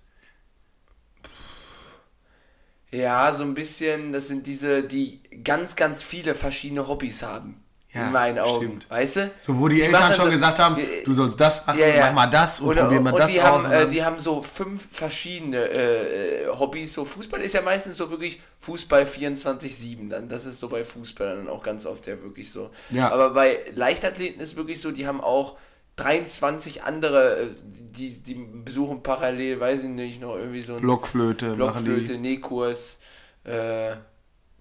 Ja, 2.90 3.34
so 3.34 3.44
ein 3.44 3.54
bisschen, 3.54 4.14
das 4.14 4.28
sind 4.28 4.48
diese, 4.48 4.84
die 4.84 5.22
ganz, 5.44 5.76
ganz 5.76 6.06
viele 6.06 6.36
verschiedene 6.36 6.88
Hobbys 6.88 7.22
haben. 7.22 7.64
Ja, 7.94 8.08
in 8.08 8.12
meinen 8.12 8.40
Augen. 8.40 8.56
stimmt. 8.66 8.90
Weißt 8.90 9.16
du? 9.16 9.32
So, 9.46 9.58
wo 9.58 9.68
die, 9.70 9.82
Eltern 9.82 10.02
machen 10.02 10.14
schon 10.14 10.26
so- 10.26 10.32
gesagt 10.32 10.60
haben, 10.60 10.78
du 11.06 11.14
sollst 11.14 11.40
das 11.40 11.66
machen, 11.66 11.80
Ja, 11.80 11.88
ja. 11.88 12.06
mach 12.08 12.14
mal 12.14 12.26
das 12.28 12.60
und 12.60 12.68
Oder- 12.68 12.82
probier 12.84 13.00
mal 13.02 13.14
und 13.14 13.20
das 13.20 13.32
die 13.32 13.42
aus. 13.42 13.64
Haben, 13.64 13.66
und 13.66 13.72
äh, 13.72 13.88
die 13.88 14.04
haben 14.04 14.20
so 14.20 14.42
fünf 14.42 14.88
verschiedene 14.92 15.58
äh, 15.70 16.44
äh, 16.44 16.48
Hobbys. 16.48 16.92
So 16.94 17.06
Fußball 17.06 17.42
ist 17.42 17.54
ja 17.54 17.62
meistens 17.62 17.96
so 17.98 18.12
wirklich 18.12 18.42
Fußball 18.58 19.04
24-7. 19.04 20.10
Dann 20.10 20.28
das 20.28 20.46
ist 20.46 20.60
so 20.60 20.68
bei 20.70 20.84
Fußballern 20.84 21.48
auch 21.48 21.64
ganz 21.64 21.86
oft 21.86 22.06
ja 22.08 22.22
wirklich 22.22 22.52
so. 22.52 22.70
Ja. 22.90 23.10
Aber 23.12 23.30
bei 23.32 23.60
Leichtathleten 23.74 24.42
ist 24.42 24.58
wirklich 24.58 24.82
so, 24.82 24.92
die 24.92 25.08
haben 25.08 25.22
auch 25.22 25.56
23 25.96 26.84
andere, 26.84 27.38
äh, 27.40 27.48
die, 27.64 28.22
die 28.22 28.34
besuchen 28.36 29.02
parallel, 29.02 29.60
weiß 29.60 29.84
ich 29.86 29.90
nicht, 29.90 30.22
noch 30.22 30.36
irgendwie 30.36 30.62
so 30.62 30.76
ein 30.76 30.82
Blockflöte, 30.82 31.54
Blockflöte, 31.56 32.14
die. 32.14 32.18
Nähkurs. 32.20 33.00
Äh, 33.44 33.92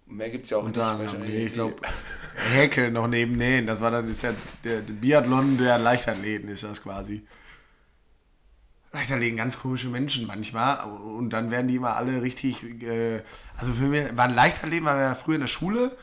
mehr 0.06 0.30
gibt 0.30 0.44
es 0.44 0.50
ja 0.50 0.58
auch 0.58 0.64
Und 0.64 0.76
dann, 0.76 0.98
nicht. 0.98 1.12
nee, 1.12 1.18
wahrscheinlich. 1.18 1.46
ich 1.46 1.52
glaube, 1.52 1.76
Häkeln 2.52 2.92
noch 2.92 3.08
neben 3.08 3.36
Nähen. 3.36 3.66
Das 3.66 3.80
war 3.80 3.90
dann 3.90 4.08
ist 4.08 4.22
ja 4.22 4.32
der, 4.64 4.80
der 4.80 4.92
Biathlon 4.94 5.58
der 5.58 5.78
Leichtathleten, 5.78 6.48
ist 6.48 6.64
das 6.64 6.82
quasi. 6.82 7.26
Leichtathleten, 8.92 9.36
ganz 9.36 9.58
komische 9.58 9.88
Menschen 9.88 10.26
manchmal. 10.26 10.84
Und 10.88 11.30
dann 11.30 11.50
werden 11.50 11.68
die 11.68 11.76
immer 11.76 11.96
alle 11.96 12.22
richtig. 12.22 12.62
Äh, 12.82 13.22
also 13.56 13.72
für 13.72 13.88
mich 13.88 14.16
waren 14.16 14.34
Leichtathleten, 14.34 14.84
waren 14.84 14.98
wir 14.98 15.04
ja 15.06 15.14
früher 15.14 15.34
in 15.36 15.42
der 15.42 15.48
Schule. 15.48 15.96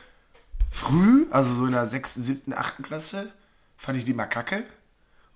Früh, 0.68 1.26
also 1.30 1.54
so 1.54 1.66
in 1.66 1.72
der 1.72 1.86
6., 1.86 2.14
7., 2.14 2.52
8. 2.52 2.82
Klasse, 2.82 3.32
fand 3.76 3.96
ich 3.98 4.04
die 4.04 4.14
mal 4.14 4.26
kacke. 4.26 4.64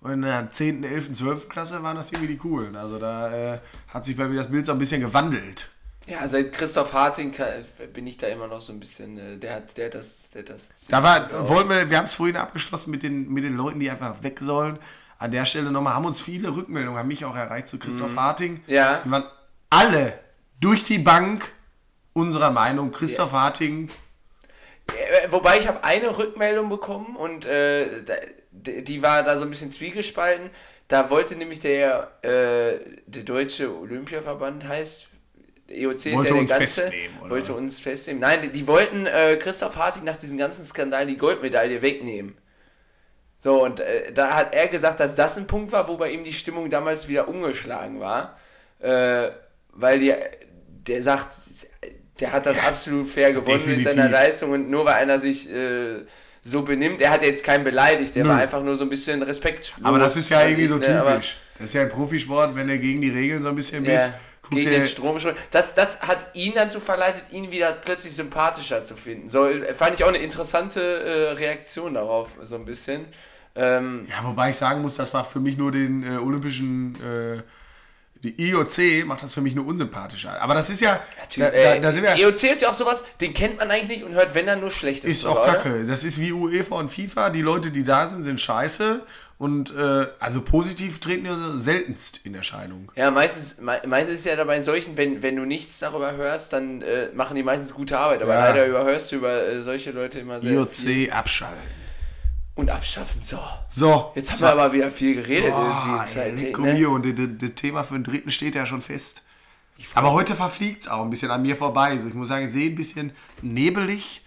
Und 0.01 0.13
in 0.13 0.23
der 0.23 0.51
10., 0.51 0.85
11., 0.85 1.13
12. 1.13 1.49
Klasse 1.49 1.83
waren 1.83 1.97
das 1.97 2.11
irgendwie 2.13 2.33
die 2.33 2.39
coolen. 2.39 2.77
Also 2.77 2.99
da 2.99 3.55
äh, 3.55 3.61
hat 3.89 4.05
sich 4.05 4.17
bei 4.17 4.29
mir 4.29 4.37
das 4.37 4.51
Bild 4.51 4.67
so 4.67 4.73
ein 4.73 4.79
bisschen 4.79 5.01
gewandelt. 5.01 5.71
Ja, 6.09 6.27
seit 6.27 6.53
Christoph 6.53 6.93
Harting 6.93 7.35
bin 7.93 8.07
ich 8.07 8.17
da 8.17 8.27
immer 8.29 8.47
noch 8.47 8.61
so 8.61 8.73
ein 8.73 8.81
bisschen, 8.81 9.19
äh, 9.19 9.37
der 9.37 9.57
hat, 9.57 9.77
der 9.77 9.87
hat 9.87 9.95
das, 9.95 10.31
der 10.31 10.43
hat 10.43 10.49
das. 10.51 10.69
Da 10.89 11.03
war, 11.03 11.21
auch- 11.23 11.49
wollen 11.49 11.69
wir, 11.69 11.91
wir 11.91 11.97
haben 11.99 12.05
es 12.05 12.15
vorhin 12.15 12.37
abgeschlossen 12.37 12.91
mit 12.91 13.03
den, 13.03 13.29
mit 13.31 13.45
den 13.45 13.57
Leuten, 13.57 13.79
die 13.81 13.91
einfach 13.91 14.23
weg 14.23 14.39
sollen. 14.41 14.79
An 15.19 15.31
der 15.33 15.45
Stelle 15.47 15.71
nochmal, 15.71 15.95
haben 15.95 16.05
uns 16.07 16.21
viele 16.21 16.55
Rückmeldungen, 16.55 16.99
haben 16.99 17.09
mich 17.09 17.25
auch 17.25 17.37
erreicht 17.37 17.69
zu 17.69 17.79
Christoph 17.79 18.17
Harting. 18.17 18.55
Mhm. 18.55 18.61
Ja. 18.73 19.01
Die 19.05 19.11
waren 19.11 19.25
alle 19.69 20.19
durch 20.61 20.85
die 20.85 20.99
Bank 20.99 21.51
unserer 22.13 22.51
Meinung. 22.51 22.91
Christoph 22.93 23.33
Harting, 23.33 23.91
Äh, 24.89 25.31
Wobei 25.31 25.59
ich 25.59 25.69
habe 25.69 25.85
eine 25.85 26.17
Rückmeldung 26.17 26.69
bekommen 26.71 27.17
und 27.17 27.45
äh, 27.45 27.87
die 28.53 29.03
war 29.03 29.23
da 29.23 29.37
so 29.37 29.45
ein 29.45 29.51
bisschen 29.51 29.71
zwiegespalten. 29.71 30.51
Da 30.89 31.11
wollte 31.11 31.37
nämlich 31.37 31.61
der, 31.61 32.13
äh, 32.23 32.79
der 33.07 33.23
Deutsche 33.25 33.77
Olympiaverband 33.77 34.67
heißt, 34.67 35.09
EOC 35.69 35.95
ist 35.95 36.07
Wollte 36.07 36.17
ja 36.17 36.25
der 36.25 36.37
uns 36.37 36.51
ganze, 36.51 36.83
festnehmen, 36.83 37.19
oder? 37.21 37.31
wollte 37.31 37.55
uns 37.55 37.81
festnehmen. 37.81 38.21
Nein, 38.21 38.43
die, 38.43 38.49
die 38.49 38.67
wollten 38.67 39.07
äh, 39.07 39.37
Christoph 39.37 39.77
Harting 39.77 40.05
nach 40.05 40.17
diesem 40.17 40.39
ganzen 40.39 40.65
Skandal 40.65 41.07
die 41.07 41.17
Goldmedaille 41.17 41.83
wegnehmen. 41.83 42.37
So, 43.39 43.65
und 43.65 43.81
äh, 43.81 44.13
da 44.13 44.35
hat 44.35 44.55
er 44.55 44.69
gesagt, 44.69 44.99
dass 45.01 45.15
das 45.15 45.39
ein 45.39 45.47
Punkt 45.47 45.71
war, 45.73 45.89
wo 45.89 45.97
bei 45.97 46.11
ihm 46.11 46.25
die 46.25 46.33
Stimmung 46.33 46.71
damals 46.71 47.09
wieder 47.09 47.29
umgeschlagen 47.29 48.01
war. 48.01 48.39
Äh, 48.81 49.31
weil 49.73 49.99
die, 49.99 50.15
der 50.87 51.03
sagt, 51.03 51.33
der 52.19 52.33
hat 52.33 52.47
das 52.47 52.59
absolut 52.59 53.09
fair 53.09 53.33
gewonnen 53.33 53.59
definitiv. 53.59 53.85
mit 53.85 53.95
seiner 53.95 54.09
Leistung 54.09 54.51
und 54.51 54.71
nur 54.71 54.85
weil 54.87 54.95
einer 54.95 55.19
sich 55.19 55.53
äh, 55.53 55.99
so 56.43 56.63
benimmt, 56.63 57.01
er 57.01 57.11
hat 57.11 57.23
jetzt 57.23 57.45
keinen 57.45 57.63
beleidigt, 57.63 58.15
der 58.15 58.25
Nö. 58.25 58.31
war 58.31 58.39
einfach 58.39 58.63
nur 58.63 58.75
so 58.75 58.85
ein 58.85 58.91
bisschen 58.91 59.23
Respekt. 59.23 59.75
Aber 59.83 59.99
das 59.99 60.17
ist 60.17 60.31
ja 60.31 60.45
irgendwie 60.45 60.67
so 60.67 60.79
ne, 60.79 60.85
typisch. 60.85 61.37
Das 61.59 61.69
ist 61.69 61.75
ja 61.75 61.83
ein 61.83 61.91
Profisport, 61.91 62.57
wenn 62.57 62.69
du 62.69 62.79
gegen 62.79 63.01
die 63.01 63.11
Regeln 63.11 63.43
so 63.43 63.49
ein 63.49 63.55
bisschen 63.55 63.85
bist. 63.85 64.11
Gegen 64.51 64.71
den 64.71 64.85
Strom. 64.85 65.19
Das, 65.51 65.75
das 65.75 66.01
hat 66.03 66.35
ihn 66.35 66.53
dazu 66.55 66.81
verleitet, 66.81 67.25
ihn 67.33 67.51
wieder 67.51 67.73
plötzlich 67.73 68.15
sympathischer 68.15 68.83
zu 68.83 68.95
finden. 68.97 69.29
So 69.29 69.47
äh, 69.47 69.75
fand 69.75 69.95
ich 69.95 70.05
auch 70.05 70.09
eine 70.09 70.19
interessante 70.19 70.81
äh, 70.81 71.33
Reaktion 71.33 71.95
darauf, 71.95 72.37
so 72.43 72.57
ein 72.57 72.65
bisschen. 72.65 73.07
Ähm, 73.55 74.07
Ja, 74.09 74.25
wobei 74.25 74.51
ich 74.51 74.57
sagen 74.57 74.83
muss, 74.83 74.97
das 74.97 75.13
war 75.15 75.25
für 75.25 75.41
mich 75.41 75.57
nur 75.57 75.73
den 75.73 76.03
äh, 76.03 76.17
olympischen, 76.17 76.95
äh, 77.03 77.43
die 78.23 78.49
IOC 78.51 79.07
macht 79.07 79.23
das 79.23 79.35
für 79.35 79.41
mich 79.41 79.55
nur 79.55 79.67
unsympathischer. 79.67 80.41
Aber 80.41 80.55
das 80.55 80.71
ist 80.71 80.81
ja, 80.81 81.01
da, 81.39 81.51
da, 81.51 81.57
äh, 81.57 81.81
da 81.81 81.93
sind 81.93 82.03
wir, 82.03 82.17
EOC 82.17 82.45
ist 82.45 82.63
ja 82.63 82.69
auch 82.69 82.75
sowas, 82.75 83.05
den 83.21 83.33
kennt 83.35 83.59
man 83.59 83.71
eigentlich 83.71 83.89
nicht 83.89 84.05
und 84.05 84.15
hört, 84.15 84.35
wenn 84.35 84.47
dann 84.47 84.61
nur 84.61 84.71
Schlechtes. 84.71 85.11
ist 85.11 85.25
auch 85.25 85.41
oder? 85.41 85.55
kacke. 85.55 85.85
Das 85.85 86.05
ist 86.05 86.21
wie 86.21 86.33
UEFA 86.33 86.77
und 86.77 86.89
FIFA. 86.89 87.31
Die 87.31 87.43
Leute, 87.43 87.71
die 87.71 87.83
da 87.85 88.09
sind, 88.09 88.25
sind 88.25 88.41
scheiße. 88.41 89.05
Und 89.39 89.73
äh, 89.73 90.07
also 90.19 90.43
positiv 90.43 90.99
treten 90.99 91.23
die 91.25 91.59
seltenst 91.61 92.23
in 92.25 92.35
Erscheinung. 92.35 92.91
Ja, 92.97 93.13
meistens, 93.13 93.59
me 93.61 93.81
meistens 93.87 94.19
ist 94.19 94.27
ja 94.27 94.35
dabei 94.35 94.57
in 94.57 94.65
solchen, 94.65 94.97
wenn, 94.97 95.23
wenn 95.23 95.37
du 95.37 95.45
nichts 95.45 95.79
darüber 95.79 96.11
hörst, 96.17 96.53
dann 96.53 96.83
äh, 96.83 97.11
machen 97.15 97.37
die 97.37 97.45
meistens 97.45 97.73
gute 97.73 97.97
Arbeit. 97.97 98.21
Aber 98.21 98.35
Ja. 98.35 98.49
leider 98.49 98.67
überhörst 98.67 99.13
du 99.13 99.17
über 99.17 99.47
äh, 99.47 99.63
solche 99.63 99.93
Leute 99.93 100.19
immer 100.19 100.41
sehr 100.41 100.65
viel. 100.67 101.05
IOC 101.07 101.13
abschalten. 101.13 101.57
Und 102.59 102.71
abschaffen. 102.71 103.23
So. 103.23 103.39
So, 103.69 104.11
Jetzt 104.17 104.33
haben 104.33 104.39
so. 104.39 104.45
wir 104.47 104.53
aber 104.53 104.73
wieder 104.73 104.91
viel 104.91 105.15
geredet. 105.15 105.55
Ey, 106.17 106.33
Nico 106.33 106.63
ne? 106.63 106.75
Mio, 106.75 106.93
und 106.93 107.07
das- 107.41 107.55
Thema 107.55 107.85
für 107.85 107.95
den 107.95 108.03
dritten 108.03 108.33
steht 108.33 108.57
ja 108.57 108.67
schon 108.67 108.81
fest. 108.83 109.23
Aber 109.95 110.11
heute 110.13 110.35
verfliegt 110.35 110.83
es 110.83 110.89
auch 110.89 111.03
ein 111.03 111.11
bisschen 111.11 111.31
an 111.31 111.43
mir 111.43 111.55
vorbei. 111.55 111.97
So, 111.99 112.09
ich 112.09 112.15
muss 112.15 112.27
sagen, 112.27 112.47
ich 112.47 112.51
sehe 112.53 112.69
ein 112.69 112.75
bisschen 112.75 113.13
nebelig 113.43 114.27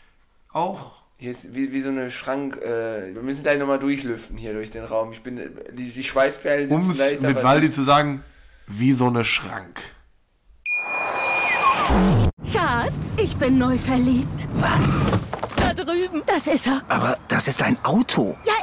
auch. 0.54 0.94
Hier 1.18 1.32
ist 1.32 1.54
wie, 1.54 1.74
wie 1.74 1.82
so 1.82 1.90
eine 1.90 2.10
Schrank. 2.10 2.56
Äh, 2.56 3.14
wir 3.14 3.22
müssen 3.22 3.44
gleich 3.44 3.60
nochmal 3.60 3.80
durchlüften 3.80 4.38
hier 4.38 4.54
durch 4.54 4.72
den 4.72 4.86
Raum. 4.86 5.12
Ich 5.12 5.22
bin. 5.22 5.36
Die, 5.74 5.92
die 5.92 6.04
Schweißperlen 6.04 6.70
Um 6.70 6.82
sitzen 6.84 7.02
es 7.02 7.12
leicht, 7.12 7.22
mit 7.24 7.44
Waldi 7.44 7.68
es 7.68 7.76
zu 7.76 7.84
sagen, 7.84 8.24
wie 8.66 8.94
so 8.94 9.08
eine 9.08 9.26
Schrank. 9.26 9.82
Schatz, 12.50 13.18
ich 13.18 13.36
bin 13.36 13.58
neu 13.58 13.78
verliebt. 13.78 14.48
Was? 14.54 15.02
Drüben. 15.86 16.24
Das 16.26 16.48
ist 16.48 16.68
er. 16.68 16.82
Aber 16.88 17.18
das 17.28 17.48
ist 17.48 17.62
ein 17.62 17.78
Auto. 17.84 18.38
Ja, 18.46 18.54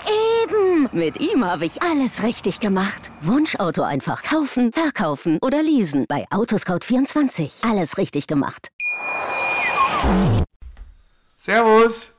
eben. 0.45 0.89
Mit 0.93 1.21
ihm 1.21 1.45
habe 1.45 1.65
ich 1.65 1.83
alles 1.83 2.23
richtig 2.23 2.61
gemacht. 2.61 3.11
Wunschauto 3.21 3.83
einfach 3.83 4.23
kaufen, 4.23 4.73
verkaufen 4.73 5.39
oder 5.43 5.63
leasen. 5.63 6.07
Bei 6.09 6.27
Autoscout24. 6.31 7.69
Alles 7.69 7.99
richtig 7.99 8.27
gemacht. 8.27 8.69
Servus! 11.37 12.15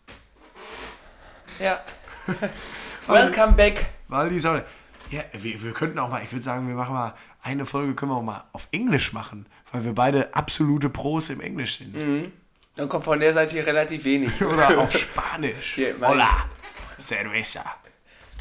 Ja. 1.60 1.80
Welcome 3.08 3.54
back. 3.54 3.86
Waldi 4.08 4.46
auch. 4.48 4.62
Ja, 5.12 5.24
wir, 5.34 5.62
wir 5.62 5.74
könnten 5.74 5.98
auch 5.98 6.10
mal, 6.10 6.24
ich 6.24 6.32
würde 6.32 6.44
sagen, 6.44 6.68
wir 6.68 6.76
machen 6.76 6.94
mal 6.94 7.16
eine 7.42 7.66
Folge, 7.66 7.96
können 7.96 8.12
wir 8.12 8.18
auch 8.18 8.24
mal 8.24 8.44
auf 8.54 8.68
Englisch 8.72 9.12
machen, 9.12 9.48
weil 9.72 9.84
wir 9.84 9.94
beide 9.94 10.36
absolute 10.36 10.90
Pros 10.90 11.30
im 11.30 11.42
Englisch 11.42 11.80
sind. 11.80 11.96
Mhm. 11.96 12.32
Dann 12.80 12.88
kommt 12.88 13.04
von 13.04 13.20
der 13.20 13.34
Seite 13.34 13.52
hier 13.56 13.68
relativ 13.68 14.06
wenig. 14.06 14.42
Oder 14.42 14.78
auf 14.80 14.98
Spanisch. 14.98 15.74
Hier, 15.76 15.96
Hola, 16.02 16.46
cerveza, 16.98 17.62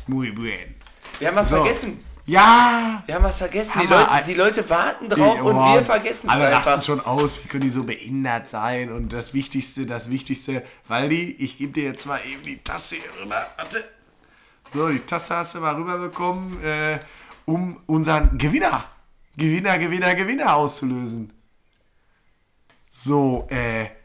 muy 0.06 0.30
bien. 0.30 0.76
Wir 1.18 1.26
haben 1.26 1.36
was 1.36 1.48
So. 1.48 1.56
vergessen. 1.56 2.04
Ja! 2.24 3.02
Wir 3.06 3.16
haben 3.16 3.24
was 3.24 3.38
vergessen. 3.38 3.80
Die. 3.82 3.88
Leute, 3.88 4.22
die 4.24 4.34
Leute 4.34 4.70
warten 4.70 5.08
drauf 5.08 5.42
und 5.42 5.56
Oh, 5.56 5.74
wir 5.74 5.82
vergessen 5.82 6.30
es 6.32 6.40
rasten 6.40 6.70
einfach. 6.70 6.82
schon 6.84 7.00
aus, 7.00 7.42
wie 7.42 7.48
können 7.48 7.64
die 7.64 7.70
so 7.70 7.82
behindert 7.82 8.48
sein? 8.48 8.92
Und 8.92 9.12
das 9.12 9.34
Wichtigste, 9.34 9.86
das 9.86 10.08
Wichtigste, 10.08 10.62
Waldi, 10.86 11.34
ich 11.40 11.58
gebe 11.58 11.72
dir 11.72 11.84
jetzt 11.86 12.06
mal 12.06 12.20
eben 12.24 12.44
die 12.44 12.58
Tasse 12.62 12.94
hier 12.94 13.20
rüber. 13.24 13.44
Warte. 13.56 13.82
So, 14.72 14.88
die 14.88 15.00
Tasse 15.00 15.34
hast 15.34 15.56
du 15.56 15.58
mal 15.58 15.74
rüberbekommen, 15.74 16.62
äh, 16.62 17.00
um 17.44 17.80
unseren 17.86 18.38
Gewinner, 18.38 18.84
Gewinner, 19.36 19.78
Gewinner, 19.78 20.14
Gewinner 20.14 20.54
auszulösen. 20.54 21.32
So, 22.88 23.48
äh, 23.50 23.97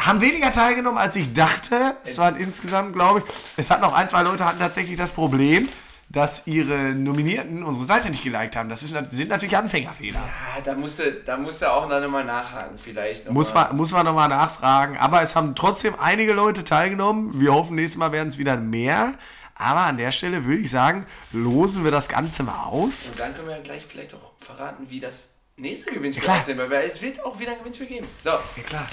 haben 0.00 0.20
weniger 0.20 0.50
teilgenommen, 0.50 0.98
als 0.98 1.16
ich 1.16 1.32
dachte. 1.32 1.94
Es 2.04 2.18
waren 2.18 2.36
insgesamt, 2.36 2.92
glaube 2.94 3.20
ich, 3.20 3.24
es 3.56 3.70
hat 3.70 3.80
noch 3.80 3.94
ein, 3.94 4.08
zwei 4.08 4.22
Leute 4.22 4.44
hatten 4.44 4.58
tatsächlich 4.58 4.96
das 4.96 5.12
Problem, 5.12 5.68
dass 6.08 6.46
ihre 6.46 6.94
Nominierten 6.94 7.62
unsere 7.64 7.84
Seite 7.84 8.10
nicht 8.10 8.22
geliked 8.22 8.54
haben. 8.56 8.68
Das 8.68 8.82
ist, 8.82 8.90
sind 9.10 9.28
natürlich 9.28 9.56
Anfängerfehler. 9.56 10.20
Ah, 10.20 10.60
da 10.64 10.74
musst 10.74 11.00
du, 11.00 11.12
da 11.24 11.36
musst 11.36 11.62
du 11.62 11.72
auch 11.72 11.88
nochmal 11.88 12.24
nachhaken, 12.24 12.78
vielleicht. 12.78 13.26
Noch 13.26 13.32
Muss 13.32 13.52
mal. 13.52 13.66
man, 13.68 13.76
muss 13.76 13.92
man 13.92 14.04
nochmal 14.06 14.28
nachfragen. 14.28 14.96
Aber 14.98 15.22
es 15.22 15.34
haben 15.34 15.54
trotzdem 15.56 15.94
einige 15.98 16.32
Leute 16.32 16.62
teilgenommen. 16.62 17.40
Wir 17.40 17.52
hoffen, 17.52 17.74
nächstes 17.74 17.98
Mal 17.98 18.12
werden 18.12 18.28
es 18.28 18.38
wieder 18.38 18.56
mehr. 18.56 19.14
Aber 19.56 19.80
an 19.80 19.96
der 19.96 20.12
Stelle 20.12 20.44
würde 20.44 20.60
ich 20.62 20.70
sagen, 20.70 21.06
losen 21.32 21.82
wir 21.82 21.90
das 21.90 22.08
Ganze 22.08 22.42
mal 22.42 22.64
aus. 22.66 23.08
Und 23.10 23.18
dann 23.20 23.34
können 23.34 23.48
wir 23.48 23.56
ja 23.56 23.62
gleich 23.62 23.84
vielleicht 23.86 24.14
auch 24.14 24.32
verraten, 24.38 24.84
wie 24.90 25.00
das 25.00 25.30
nächste 25.56 25.92
Gewinnspiel 25.92 26.28
Ja, 26.28 26.38
aussehen 26.38 26.58
wird, 26.58 26.70
weil 26.70 26.86
es 26.86 27.00
wird 27.02 27.24
auch 27.24 27.38
wieder 27.40 27.52
ein 27.52 27.58
Gewinnspiel 27.58 27.86
geben. 27.86 28.06
So, 28.22 28.30
Ja, 28.30 28.62
klar. 28.64 28.86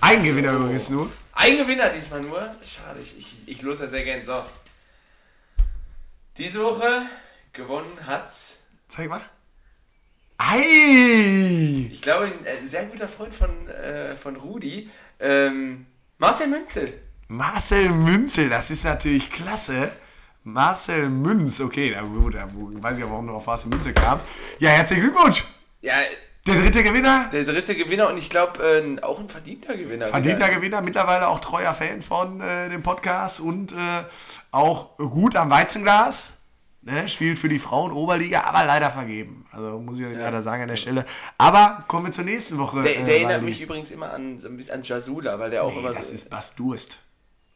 Ein 0.00 0.24
Gewinner 0.24 0.52
übrigens 0.52 0.90
nur. 0.90 1.10
ein 1.32 1.56
Gewinner 1.56 1.88
diesmal 1.90 2.20
nur. 2.20 2.40
Schade, 2.66 3.00
ich, 3.00 3.18
ich, 3.18 3.36
ich 3.46 3.62
lose 3.62 3.84
ja 3.84 3.90
sehr 3.90 4.04
gern. 4.04 4.24
So. 4.24 4.42
Diese 6.36 6.62
Woche 6.62 7.02
gewonnen 7.52 8.06
hat, 8.06 8.30
Zeig 8.88 9.08
mal. 9.08 9.20
Ei! 10.36 11.88
ich 11.92 12.02
glaube, 12.02 12.24
ein 12.24 12.44
äh, 12.44 12.64
sehr 12.66 12.86
guter 12.86 13.06
Freund 13.06 13.32
von, 13.32 13.68
äh, 13.68 14.16
von 14.16 14.36
Rudi, 14.36 14.90
ähm, 15.20 15.86
Marcel 16.18 16.48
Münzel. 16.48 16.94
Marcel 17.28 17.90
Münzel, 17.90 18.48
das 18.48 18.70
ist 18.70 18.84
natürlich 18.84 19.30
klasse. 19.30 19.92
Marcel 20.42 21.08
Münz, 21.08 21.60
okay, 21.60 21.90
da, 21.92 22.00
da 22.00 22.48
weiß 22.52 22.98
ich 22.98 23.04
auch, 23.04 23.10
warum 23.10 23.26
du 23.28 23.34
auf 23.34 23.46
Marcel 23.46 23.68
Münzel 23.68 23.92
kamst. 23.92 24.26
Ja, 24.58 24.70
herzlichen 24.70 25.02
Glückwunsch! 25.02 25.44
Ja, 25.82 25.94
Der 26.46 26.54
dritte 26.56 26.82
Gewinner, 26.82 27.28
der 27.32 27.44
dritte 27.44 27.76
Gewinner 27.76 28.08
und 28.08 28.16
ich 28.18 28.30
glaube, 28.30 28.62
äh, 28.64 29.02
auch 29.02 29.20
ein 29.20 29.28
verdienter 29.28 29.76
Gewinner. 29.76 30.06
verdienter 30.06 30.46
wieder. 30.46 30.56
Gewinner, 30.56 30.80
mittlerweile 30.80 31.28
auch 31.28 31.38
treuer 31.40 31.74
Fan 31.74 32.00
von 32.00 32.40
äh, 32.40 32.70
dem 32.70 32.82
Podcast 32.82 33.40
und 33.40 33.72
äh, 33.72 33.76
auch 34.50 34.96
gut 34.96 35.36
am 35.36 35.50
Weizenglas. 35.50 36.38
Ne, 36.82 37.06
spielt 37.08 37.38
für 37.38 37.50
die 37.50 37.58
Frauen 37.58 37.92
Oberliga, 37.92 38.44
aber 38.44 38.64
leider 38.64 38.90
vergeben. 38.90 39.44
Also 39.52 39.78
muss 39.80 39.98
ich 40.00 40.06
leider 40.16 40.40
sagen 40.40 40.62
an 40.62 40.68
der 40.68 40.76
Stelle. 40.76 41.04
Aber 41.36 41.84
kommen 41.88 42.06
wir 42.06 42.10
zur 42.12 42.24
nächsten 42.24 42.56
Woche. 42.56 42.80
Der, 42.80 43.00
äh, 43.00 43.04
der 43.04 43.14
erinnert 43.16 43.32
Waldi. 43.34 43.44
mich 43.44 43.60
übrigens 43.60 43.90
immer 43.90 44.10
an, 44.14 44.38
so 44.38 44.48
ein 44.48 44.56
bisschen 44.56 44.76
an 44.76 44.82
Jasula, 44.82 45.38
weil 45.38 45.50
der 45.50 45.62
auch 45.62 45.72
Nee, 45.74 45.78
immer 45.80 45.92
das 45.92 46.08
so. 46.08 46.14
ist 46.14 46.30
Bas 46.30 46.54
Durst. 46.54 47.00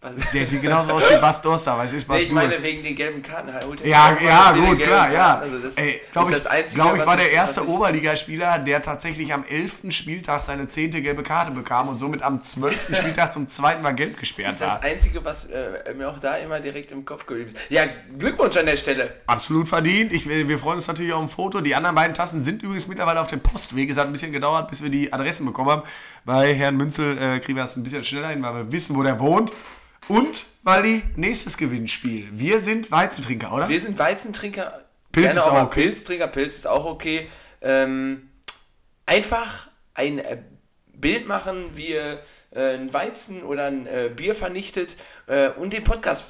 Was, 0.05 0.31
Der 0.33 0.45
sieht 0.45 0.61
genauso 0.63 0.91
aus 0.91 1.09
wie 1.11 1.17
Bas 1.19 1.41
es 1.43 1.93
ist 1.95 2.07
Bas 2.07 2.19
Nee, 2.19 2.25
ich 2.25 2.31
meine 2.33 2.63
wegen 2.63 2.83
den 2.83 2.95
gelben 2.95 3.23
Karten. 3.23 3.51
Holt 3.67 3.81
Ja, 3.85 4.17
ja, 4.21 4.53
gut, 4.53 4.79
klar, 4.79 5.11
ja. 5.11 5.19
Karten. 5.25 5.43
Also 5.43 5.59
das 5.59 5.77
Ey, 5.77 6.01
glaube 6.13 6.31
ist 6.31 6.37
ich, 6.37 6.43
das 6.45 6.47
Einzige, 6.53 6.83
glaub 6.83 6.95
ich 6.95 7.01
was 7.01 7.07
war 7.07 7.17
der 7.17 7.27
ich- 7.27 7.33
erste 7.33 7.61
was 7.63 7.69
ich- 7.69 7.75
Oberligaspieler, 7.75 8.59
der 8.59 8.83
tatsächlich 8.83 9.33
am 9.33 9.45
11. 9.45 9.91
Spieltag 9.91 10.43
seine 10.43 10.69
10. 10.69 11.01
gelbe 11.03 11.23
Karte 11.23 11.51
bekam 11.53 11.89
und 11.89 11.97
somit 11.97 12.23
am 12.23 12.39
12. 12.39 12.95
Spieltag 12.97 13.33
zum 13.33 13.49
zweiten 13.49 13.83
Mal 13.83 13.93
gelb 13.95 14.17
gesperrt 14.19 14.49
Das 14.49 14.55
ist 14.57 14.61
das. 14.63 14.83
Einzige, 14.83 15.25
was 15.25 15.47
äh, 15.47 15.95
mir 15.97 16.09
auch 16.11 16.19
da 16.19 16.35
immer 16.37 16.61
direkt 16.61 16.93
im 16.93 17.05
Kopf 17.05 17.25
geblieben 17.27 17.49
ist. 17.51 17.57
Ja, 17.71 17.85
Glückwunsch 18.19 18.57
an 18.57 18.67
der 18.67 18.77
Stelle. 18.77 19.15
Absolut 19.27 19.67
verdient. 19.69 20.13
Ich, 20.13 20.29
wir 20.29 20.59
freuen 20.59 20.77
uns 20.77 20.87
natürlich 20.87 21.13
auch 21.13 21.23
im 21.23 21.29
Foto. 21.29 21.61
Die 21.61 21.75
anderen 21.75 21.95
beiden 21.97 22.15
Tassen 22.15 22.43
sind 22.43 22.63
übrigens 22.63 22.87
mittlerweile 22.89 23.21
auf 23.21 23.29
dem 23.29 23.41
Postweg. 23.41 23.89
Es 23.91 23.97
hat 23.97 24.07
ein 24.07 24.13
bisschen 24.13 24.33
gedauert, 24.33 24.69
bis 24.69 24.83
wir 24.83 24.91
die 24.91 25.13
Adressen 25.13 25.47
bekommen 25.47 25.71
haben. 25.71 25.83
Bei 26.25 26.53
Herrn 26.55 26.77
Münzel 26.77 27.17
äh, 27.19 27.39
kriegen 27.41 27.57
wir 27.57 27.63
das 27.63 27.77
ein 27.77 27.83
bisschen 27.83 28.05
schneller 28.05 28.29
hin, 28.29 28.43
weil 28.43 28.55
wir 28.55 28.73
wissen, 28.73 28.97
wo 28.97 29.03
der 29.03 29.19
wohnt. 29.21 29.53
Und, 30.09 30.47
Wally, 30.63 31.03
nächstes 31.17 31.57
Gewinnspiel. 31.57 32.29
Wir 32.33 32.61
sind 32.61 32.91
Weizentrinker, 32.91 33.53
oder? 33.53 33.69
Wir 33.69 33.81
sind 33.81 33.99
Weizentrinker. 33.99 34.85
Pilz 35.13 35.27
gerne 35.27 35.41
ist 35.41 35.49
auch 35.49 35.53
mal 35.53 35.65
okay. 35.65 35.83
Pilztrinker, 35.83 36.29
Pilz 36.29 36.57
ist 36.57 36.67
auch 36.67 36.85
okay. 36.85 37.29
Ähm, 37.63 38.29
einfach 39.07 39.69
ein 39.95 40.19
äh, 40.19 40.39
Bild 40.93 41.27
machen, 41.27 41.71
wie 41.75 41.91
ihr 41.91 42.21
äh, 42.51 42.75
ein 42.75 42.93
Weizen 42.93 43.43
oder 43.43 43.67
ein 43.67 43.87
äh, 43.87 44.11
Bier 44.15 44.35
vernichtet 44.35 44.97
äh, 45.27 45.51
und 45.51 45.73
den 45.73 45.85
Podcast 45.85 46.27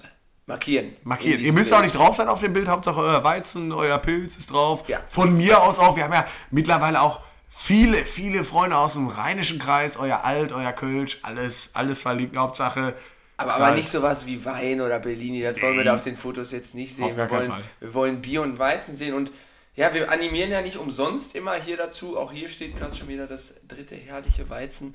markieren. 0.46 0.96
Markiert. 1.02 1.40
In 1.40 1.46
Ihr 1.46 1.52
müsst 1.52 1.72
auch 1.72 1.78
Bild. 1.78 1.92
nicht 1.92 1.98
drauf 1.98 2.14
sein 2.14 2.28
auf 2.28 2.40
dem 2.40 2.52
Bild, 2.52 2.68
Hauptsache 2.68 3.00
euer 3.00 3.24
Weizen, 3.24 3.72
euer 3.72 3.98
Pilz 3.98 4.36
ist 4.36 4.50
drauf. 4.50 4.88
Ja. 4.88 5.00
Von 5.06 5.36
mir 5.36 5.62
aus 5.62 5.78
auch. 5.78 5.96
Wir 5.96 6.04
haben 6.04 6.12
ja 6.12 6.24
mittlerweile 6.50 7.00
auch 7.00 7.20
viele, 7.48 7.96
viele 7.98 8.44
Freunde 8.44 8.76
aus 8.76 8.94
dem 8.94 9.08
rheinischen 9.08 9.58
Kreis. 9.58 9.96
Euer 9.96 10.24
Alt, 10.24 10.52
euer 10.52 10.72
Kölsch, 10.72 11.18
alles, 11.22 11.70
alles 11.72 12.02
verlinkt. 12.02 12.36
Hauptsache. 12.36 12.94
Aber, 13.36 13.54
aber 13.54 13.70
nicht 13.72 13.88
sowas 13.88 14.26
wie 14.26 14.44
Wein 14.44 14.80
oder 14.80 15.00
Bellini, 15.00 15.42
das 15.42 15.60
wollen 15.60 15.76
wir 15.76 15.84
da 15.84 15.94
auf 15.94 16.02
den 16.02 16.16
Fotos 16.16 16.52
jetzt 16.52 16.74
nicht 16.74 16.94
sehen. 16.94 17.16
Wir, 17.16 17.30
wollen, 17.30 17.52
wir 17.80 17.94
wollen 17.94 18.20
Bier 18.20 18.42
und 18.42 18.58
Weizen 18.58 18.94
sehen 18.94 19.14
und 19.14 19.32
ja, 19.76 19.92
wir 19.92 20.10
animieren 20.10 20.52
ja 20.52 20.62
nicht 20.62 20.76
umsonst 20.76 21.34
immer 21.34 21.54
hier 21.54 21.76
dazu. 21.76 22.16
Auch 22.16 22.30
hier 22.30 22.48
steht 22.48 22.76
gerade 22.76 22.94
schon 22.94 23.08
wieder 23.08 23.26
das 23.26 23.54
dritte 23.66 23.96
herrliche 23.96 24.48
Weizen. 24.48 24.94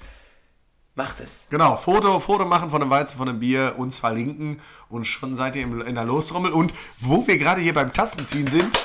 Macht 0.96 1.20
es. 1.20 1.48
Genau, 1.50 1.76
Foto, 1.76 2.20
Foto 2.20 2.46
machen 2.46 2.70
von 2.70 2.80
dem 2.80 2.90
Weizen, 2.90 3.18
von 3.18 3.28
dem 3.28 3.40
Bier, 3.40 3.76
uns 3.78 4.00
verlinken 4.00 4.62
und 4.90 5.06
schon 5.06 5.36
seid 5.36 5.56
ihr 5.56 5.64
in 5.64 5.96
der 5.96 6.06
Lostrommel. 6.06 6.52
Und 6.52 6.74
wo 6.98 7.28
wir 7.28 7.38
gerade 7.38 7.62
hier 7.62 7.74
beim 7.74 7.94
Tastenziehen 7.94 8.48
sind, 8.48 8.80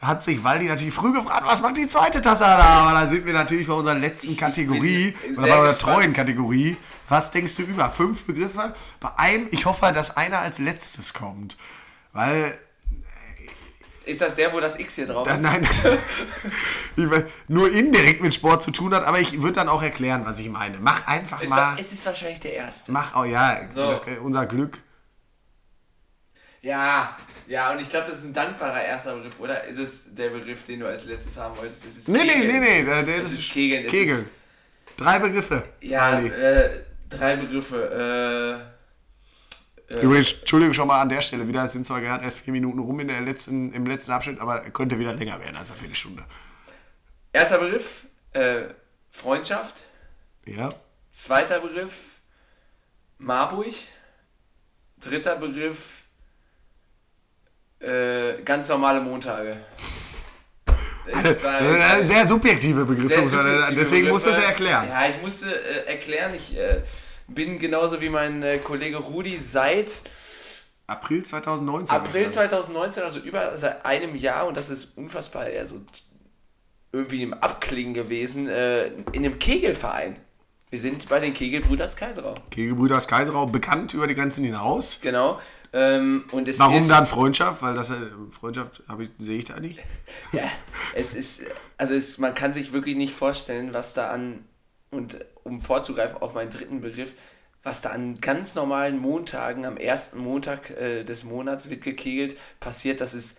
hat 0.00 0.22
sich 0.22 0.42
Waldi 0.44 0.66
natürlich 0.66 0.94
früh 0.94 1.12
gefragt, 1.12 1.42
was 1.44 1.60
macht 1.60 1.76
die 1.76 1.88
zweite 1.88 2.20
Tasse 2.22 2.44
da? 2.44 2.56
Aber 2.58 2.92
da 2.92 3.06
sind 3.08 3.26
wir 3.26 3.32
natürlich 3.32 3.66
bei 3.66 3.72
unserer 3.74 3.96
letzten 3.96 4.36
Kategorie, 4.36 5.14
oder 5.36 5.42
bei 5.48 5.58
unserer 5.60 5.78
treuen 5.78 6.12
Kategorie. 6.12 6.76
Was 7.08 7.30
denkst 7.32 7.56
du 7.56 7.62
über? 7.62 7.90
Fünf 7.90 8.24
Begriffe? 8.24 8.74
Bei 9.00 9.18
einem, 9.18 9.48
ich 9.50 9.66
hoffe, 9.66 9.92
dass 9.92 10.16
einer 10.16 10.38
als 10.38 10.58
letztes 10.60 11.14
kommt. 11.14 11.56
Weil 12.12 12.56
Ist 14.04 14.20
das 14.20 14.36
der, 14.36 14.52
wo 14.52 14.60
das 14.60 14.78
X 14.78 14.94
hier 14.94 15.06
drauf 15.06 15.26
Äh, 15.26 15.34
ist? 15.34 15.42
Nein, 15.42 15.66
weiß, 16.96 17.24
nur 17.48 17.70
indirekt 17.72 18.22
mit 18.22 18.32
Sport 18.34 18.62
zu 18.62 18.70
tun 18.70 18.94
hat, 18.94 19.04
aber 19.04 19.18
ich 19.20 19.40
würde 19.42 19.54
dann 19.54 19.68
auch 19.68 19.82
erklären, 19.82 20.22
was 20.24 20.38
ich 20.38 20.48
meine. 20.48 20.78
Mach 20.80 21.06
einfach 21.06 21.42
Es, 21.42 21.50
mal. 21.50 21.56
war, 21.56 21.76
es 21.78 21.92
ist 21.92 22.06
wahrscheinlich 22.06 22.40
der 22.40 22.54
erste. 22.54 22.92
Mach, 22.92 23.16
oh 23.16 23.24
ja, 23.24 23.58
So. 23.68 23.88
das, 23.88 24.00
äh, 24.06 24.18
unser 24.22 24.46
Glück. 24.46 24.78
Ja, 26.68 27.16
ja, 27.46 27.72
und 27.72 27.78
ich 27.80 27.88
glaube, 27.88 28.06
das 28.06 28.18
ist 28.18 28.24
ein 28.26 28.32
dankbarer 28.34 28.82
erster 28.84 29.14
Begriff, 29.16 29.40
oder? 29.40 29.64
Ist 29.64 29.78
es 29.78 30.14
der 30.14 30.28
Begriff, 30.30 30.62
den 30.64 30.80
du 30.80 30.86
als 30.86 31.04
letztes 31.06 31.38
haben 31.38 31.56
wolltest? 31.56 31.86
Das 31.86 31.96
ist 31.96 32.08
Nee, 32.08 32.18
nee, 32.18 32.32
Kegeln. 32.32 32.46
nee, 32.48 32.60
nee, 32.60 32.84
der, 32.84 33.02
der, 33.04 33.20
Das 33.20 33.32
ist 33.32 33.50
Kegeln. 33.50 33.84
Das 33.84 33.92
Kegel. 33.92 34.18
Ist, 34.18 34.26
Drei 34.98 35.18
Begriffe. 35.18 35.64
ja, 35.80 36.20
äh, 36.20 36.82
drei 37.08 37.36
Begriffe. 37.36 38.68
Äh, 39.90 39.94
Übrigens, 40.02 40.32
Entschuldigung 40.34 40.74
schon 40.74 40.88
mal 40.88 41.00
an 41.00 41.08
der 41.08 41.22
Stelle 41.22 41.48
wieder. 41.48 41.64
Es 41.64 41.72
sind 41.72 41.86
zwar 41.86 42.00
gerade 42.02 42.22
erst 42.22 42.40
vier 42.40 42.52
Minuten 42.52 42.78
rum 42.80 43.00
in 43.00 43.08
der 43.08 43.22
letzten, 43.22 43.72
im 43.72 43.86
letzten 43.86 44.12
Abschnitt, 44.12 44.38
aber 44.40 44.60
könnte 44.70 44.98
wieder 44.98 45.14
länger 45.14 45.40
werden 45.40 45.56
als 45.56 45.70
eine 45.70 45.78
Viertelstunde. 45.80 46.24
erster 47.32 47.58
Begriff, 47.58 48.06
äh, 48.32 48.64
Freundschaft. 49.10 49.84
Ja. 50.44 50.68
Zweiter 51.10 51.60
Begriff, 51.60 52.18
Marburg. 53.16 53.72
Dritter 55.00 55.36
Begriff, 55.36 56.02
äh, 57.80 58.42
ganz 58.44 58.68
normale 58.68 59.00
Montage. 59.00 59.56
War- 61.42 61.60
Äh, 61.98 62.04
Sehr 62.04 62.26
subjektive 62.26 62.84
Begriffe. 62.84 63.08
Sehr 63.08 63.24
subjektive 63.24 63.74
deswegen 63.76 64.08
musst 64.08 64.26
du 64.26 64.30
es 64.30 64.36
Begriffe. 64.36 64.52
erklären. 64.52 64.88
Ja, 64.88 65.08
ich 65.08 65.20
musste 65.22 65.46
äh, 65.54 65.86
erklären, 65.86 66.32
ich 66.34 66.56
äh, 66.58 66.82
bin 67.28 67.58
genauso 67.58 68.00
wie 68.00 68.08
mein 68.10 68.42
äh, 68.42 68.58
Kollege 68.58 68.98
Rudi 68.98 69.38
seit 69.38 70.02
April 70.86 71.22
2019. 71.22 71.94
April 71.96 72.22
ist 72.22 72.36
das. 72.36 72.48
2019, 72.50 73.02
also 73.02 73.20
über 73.20 73.56
seit 73.56 73.84
einem 73.84 74.14
Jahr, 74.16 74.46
und 74.46 74.56
das 74.56 74.70
ist 74.70 74.96
unfassbar, 74.98 75.48
ja, 75.50 75.64
so 75.66 75.80
irgendwie 76.92 77.22
im 77.22 77.34
Abklingen 77.34 77.92
gewesen, 77.94 78.48
äh, 78.48 78.86
in 79.12 79.24
einem 79.24 79.38
Kegelverein. 79.38 80.16
Wir 80.70 80.78
sind 80.78 81.08
bei 81.08 81.18
den 81.18 81.32
Kegelbrüders 81.32 81.96
Kaiserau. 81.96 82.34
Kegelbrüder 82.50 82.98
aus 82.98 83.08
Kaiserau, 83.08 83.46
bekannt 83.46 83.94
über 83.94 84.06
die 84.06 84.14
Grenzen 84.14 84.44
hinaus. 84.44 84.98
Genau. 85.00 85.40
Ähm, 85.72 86.24
und 86.30 86.46
es 86.46 86.58
Warum 86.58 86.78
ist, 86.78 86.90
dann 86.90 87.06
Freundschaft? 87.06 87.62
Weil 87.62 87.74
das 87.74 87.90
äh, 87.90 87.96
Freundschaft 88.28 88.82
ich, 89.00 89.10
sehe 89.18 89.38
ich 89.38 89.44
da 89.44 89.58
nicht. 89.60 89.80
Ja, 90.32 90.44
es 90.94 91.14
ist, 91.14 91.42
also 91.78 91.94
es, 91.94 92.18
man 92.18 92.34
kann 92.34 92.52
sich 92.52 92.72
wirklich 92.72 92.96
nicht 92.96 93.14
vorstellen, 93.14 93.72
was 93.72 93.94
da 93.94 94.10
an, 94.10 94.44
und 94.90 95.24
um 95.42 95.62
vorzugreifen 95.62 96.20
auf 96.20 96.34
meinen 96.34 96.50
dritten 96.50 96.82
Begriff, 96.82 97.14
was 97.62 97.80
da 97.80 97.90
an 97.90 98.20
ganz 98.20 98.54
normalen 98.54 98.98
Montagen, 98.98 99.64
am 99.64 99.78
ersten 99.78 100.18
Montag 100.18 100.70
äh, 100.70 101.04
des 101.04 101.24
Monats 101.24 101.70
wird 101.70 101.82
gekegelt, 101.82 102.36
passiert. 102.60 103.00
Das 103.00 103.14
ist 103.14 103.38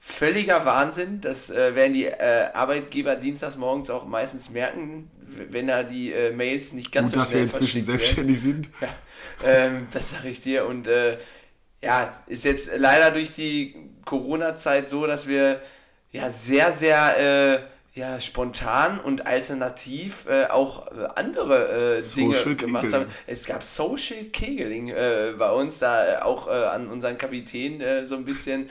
völliger 0.00 0.64
Wahnsinn. 0.64 1.20
Das 1.20 1.50
äh, 1.50 1.74
werden 1.74 1.92
die 1.92 2.06
äh, 2.06 2.48
Arbeitgeber 2.54 3.16
dienstags 3.16 3.56
morgens 3.56 3.90
auch 3.90 4.06
meistens 4.06 4.50
merken, 4.50 5.10
wenn 5.20 5.66
da 5.66 5.82
die 5.82 6.12
äh, 6.12 6.32
Mails 6.32 6.72
nicht 6.72 6.90
ganz 6.90 7.12
Gut, 7.12 7.20
so 7.20 7.20
dass 7.20 7.32
wir 7.32 7.32
schnell 7.32 7.44
inzwischen 7.44 7.84
verschickt 7.84 7.88
werden. 7.88 7.98
selbstständig 7.98 8.40
sind. 8.40 8.68
Ja, 8.80 8.88
ähm, 9.44 9.86
das 9.92 10.10
sage 10.10 10.28
ich 10.28 10.40
dir. 10.40 10.66
Und 10.66 10.88
äh, 10.88 11.18
ja, 11.82 12.22
ist 12.26 12.44
jetzt 12.44 12.70
leider 12.76 13.10
durch 13.10 13.30
die 13.30 13.76
Corona-Zeit 14.04 14.88
so, 14.88 15.06
dass 15.06 15.28
wir 15.28 15.60
ja 16.12 16.28
sehr, 16.30 16.72
sehr 16.72 17.18
äh, 17.54 17.60
ja, 17.92 18.20
spontan 18.20 19.00
und 19.00 19.26
alternativ 19.26 20.24
äh, 20.28 20.46
auch 20.46 20.86
äh, 20.92 21.08
andere 21.16 21.96
äh, 21.96 22.00
Dinge 22.14 22.34
Social 22.36 22.54
gemacht 22.54 22.84
Kegeling. 22.84 23.06
haben. 23.06 23.14
Es 23.26 23.46
gab 23.46 23.62
Social 23.64 24.24
Kegeling 24.32 24.88
äh, 24.90 25.34
bei 25.36 25.50
uns, 25.50 25.80
da 25.80 26.06
äh, 26.06 26.16
auch 26.22 26.46
äh, 26.46 26.50
an 26.50 26.88
unseren 26.88 27.18
Kapitän 27.18 27.82
so 28.06 28.14
ein 28.16 28.24
bisschen 28.24 28.68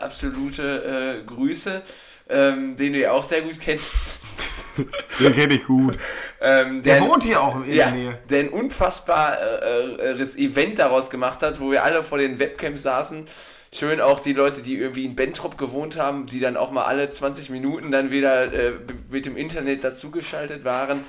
absolute 0.00 1.22
Grüße, 1.26 1.82
ähm, 2.30 2.76
den 2.76 2.92
du 2.94 3.00
ja 3.00 3.12
auch 3.12 3.22
sehr 3.22 3.42
gut 3.42 3.60
kennst. 3.60 4.64
Den 5.18 5.34
kenne 5.34 5.54
ich 5.54 5.64
gut. 5.64 5.98
ähm, 6.40 6.82
Der 6.82 7.00
wohnt 7.00 7.24
hier 7.24 7.40
auch 7.42 7.64
in 7.64 7.74
ja, 7.74 7.86
der 7.90 7.94
Nähe. 7.94 8.18
der 8.30 8.40
ein 8.40 8.48
unfassbares 8.50 10.36
Event 10.36 10.78
daraus 10.78 11.10
gemacht 11.10 11.42
hat, 11.42 11.58
wo 11.60 11.72
wir 11.72 11.82
alle 11.82 12.02
vor 12.04 12.18
den 12.18 12.38
Webcams 12.38 12.82
saßen. 12.82 13.26
Schön 13.72 14.00
auch 14.00 14.20
die 14.20 14.32
Leute, 14.32 14.62
die 14.62 14.76
irgendwie 14.76 15.04
in 15.04 15.14
Bentrop 15.14 15.58
gewohnt 15.58 15.98
haben, 15.98 16.26
die 16.26 16.40
dann 16.40 16.56
auch 16.56 16.70
mal 16.70 16.84
alle 16.84 17.10
20 17.10 17.50
Minuten 17.50 17.90
dann 17.92 18.10
wieder 18.10 18.52
äh, 18.52 18.72
mit 19.10 19.26
dem 19.26 19.36
Internet 19.36 19.84
dazugeschaltet 19.84 20.64
waren. 20.64 21.04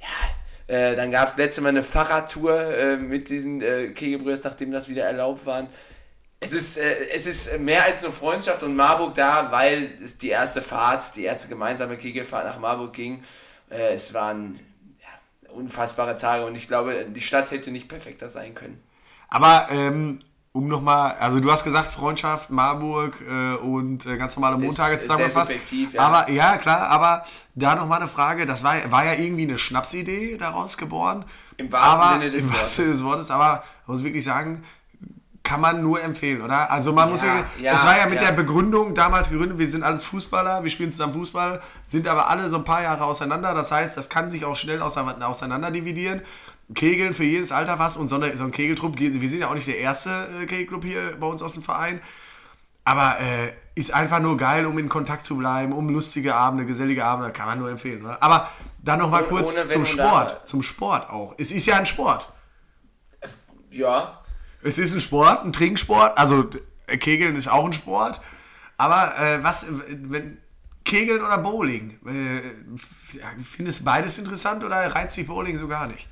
Ja, 0.00 0.74
äh, 0.74 0.94
dann 0.94 1.10
gab 1.10 1.28
es 1.28 1.36
letzte 1.36 1.60
Mal 1.60 1.70
eine 1.70 1.82
Fahrradtour 1.82 2.74
äh, 2.74 2.96
mit 2.96 3.28
diesen 3.28 3.60
äh, 3.60 3.88
Kegelbrüders, 3.88 4.44
nachdem 4.44 4.70
das 4.70 4.88
wieder 4.88 5.04
erlaubt 5.04 5.44
waren. 5.44 5.66
Es 6.40 6.52
ist, 6.52 6.76
äh, 6.76 7.08
es 7.12 7.26
ist 7.26 7.58
mehr 7.58 7.84
als 7.84 8.02
nur 8.02 8.12
Freundschaft 8.12 8.62
und 8.62 8.76
Marburg 8.76 9.14
da, 9.14 9.50
weil 9.50 9.98
es 10.02 10.16
die 10.16 10.28
erste 10.28 10.62
Fahrt, 10.62 11.16
die 11.16 11.24
erste 11.24 11.48
gemeinsame 11.48 11.96
Kegelfahrt 11.96 12.46
nach 12.46 12.60
Marburg 12.60 12.92
ging. 12.92 13.22
Äh, 13.70 13.94
es 13.94 14.14
waren 14.14 14.60
ja, 15.00 15.52
unfassbare 15.52 16.14
Tage 16.14 16.46
und 16.46 16.54
ich 16.54 16.68
glaube, 16.68 17.06
die 17.08 17.20
Stadt 17.20 17.50
hätte 17.50 17.72
nicht 17.72 17.88
perfekter 17.88 18.28
sein 18.28 18.54
können. 18.54 18.80
Aber 19.28 19.68
ähm, 19.70 20.20
um 20.54 20.68
nochmal, 20.68 21.16
also 21.18 21.40
du 21.40 21.50
hast 21.50 21.64
gesagt 21.64 21.90
Freundschaft, 21.90 22.48
Marburg 22.48 23.20
äh, 23.28 23.56
und 23.56 24.06
äh, 24.06 24.16
ganz 24.16 24.36
normale 24.36 24.56
Montage 24.56 24.94
ist 24.94 25.02
zusammengefasst. 25.02 25.48
subjektiv, 25.48 25.94
ja. 25.94 26.00
Aber 26.00 26.30
ja, 26.30 26.56
klar, 26.58 26.86
aber 26.90 27.24
da 27.56 27.74
nochmal 27.74 27.98
eine 27.98 28.08
Frage, 28.08 28.46
das 28.46 28.62
war, 28.62 28.74
war 28.92 29.04
ja 29.04 29.14
irgendwie 29.14 29.42
eine 29.42 29.58
Schnapsidee 29.58 30.36
daraus 30.36 30.78
geboren. 30.78 31.24
Im 31.56 31.72
wahrsten 31.72 32.00
aber, 32.00 32.20
Sinne 32.20 32.30
des 32.30 32.46
Im 32.46 32.52
wahrsten 32.52 32.54
Wortes. 32.54 32.76
Sinne 32.76 32.88
des 32.92 33.04
Wortes, 33.04 33.30
aber 33.32 33.64
ich 33.82 33.88
muss 33.88 34.04
wirklich 34.04 34.22
sagen, 34.22 34.62
kann 35.42 35.60
man 35.60 35.82
nur 35.82 36.00
empfehlen, 36.00 36.40
oder? 36.40 36.70
Also 36.70 36.92
man 36.92 37.10
muss 37.10 37.22
Ja, 37.22 37.34
ja, 37.34 37.44
ja, 37.60 37.72
das 37.72 37.84
war 37.84 37.98
ja 37.98 38.06
mit 38.06 38.20
ja. 38.20 38.26
der 38.26 38.32
Begründung 38.32 38.94
damals 38.94 39.30
gegründet, 39.30 39.58
wir 39.58 39.68
sind 39.68 39.82
alles 39.82 40.04
Fußballer, 40.04 40.62
wir 40.62 40.70
spielen 40.70 40.92
zusammen 40.92 41.12
Fußball, 41.14 41.60
sind 41.82 42.06
aber 42.06 42.30
alle 42.30 42.48
so 42.48 42.56
ein 42.56 42.64
paar 42.64 42.82
Jahre 42.82 43.04
auseinander. 43.04 43.54
Das 43.54 43.72
heißt, 43.72 43.96
das 43.96 44.08
kann 44.08 44.30
sich 44.30 44.44
auch 44.44 44.56
schnell 44.56 44.80
auseinander 44.80 45.28
auseinander 45.28 45.72
dividieren. 45.72 46.22
Kegeln 46.72 47.12
für 47.12 47.24
jedes 47.24 47.52
Alter 47.52 47.78
was 47.78 47.96
und 47.96 48.08
so, 48.08 48.16
eine, 48.16 48.36
so 48.36 48.44
ein 48.44 48.50
Kegeltrupp, 48.50 48.98
wir 48.98 49.28
sind 49.28 49.40
ja 49.40 49.48
auch 49.48 49.54
nicht 49.54 49.66
der 49.66 49.78
erste 49.78 50.28
äh, 50.40 50.46
Kegelclub 50.46 50.84
hier 50.84 51.16
bei 51.18 51.26
uns 51.26 51.42
aus 51.42 51.54
dem 51.54 51.62
Verein. 51.62 52.00
Aber 52.84 53.18
äh, 53.18 53.52
ist 53.74 53.92
einfach 53.92 54.20
nur 54.20 54.36
geil, 54.36 54.66
um 54.66 54.78
in 54.78 54.88
Kontakt 54.88 55.24
zu 55.24 55.36
bleiben, 55.36 55.72
um 55.72 55.88
lustige 55.88 56.34
Abende, 56.34 56.66
gesellige 56.66 57.04
Abende, 57.04 57.32
kann 57.32 57.46
man 57.46 57.58
nur 57.58 57.70
empfehlen. 57.70 58.04
Oder? 58.04 58.22
Aber 58.22 58.50
dann 58.82 58.98
noch 58.98 59.10
mal 59.10 59.24
kurz 59.24 59.58
ohne 59.58 59.66
zum 59.66 59.84
Sport. 59.86 60.46
Zum 60.46 60.62
Sport 60.62 61.08
auch. 61.08 61.34
Es 61.38 61.50
ist 61.50 61.66
ja 61.66 61.76
ein 61.76 61.86
Sport. 61.86 62.30
Ja, 63.70 64.20
Es 64.62 64.78
ist 64.78 64.94
ein 64.94 65.00
Sport, 65.00 65.44
ein 65.44 65.52
Trinksport. 65.52 66.16
Also 66.16 66.48
äh, 66.86 66.96
Kegeln 66.96 67.36
ist 67.36 67.48
auch 67.48 67.64
ein 67.64 67.72
Sport. 67.72 68.20
Aber 68.76 69.18
äh, 69.18 69.42
was, 69.42 69.66
wenn 69.88 70.38
Kegeln 70.84 71.22
oder 71.22 71.38
Bowling? 71.38 71.98
Äh, 72.06 72.42
findest 73.42 73.80
du 73.80 73.84
beides 73.84 74.18
interessant 74.18 74.62
oder 74.62 74.76
reizt 74.94 75.16
dich 75.16 75.26
Bowling 75.26 75.56
so 75.56 75.68
gar 75.68 75.86
nicht? 75.86 76.06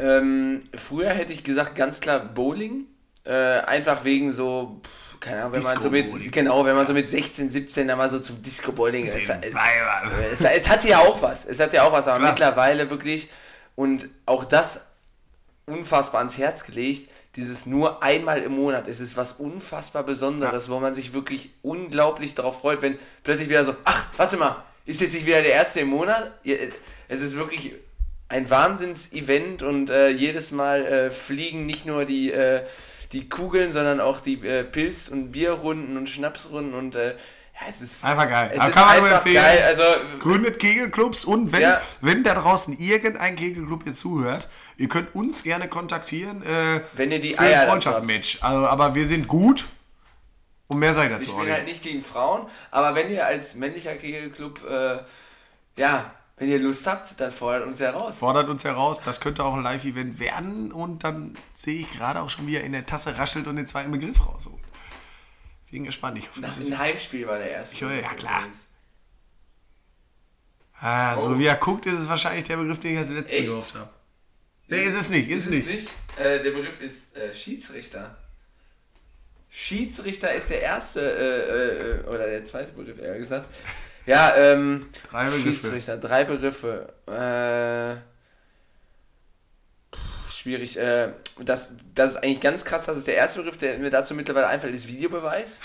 Ähm, 0.00 0.62
früher 0.74 1.10
hätte 1.10 1.32
ich 1.32 1.44
gesagt 1.44 1.76
ganz 1.76 2.00
klar 2.00 2.20
Bowling. 2.20 2.86
Äh, 3.24 3.60
einfach 3.60 4.04
wegen 4.04 4.32
so, 4.32 4.80
pff, 4.82 5.20
keine 5.20 5.42
Ahnung, 5.42 5.54
wenn 5.54 5.62
man 5.62 5.82
so 5.82 5.90
mit, 5.90 6.32
genau, 6.32 6.64
wenn 6.64 6.74
man 6.74 6.86
so 6.86 6.94
mit 6.94 7.06
16, 7.08 7.50
17 7.50 7.86
dann 7.86 7.98
mal 7.98 8.08
so 8.08 8.18
zum 8.18 8.40
Disco-Bowling 8.42 9.06
es, 9.06 9.26
Den 9.26 9.42
es, 9.42 9.54
Weibern. 9.54 10.10
es, 10.32 10.42
es 10.42 10.68
hatte 10.70 10.88
ja 10.88 11.00
auch 11.00 11.20
was, 11.20 11.44
es 11.44 11.60
hat 11.60 11.74
ja 11.74 11.82
auch 11.84 11.92
was, 11.92 12.08
aber 12.08 12.18
Klar. 12.18 12.30
mittlerweile 12.30 12.88
wirklich 12.88 13.28
und 13.74 14.08
auch 14.24 14.44
das 14.44 14.86
unfassbar 15.66 16.20
ans 16.20 16.38
Herz 16.38 16.64
gelegt, 16.64 17.10
dieses 17.36 17.66
nur 17.66 18.02
einmal 18.02 18.42
im 18.42 18.52
Monat, 18.52 18.88
es 18.88 19.00
ist 19.00 19.18
was 19.18 19.32
unfassbar 19.32 20.02
Besonderes, 20.02 20.70
wo 20.70 20.80
man 20.80 20.94
sich 20.94 21.12
wirklich 21.12 21.50
unglaublich 21.62 22.34
darauf 22.34 22.60
freut, 22.60 22.80
wenn 22.80 22.98
plötzlich 23.22 23.50
wieder 23.50 23.64
so, 23.64 23.76
ach, 23.84 24.06
warte 24.16 24.38
mal, 24.38 24.64
ist 24.86 25.02
jetzt 25.02 25.12
nicht 25.12 25.26
wieder 25.26 25.42
der 25.42 25.52
erste 25.52 25.80
im 25.80 25.88
Monat? 25.88 26.32
Ja, 26.42 26.56
Es 27.08 27.20
ist 27.20 27.36
wirklich 27.36 27.74
ein 28.30 28.48
Wahnsinns-Event 28.48 29.62
und 29.62 29.90
äh, 29.90 30.08
jedes 30.08 30.52
Mal 30.52 30.86
äh, 30.86 31.10
fliegen 31.10 31.66
nicht 31.66 31.84
nur 31.84 32.04
die, 32.06 32.32
äh, 32.32 32.64
die 33.12 33.28
Kugeln, 33.28 33.72
sondern 33.72 34.00
auch 34.00 34.20
die 34.20 34.34
äh, 34.46 34.62
Pilz- 34.64 35.08
und 35.10 35.32
Bierrunden 35.32 35.96
und 35.96 36.08
Schnapsrunden 36.08 36.74
und 36.74 36.96
äh, 36.96 37.10
ja, 37.60 37.66
es 37.68 37.82
ist 37.82 38.04
Einfach 38.06 38.28
geil. 38.28 38.50
Es 38.54 38.60
Aber 38.60 38.68
ist 38.70 38.74
kann 38.76 38.86
man 38.86 38.96
einfach 38.96 39.16
empfehlen. 39.18 39.34
geil. 39.42 39.62
Also 39.64 39.82
Gründet 40.20 40.58
Kegelclubs 40.58 41.24
und 41.26 41.52
wenn, 41.52 41.60
Ja. 41.62 41.82
wenn 42.00 42.22
da 42.24 42.34
draußen 42.34 42.78
irgendein 42.78 43.36
Kegelclub 43.36 43.84
jetzt 43.84 43.98
zuhört, 43.98 44.48
ihr 44.78 44.88
könnt 44.88 45.14
uns 45.14 45.42
gerne 45.42 45.68
kontaktieren. 45.68 46.42
Äh, 46.42 46.80
Wenn 46.94 47.10
ihr 47.12 47.20
die 47.20 47.34
für 47.34 47.40
ein 47.40 47.46
Eier 47.48 47.56
dazu 47.56 47.66
Freundschaftsmatch. 47.70 48.38
Also, 48.42 48.66
aber 48.66 48.94
wir 48.94 49.06
sind 49.06 49.28
gut 49.28 49.66
und 50.68 50.78
mehr 50.78 50.94
sei 50.94 51.06
Ich 51.06 51.10
dazu. 51.12 51.24
spiele 51.24 51.40
Olli. 51.40 51.50
halt 51.50 51.64
nicht 51.66 51.82
gegen 51.82 52.00
Frauen, 52.02 52.46
aber 52.70 52.94
wenn 52.94 53.10
ihr 53.10 53.26
als 53.26 53.54
männlicher 53.56 53.94
Kegelclub, 53.96 54.60
äh, 54.66 54.98
ja, 55.76 56.14
wenn 56.40 56.48
ihr 56.48 56.58
Lust 56.58 56.86
habt, 56.86 57.20
dann 57.20 57.30
fordert 57.30 57.66
uns 57.68 57.78
heraus. 57.80 58.18
Fordert 58.18 58.48
uns 58.48 58.64
heraus, 58.64 59.00
das 59.02 59.20
könnte 59.20 59.44
auch 59.44 59.52
ein 59.54 59.62
Live-Event 59.62 60.18
werden 60.18 60.72
und 60.72 61.04
dann 61.04 61.36
sehe 61.52 61.80
ich 61.82 61.90
gerade 61.90 62.20
auch 62.20 62.30
schon, 62.30 62.46
wie 62.46 62.56
er 62.56 62.64
in 62.64 62.72
der 62.72 62.86
Tasse 62.86 63.16
raschelt 63.18 63.46
und 63.46 63.56
den 63.56 63.66
zweiten 63.66 63.90
Begriff 63.90 64.26
rausholt. 64.26 64.56
bin 65.70 65.84
gespannt. 65.84 66.18
Ich 66.18 66.28
hoffe, 66.28 66.40
das 66.40 66.56
ist 66.58 66.72
Ein 66.72 66.78
Heimspiel 66.78 67.26
war 67.28 67.38
der 67.38 67.50
erste. 67.52 67.76
Ich 67.76 67.82
höre- 67.82 67.92
ja, 68.00 68.12
klar. 68.14 68.42
Ah, 70.80 71.16
so 71.16 71.38
wie 71.38 71.44
er 71.46 71.56
guckt, 71.56 71.84
ist 71.86 71.94
es 72.00 72.08
wahrscheinlich 72.08 72.44
der 72.48 72.56
Begriff, 72.56 72.80
den 72.80 72.92
ich 72.94 72.98
als 72.98 73.10
letzten 73.10 73.36
Echt? 73.36 73.46
gehofft 73.46 73.74
habe. 73.74 73.90
Nee, 74.68 74.82
ist 74.82 74.94
es 74.94 75.10
nicht, 75.10 75.28
ist, 75.28 75.46
Ist 75.46 75.52
es 75.52 75.54
nicht. 75.54 75.68
nicht? 75.68 75.94
Äh, 76.18 76.42
der 76.42 76.52
Begriff 76.52 76.80
ist 76.80 77.14
äh, 77.16 77.32
Schiedsrichter. 77.32 78.16
Schiedsrichter 79.50 80.32
ist 80.32 80.48
der 80.50 80.62
erste, 80.62 81.00
äh, 81.00 82.00
äh, 82.00 82.08
oder 82.08 82.26
der 82.28 82.44
zweite 82.44 82.72
Begriff, 82.72 82.98
eher 82.98 83.18
gesagt. 83.18 83.52
Ja, 84.10 84.34
ähm, 84.36 84.88
Drei 85.08 85.26
Begriffe. 85.26 85.42
Schiedsrichter, 85.42 85.96
drei 85.96 86.24
Begriffe. 86.24 86.92
Äh, 87.06 87.96
schwierig. 90.28 90.76
Äh, 90.76 91.12
das, 91.38 91.74
das 91.94 92.12
ist 92.12 92.16
eigentlich 92.16 92.40
ganz 92.40 92.64
krass, 92.64 92.86
das 92.86 92.96
ist 92.96 93.06
der 93.06 93.14
erste 93.14 93.38
Begriff, 93.38 93.56
der 93.58 93.78
mir 93.78 93.90
dazu 93.90 94.14
mittlerweile 94.14 94.48
einfällt, 94.48 94.74
ist 94.74 94.88
Videobeweis. 94.88 95.60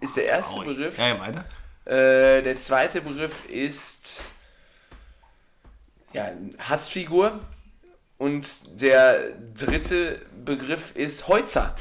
Ist 0.00 0.16
der 0.16 0.26
erste 0.26 0.54
Traurig. 0.54 0.76
Begriff. 0.76 0.96
Ja, 0.98 1.08
ja, 1.08 1.20
weiter. 1.20 1.44
Äh, 1.84 2.42
der 2.42 2.56
zweite 2.56 3.02
Begriff 3.02 3.44
ist 3.50 4.32
ja, 6.14 6.32
Hassfigur. 6.60 7.38
Und 8.16 8.80
der 8.80 9.32
dritte 9.54 10.24
Begriff 10.44 10.92
ist 10.94 11.28
Heutzer. 11.28 11.74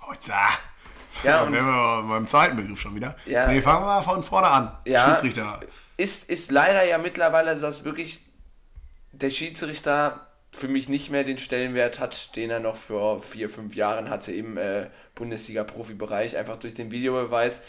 Heute. 0.00 0.32
Ja, 1.22 1.42
und- 1.42 1.52
wären 1.52 1.66
wir 1.66 2.02
beim 2.08 2.26
zweiten 2.26 2.56
Begriff 2.56 2.80
schon 2.80 2.94
wieder. 2.94 3.16
Ja. 3.26 3.46
Nee, 3.46 3.60
fangen 3.60 3.82
wir 3.82 3.86
mal 3.86 4.02
von 4.02 4.22
vorne 4.22 4.48
an. 4.48 4.76
Ja. 4.86 5.08
Schiedsrichter. 5.08 5.60
Ist, 5.96 6.28
ist 6.30 6.50
leider 6.50 6.84
ja 6.84 6.98
mittlerweile, 6.98 7.54
dass 7.54 7.84
wirklich 7.84 8.20
der 9.12 9.30
Schiedsrichter 9.30 10.26
für 10.50 10.68
mich 10.68 10.88
nicht 10.88 11.10
mehr 11.10 11.24
den 11.24 11.38
Stellenwert 11.38 11.98
hat, 11.98 12.36
den 12.36 12.50
er 12.50 12.60
noch 12.60 12.76
vor 12.76 13.22
vier, 13.22 13.48
fünf 13.48 13.74
Jahren 13.74 14.10
hatte 14.10 14.32
im 14.32 14.58
äh, 14.58 14.86
Bundesliga-Profibereich, 15.14 16.36
einfach 16.36 16.56
durch 16.56 16.74
den 16.74 16.90
Videobeweis. 16.90 17.62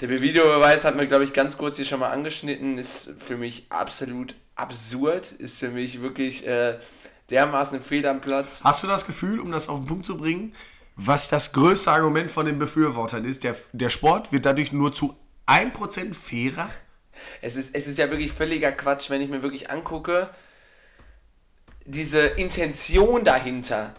Der 0.00 0.08
Videobeweis 0.10 0.84
hat 0.84 0.96
mir, 0.96 1.06
glaube 1.06 1.24
ich, 1.24 1.32
ganz 1.32 1.56
kurz 1.56 1.76
hier 1.76 1.86
schon 1.86 2.00
mal 2.00 2.10
angeschnitten, 2.10 2.76
ist 2.76 3.14
für 3.18 3.36
mich 3.36 3.66
absolut 3.70 4.34
absurd, 4.54 5.32
ist 5.32 5.60
für 5.60 5.68
mich 5.70 6.02
wirklich 6.02 6.46
äh, 6.46 6.76
dermaßen 7.30 7.80
fehl 7.80 8.06
am 8.06 8.20
Platz. 8.20 8.62
Hast 8.64 8.82
du 8.82 8.88
das 8.88 9.06
Gefühl, 9.06 9.40
um 9.40 9.52
das 9.52 9.68
auf 9.68 9.78
den 9.78 9.86
Punkt 9.86 10.04
zu 10.04 10.16
bringen, 10.16 10.54
was 10.96 11.28
das 11.28 11.52
größte 11.52 11.90
Argument 11.90 12.30
von 12.30 12.46
den 12.46 12.58
Befürwortern 12.58 13.24
ist? 13.24 13.44
Der, 13.44 13.54
der 13.72 13.90
Sport 13.90 14.32
wird 14.32 14.46
dadurch 14.46 14.72
nur 14.72 14.92
zu 14.92 15.16
1% 15.46 16.14
fairer? 16.14 16.68
Es 17.40 17.56
ist, 17.56 17.74
es 17.74 17.86
ist 17.86 17.98
ja 17.98 18.10
wirklich 18.10 18.32
völliger 18.32 18.72
Quatsch, 18.72 19.10
wenn 19.10 19.20
ich 19.20 19.28
mir 19.28 19.42
wirklich 19.42 19.70
angucke, 19.70 20.28
diese 21.84 22.20
Intention 22.20 23.24
dahinter 23.24 23.94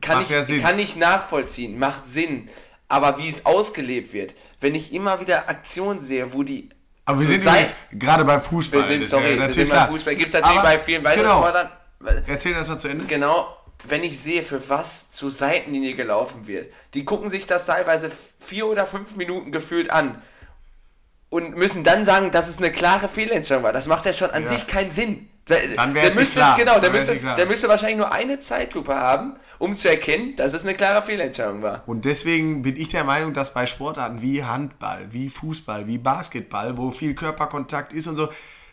kann, 0.00 0.18
Macht 0.18 0.30
ja 0.30 0.40
ich, 0.40 0.46
Sinn. 0.46 0.60
kann 0.62 0.78
ich 0.78 0.96
nachvollziehen, 0.96 1.78
macht 1.78 2.06
Sinn. 2.06 2.48
Aber 2.88 3.18
wie 3.18 3.28
es 3.28 3.46
ausgelebt 3.46 4.12
wird, 4.12 4.34
wenn 4.60 4.74
ich 4.74 4.92
immer 4.92 5.20
wieder 5.20 5.48
Aktionen 5.48 6.02
sehe, 6.02 6.32
wo 6.34 6.42
die. 6.42 6.68
Aber 7.06 7.18
wir 7.20 7.26
zur 7.26 7.36
sind 7.36 7.48
übrigens 7.50 7.74
gerade 7.92 8.24
beim 8.24 8.40
Fußball. 8.40 8.80
wir 8.80 8.84
sind, 8.86 9.06
sorry, 9.06 9.34
ja 9.36 9.46
wir 9.46 9.52
sind 9.52 9.70
beim. 9.70 9.88
Fußball. 9.88 10.14
Gibt 10.16 10.34
es 10.34 10.40
natürlich 10.40 10.58
Aber- 10.58 10.68
bei 10.68 10.78
vielen 10.78 11.04
weiteren 11.04 11.24
genau. 11.24 11.38
Sportarten. 11.40 11.72
Erzähl 12.26 12.52
das 12.54 12.68
mal 12.68 12.78
zu 12.78 12.88
Ende. 12.88 13.06
Genau, 13.06 13.56
wenn 13.86 14.02
ich 14.04 14.18
sehe, 14.20 14.42
für 14.42 14.68
was 14.68 15.10
zur 15.10 15.30
Seitenlinie 15.30 15.94
gelaufen 15.94 16.46
wird. 16.46 16.72
Die 16.94 17.04
gucken 17.04 17.28
sich 17.28 17.46
das 17.46 17.66
teilweise 17.66 18.10
vier 18.38 18.66
oder 18.66 18.86
fünf 18.86 19.16
Minuten 19.16 19.52
gefühlt 19.52 19.90
an 19.90 20.22
und 21.30 21.56
müssen 21.56 21.82
dann 21.84 22.04
sagen, 22.04 22.30
dass 22.30 22.48
es 22.48 22.58
eine 22.58 22.70
klare 22.70 23.08
Fehlentscheidung 23.08 23.64
war. 23.64 23.72
Das 23.72 23.88
macht 23.88 24.06
ja 24.06 24.12
schon 24.12 24.30
an 24.30 24.42
Ja. 24.42 24.48
sich 24.48 24.66
keinen 24.66 24.90
Sinn. 24.90 25.28
Der, 25.48 25.74
Dann 25.74 25.92
der 25.92 26.04
müsste 26.04 26.40
klar. 26.40 26.52
es, 26.52 26.58
genau, 26.58 26.90
müsste, 26.90 27.12
es, 27.12 27.22
der 27.22 27.44
müsste 27.44 27.68
wahrscheinlich 27.68 27.98
nur 27.98 28.10
eine 28.10 28.38
Zeitlupe 28.38 28.94
haben, 28.94 29.36
um 29.58 29.76
zu 29.76 29.90
erkennen, 29.90 30.36
dass 30.36 30.54
es 30.54 30.64
eine 30.64 30.74
klare 30.74 31.02
Fehlentscheidung 31.02 31.60
war. 31.60 31.82
Und 31.86 32.06
deswegen 32.06 32.62
bin 32.62 32.76
ich 32.76 32.88
der 32.88 33.04
Meinung, 33.04 33.34
dass 33.34 33.52
bei 33.52 33.66
Sportarten 33.66 34.22
wie 34.22 34.42
Handball, 34.42 35.06
wie 35.10 35.28
Fußball, 35.28 35.86
wie 35.86 35.98
Basketball, 35.98 36.78
wo 36.78 36.90
viel 36.90 37.14
Körperkontakt 37.14 37.92
ist 37.92 38.06
und 38.06 38.16
so, 38.16 38.30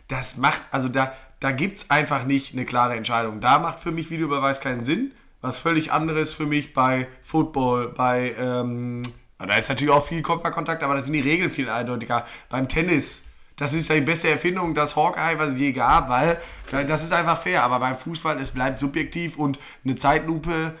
das 0.08 0.38
macht, 0.38 0.62
also 0.70 0.88
da, 0.88 1.12
da 1.42 1.50
gibt 1.50 1.78
es 1.78 1.90
einfach 1.90 2.24
nicht 2.24 2.52
eine 2.52 2.64
klare 2.64 2.94
Entscheidung. 2.94 3.40
Da 3.40 3.58
macht 3.58 3.80
für 3.80 3.90
mich 3.90 4.10
Videobeweis 4.10 4.60
keinen 4.60 4.84
Sinn. 4.84 5.10
Was 5.40 5.58
völlig 5.58 5.90
anderes 5.90 6.32
für 6.32 6.46
mich 6.46 6.72
bei 6.72 7.08
Football, 7.20 7.88
bei, 7.88 8.32
ähm, 8.38 9.02
da 9.38 9.56
ist 9.56 9.68
natürlich 9.68 9.92
auch 9.92 10.06
viel 10.06 10.22
Körperkontakt, 10.22 10.84
aber 10.84 10.94
da 10.94 11.02
sind 11.02 11.14
die 11.14 11.20
Regeln 11.20 11.50
viel 11.50 11.68
eindeutiger. 11.68 12.24
Beim 12.48 12.68
Tennis, 12.68 13.24
das 13.56 13.74
ist 13.74 13.88
ja 13.88 13.96
die 13.96 14.02
beste 14.02 14.28
Erfindung, 14.28 14.72
das 14.72 14.94
Hawkeye, 14.94 15.36
was 15.36 15.50
es 15.50 15.58
je 15.58 15.72
gab, 15.72 16.08
weil 16.08 16.38
das 16.70 17.02
ist 17.02 17.12
einfach 17.12 17.36
fair. 17.36 17.64
Aber 17.64 17.80
beim 17.80 17.96
Fußball, 17.96 18.38
es 18.38 18.52
bleibt 18.52 18.78
subjektiv 18.78 19.36
und 19.36 19.58
eine 19.84 19.96
Zeitlupe 19.96 20.74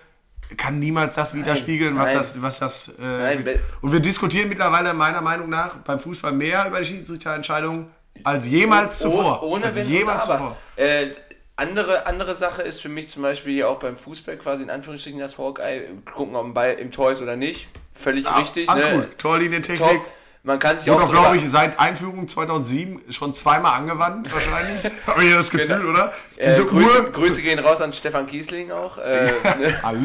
kann 0.56 0.78
niemals 0.78 1.16
das 1.16 1.34
widerspiegeln, 1.34 1.96
was 1.96 2.10
nein. 2.10 2.18
das, 2.18 2.40
was 2.40 2.58
das. 2.60 2.88
Äh, 3.00 3.34
Nein, 3.36 3.58
und 3.80 3.90
wir 3.90 4.00
diskutieren 4.00 4.48
mittlerweile 4.48 4.94
meiner 4.94 5.22
Meinung 5.22 5.48
nach 5.48 5.78
beim 5.78 5.98
Fußball 5.98 6.30
mehr 6.30 6.68
über 6.68 6.78
die 6.78 6.84
Schiedsrichterentscheidungen 6.84 7.86
als 8.24 8.46
jemals 8.46 8.98
zuvor. 8.98 9.40
Oh, 9.42 9.46
Ohne 9.54 9.66
als 9.66 9.76
Wenn 9.76 9.88
jemals 9.88 10.24
zuvor. 10.26 10.56
Äh, 10.76 11.12
andere, 11.56 12.06
andere 12.06 12.34
Sache 12.34 12.62
ist 12.62 12.80
für 12.80 12.88
mich 12.88 13.08
zum 13.08 13.22
Beispiel 13.22 13.52
hier 13.54 13.68
auch 13.68 13.78
beim 13.78 13.96
Fußball 13.96 14.36
quasi 14.36 14.62
in 14.64 14.70
Anführungsstrichen 14.70 15.20
das 15.20 15.38
Hawkeye, 15.38 15.88
gucken, 16.12 16.34
ob 16.36 16.46
ein 16.46 16.54
Ball 16.54 16.74
im 16.74 16.90
Tor 16.90 17.12
ist 17.12 17.20
oder 17.22 17.36
nicht. 17.36 17.68
Völlig 17.92 18.26
richtig. 18.38 18.68
Alles 18.68 18.84
ne? 18.84 18.92
gut. 18.94 19.18
Torlinientechnik. 19.18 20.00
Man 20.44 20.58
kann 20.58 20.76
sich 20.76 20.88
Wurde 20.88 21.04
auch 21.04 21.08
auch, 21.08 21.12
glaube 21.12 21.36
ich, 21.36 21.48
seit 21.48 21.78
Einführung 21.78 22.26
2007 22.26 23.12
schon 23.12 23.32
zweimal 23.32 23.78
angewandt, 23.78 24.32
wahrscheinlich. 24.32 24.82
Habe 25.06 25.24
ich 25.24 25.32
das 25.32 25.50
Gefühl, 25.50 25.68
Genau. 25.78 25.90
oder? 25.90 26.12
Äh, 26.36 26.48
Diese 26.48 26.64
Grüße, 26.64 26.98
Uhr. 27.04 27.12
Grüße 27.12 27.42
gehen 27.42 27.60
raus 27.60 27.80
an 27.80 27.92
Stefan 27.92 28.26
Kiesling 28.26 28.72
auch, 28.72 28.98
äh, 28.98 29.26
ne? 29.60 29.82
Hallo. 29.84 30.00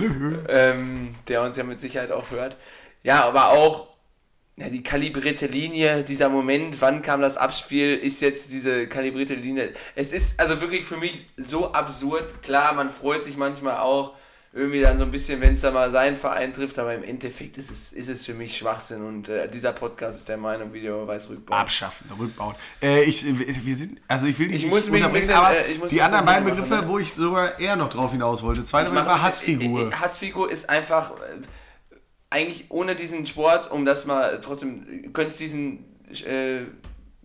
ähm, 0.48 1.16
der 1.28 1.42
uns 1.42 1.58
ja 1.58 1.64
mit 1.64 1.80
Sicherheit 1.80 2.12
auch 2.12 2.30
hört. 2.30 2.56
Ja, 3.02 3.24
aber 3.26 3.50
auch 3.50 3.88
ja, 4.58 4.70
die 4.70 4.82
kalibrierte 4.82 5.46
Linie, 5.46 6.04
dieser 6.04 6.30
Moment, 6.30 6.82
wann 6.82 7.04
kam 7.04 7.22
das 7.22 7.38
Abspiel, 7.38 7.96
ist 7.96 8.22
jetzt 8.22 8.52
diese 8.52 8.88
kalibrierte 8.88 9.36
Linie. 9.36 9.72
Es 9.96 10.12
ist 10.12 10.40
also 10.40 10.60
wirklich 10.60 10.84
für 10.84 10.98
mich 10.98 11.26
so 11.38 11.72
absurd. 11.74 12.42
Klar, 12.42 12.74
man 12.74 12.90
freut 12.90 13.24
sich 13.24 13.38
manchmal 13.38 13.78
auch 13.78 14.16
irgendwie 14.54 14.82
dann 14.82 14.98
so 14.98 15.04
ein 15.04 15.12
bisschen, 15.12 15.40
wenn 15.42 15.54
es 15.54 15.62
da 15.62 15.70
mal 15.70 15.92
seinen 15.92 16.16
Verein 16.16 16.54
trifft, 16.54 16.80
aber 16.80 16.96
im 16.96 17.04
Endeffekt 17.04 17.60
ist 17.60 17.70
es, 17.70 17.94
ist 17.94 18.10
es 18.10 18.26
für 18.26 18.34
mich 18.34 18.58
Schwachsinn 18.58 19.04
und 19.04 19.30
äh, 19.30 19.48
dieser 19.48 19.74
Podcast 19.74 20.18
ist 20.18 20.30
der 20.30 20.38
Meinung, 20.38 20.74
Videobeweis 20.74 21.30
rückbauen. 21.30 21.60
Abschaffen, 21.60 22.10
rückbauen. 22.18 22.56
Äh, 22.82 23.04
ich, 23.04 23.24
wir 23.26 23.76
sind, 23.76 24.00
also 24.08 24.26
ich 24.26 24.40
will 24.40 24.48
nicht 24.48 24.64
Ich 24.64 24.70
muss 24.70 24.90
mich 24.90 25.04
ein 25.04 25.14
bisschen, 25.14 25.36
aber 25.36 25.56
äh, 25.56 25.64
die 25.92 26.02
anderen 26.02 26.26
beiden 26.26 26.46
machen, 26.46 26.56
Begriffe, 26.56 26.82
ne? 26.82 26.88
wo 26.88 26.98
ich 26.98 27.14
sogar 27.14 27.60
eher 27.60 27.76
noch 27.76 27.90
drauf 27.90 28.12
hinaus 28.12 28.42
wollte. 28.42 28.66
Zweite 28.66 28.90
Begriff 28.90 29.06
war 29.06 29.22
Hassfigur. 29.22 29.82
äh, 29.82 29.90
äh, 29.90 29.92
Hassfigur 29.92 30.50
ist 30.50 30.68
einfach 30.68 31.12
äh, 31.12 31.14
eigentlich 32.30 32.66
ohne 32.70 32.96
diesen 32.96 33.26
Sport, 33.26 33.72
um 33.72 33.86
das 33.86 34.06
mal 34.06 34.40
trotzdem, 34.42 35.12
könnte 35.14 35.30
es 35.30 35.38
diesen 35.38 35.86
äh, 36.26 36.60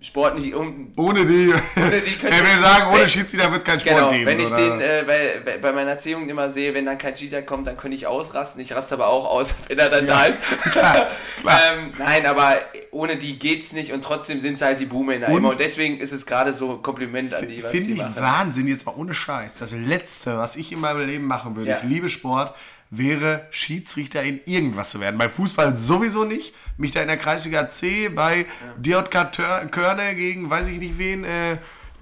Sport 0.01 0.35
nicht 0.37 0.53
um. 0.55 0.93
Ohne 0.97 1.25
die. 1.25 1.53
Ohne 1.77 2.01
die 2.01 2.17
er 2.27 2.33
will 2.45 2.59
sagen, 2.61 2.93
ohne 2.93 3.09
Schiedsrichter 3.09 3.51
wird 3.53 3.61
es 3.63 3.65
keinen 3.65 3.79
Sport 3.79 3.95
Genau, 3.97 4.11
geben. 4.11 4.27
wenn 4.27 4.41
ich 4.41 4.49
so, 4.49 4.57
den 4.57 4.77
ne? 4.79 4.85
äh, 5.01 5.41
bei, 5.45 5.59
bei- 5.59 5.71
meiner 5.73 5.93
Erziehung 5.93 6.29
immer 6.29 6.49
sehe, 6.49 6.75
wenn 6.75 6.85
dann 6.87 6.99
kein 6.99 7.15
Schiedsrichter 7.15 7.43
kommt, 7.47 7.69
dann 7.69 7.77
könnte 7.77 7.97
ich 7.97 8.09
ausrasten. 8.09 8.61
Ich 8.61 8.73
raste 8.75 8.97
aber 8.97 9.07
auch 9.07 9.27
aus, 9.27 9.55
wenn 9.69 9.79
er 9.79 9.91
dann 9.91 10.09
da 10.09 10.25
ist. 10.25 10.43
klar, 10.73 11.07
klar. 11.41 11.61
ähm, 11.73 11.93
nein, 11.99 12.27
aber 12.27 12.57
ohne 12.91 13.17
die 13.17 13.39
geht's 13.39 13.73
nicht 13.73 13.93
und 13.93 14.03
trotzdem 14.03 14.41
sind 14.41 14.59
sie 14.59 14.65
halt 14.65 14.81
die 14.81 14.87
Boomer 14.87 15.15
Und- 15.15 15.23
immer. 15.23 15.49
Und 15.51 15.61
deswegen 15.61 15.99
ist 16.01 16.11
es 16.11 16.27
gerade 16.27 16.53
so 16.53 16.73
ein 16.73 16.83
Kompliment 16.83 17.33
an 17.35 17.47
die, 17.47 17.63
was 17.63 17.71
Finde 17.71 17.93
ich 17.93 17.99
machen. 17.99 18.17
Wahnsinn, 18.17 18.67
jetzt 18.67 18.85
mal 18.87 18.95
ohne 18.97 19.15
Scheiß. 19.15 19.59
Das 19.59 19.71
Letzte, 19.73 20.37
was 20.37 20.57
ich 20.57 20.73
in 20.73 20.81
meinem 20.81 21.07
Leben 21.07 21.27
machen 21.27 21.55
würde, 21.55 21.71
Ja. 21.71 21.79
ich 21.79 21.85
liebe 21.85 22.09
Sport, 22.09 22.55
wäre 22.95 23.47
Schiedsrichter 23.51 24.23
in 24.23 24.41
irgendwas 24.45 24.91
zu 24.91 25.01
werden. 25.01 25.17
Beim 25.17 25.31
Fußball 25.31 25.75
sowieso 25.75 26.25
nicht. 26.25 26.55
Mich 26.77 26.93
da 26.93 27.01
in 27.01 27.09
der 27.09 27.17
Kreisliga 27.17 27.69
C 27.71 28.11
bei 28.11 28.45
DJK 28.77 29.33
Tör- 29.33 29.67
Körne 29.71 30.15
gegen 30.15 30.51
weiß 30.51 30.69
ich 30.69 30.79
nicht 30.79 30.99
wen, 30.99 31.25
äh, 31.25 31.53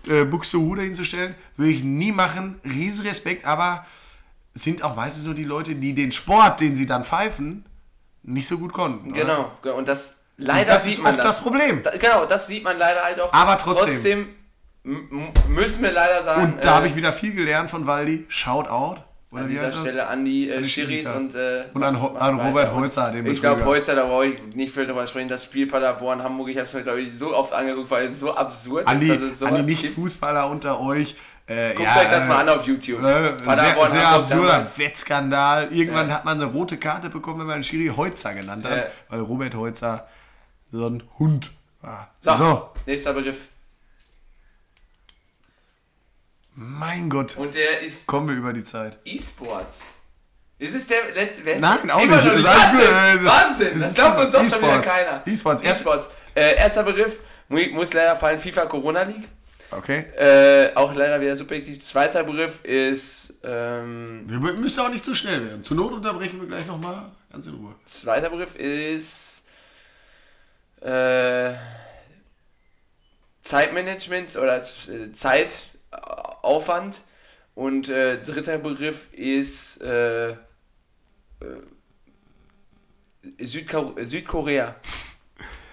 äh, 0.08 0.24
Buxtehude 0.24 0.82
hinzustellen, 0.82 1.36
würde 1.56 1.70
ich 1.72 1.84
nie 1.84 2.10
machen. 2.10 2.58
Riesen 2.64 3.06
Respekt, 3.06 3.44
aber 3.44 3.86
sind 4.52 4.82
auch 4.82 4.96
meistens 4.96 5.24
so 5.26 5.32
die 5.32 5.44
Leute, 5.44 5.76
die 5.76 5.94
den 5.94 6.10
Sport, 6.10 6.60
den 6.60 6.74
sie 6.74 6.86
dann 6.86 7.04
pfeifen, 7.04 7.64
nicht 8.24 8.48
so 8.48 8.58
gut 8.58 8.72
konnten. 8.72 9.12
oder? 9.12 9.20
Genau, 9.20 9.52
genau. 9.62 9.76
und 9.76 9.86
das 9.86 10.22
leider 10.38 10.72
das 10.72 10.84
sieht 10.84 10.94
ist 10.94 11.02
man 11.04 11.14
oft 11.14 11.22
das 11.22 11.40
Problem. 11.40 11.84
Da, 11.84 11.92
genau, 11.92 12.26
das 12.26 12.48
sieht 12.48 12.64
man 12.64 12.76
leider 12.76 13.02
halt 13.04 13.20
auch. 13.20 13.32
Aber 13.32 13.56
trotzdem. 13.56 13.86
Trotzdem 13.86 14.28
müssen 15.48 15.82
wir 15.84 15.92
leider 15.92 16.20
sagen. 16.20 16.54
Und 16.54 16.64
da 16.64 16.72
äh, 16.72 16.74
habe 16.78 16.88
ich 16.88 16.96
wieder 16.96 17.12
viel 17.12 17.32
gelernt 17.32 17.70
von 17.70 17.86
Waldi. 17.86 18.24
Shout 18.28 18.66
out. 18.68 19.04
Oder 19.32 19.42
an 19.42 19.48
dieser 19.48 19.62
das? 19.66 19.80
Stelle 19.80 20.06
an 20.08 20.24
die 20.24 20.50
äh, 20.50 20.64
Schiris 20.64 21.08
und, 21.10 21.34
äh, 21.36 21.64
Und 21.72 21.84
an 21.84 22.02
Ho- 22.02 22.16
an. 22.16 22.40
Robert 22.40 22.72
Holzer, 22.74 23.12
den 23.12 23.24
Ich 23.26 23.40
glaube. 23.40 23.64
Holzer, 23.64 23.94
da 23.94 24.04
brauche 24.06 24.26
ich 24.26 24.42
nicht 24.56 24.74
viel 24.74 24.86
drüber 24.86 25.06
sprechen. 25.06 25.28
Das 25.28 25.44
Spiel 25.44 25.68
Paderborn, 25.68 26.20
Hamburg, 26.22 26.48
ich 26.48 26.56
habe 26.56 26.66
es 26.66 26.72
mir, 26.72 26.82
glaube 26.82 27.00
ich, 27.00 27.16
so 27.16 27.32
oft 27.36 27.52
angeguckt, 27.52 27.90
weil 27.92 28.06
es 28.08 28.18
so 28.18 28.34
absurd 28.34 28.88
An 28.88 28.96
ist, 28.96 29.02
die, 29.02 29.08
dass 29.08 29.20
es 29.20 29.42
an 29.42 29.50
die 29.54 29.62
sowas. 29.62 29.66
Nicht-Fußballer 29.66 30.50
unter 30.50 30.80
euch. 30.80 31.14
Äh, 31.46 31.74
Guckt 31.74 31.80
ja, 31.88 32.00
euch 32.00 32.10
das 32.10 32.24
äh, 32.26 32.28
mal 32.28 32.40
an 32.40 32.48
auf 32.48 32.66
YouTube. 32.66 33.00
Äh, 33.00 33.02
sehr 33.02 33.30
Paderborn, 33.36 33.90
sehr 33.90 34.08
absurder. 34.08 34.66
Wettskandal. 34.78 35.72
Irgendwann 35.72 36.08
Ja. 36.08 36.14
hat 36.16 36.24
man 36.24 36.40
eine 36.40 36.50
rote 36.50 36.76
Karte 36.76 37.08
bekommen, 37.10 37.40
wenn 37.40 37.46
man 37.46 37.56
den 37.58 37.64
Schiri 37.64 37.94
Heutzer 37.96 38.34
genannt 38.34 38.64
hat, 38.64 38.76
Ja. 38.76 38.84
weil 39.10 39.20
Robert 39.20 39.54
Heutzer 39.54 40.08
so 40.72 40.86
ein 40.88 41.02
Hund 41.20 41.52
war. 41.82 42.10
So, 42.20 42.34
So, 42.34 42.68
nächster 42.86 43.12
Begriff. 43.12 43.48
Mein 46.62 47.08
Gott, 47.08 47.36
Und 47.38 47.54
der 47.54 47.80
ist 47.80 48.06
kommen 48.06 48.28
wir 48.28 48.34
über 48.36 48.52
die 48.52 48.62
Zeit. 48.64 48.98
E-Sports. 49.06 49.94
Ist 50.58 50.74
es 50.74 50.86
der 50.88 51.10
letzte? 51.14 51.44
Wer 51.46 51.54
ist 51.56 51.62
Nein, 51.62 51.78
der? 51.86 51.96
auch 51.96 52.02
Immer 52.02 52.20
nicht. 52.22 52.34
nicht. 52.36 52.46
Alles 52.46 52.68
Wahnsinn, 52.68 53.18
gut. 53.18 53.26
Wahnsinn. 53.26 53.80
Das 53.80 53.94
glaubt 53.94 54.18
uns 54.18 54.32
doch 54.32 54.44
schon 54.46 54.60
wieder 54.62 54.82
keiner. 54.82 55.22
E-Sports. 55.26 55.62
E-Sports. 55.62 56.10
Äh, 56.34 56.56
erster 56.56 56.82
Begriff, 56.82 57.18
mu- 57.48 57.66
muss 57.72 57.94
leider 57.94 58.14
fallen, 58.14 58.38
FIFA 58.38 58.66
Corona 58.66 59.02
League. 59.04 59.26
Okay. 59.70 60.00
Äh, 60.18 60.74
auch 60.74 60.92
leider 60.94 61.18
wieder 61.20 61.34
subjektiv. 61.34 61.80
Zweiter 61.80 62.24
Begriff 62.24 62.62
ist, 62.64 63.34
ähm, 63.42 64.24
Wir 64.26 64.36
mü- 64.38 64.56
müssen 64.58 64.80
auch 64.80 64.90
nicht 64.90 65.04
zu 65.04 65.14
schnell 65.14 65.42
werden. 65.48 65.62
Zur 65.64 65.78
Not 65.78 65.92
unterbrechen 65.94 66.38
wir 66.40 66.48
gleich 66.48 66.66
nochmal. 66.66 67.10
Ganz 67.32 67.46
in 67.46 67.54
Ruhe. 67.54 67.74
zweiter 67.86 68.28
Begriff 68.28 68.54
ist, 68.56 69.46
äh, 70.82 71.52
Zeitmanagement 73.42 74.36
oder 74.36 74.58
äh, 74.60 75.12
Zeitaufwand. 75.90 77.02
Und 77.54 77.88
äh, 77.88 78.20
dritter 78.22 78.58
Begriff 78.58 79.08
ist 79.12 79.82
äh, 79.82 80.30
äh, 80.30 80.36
Südko 83.38 83.94
Südkorea. 84.00 84.76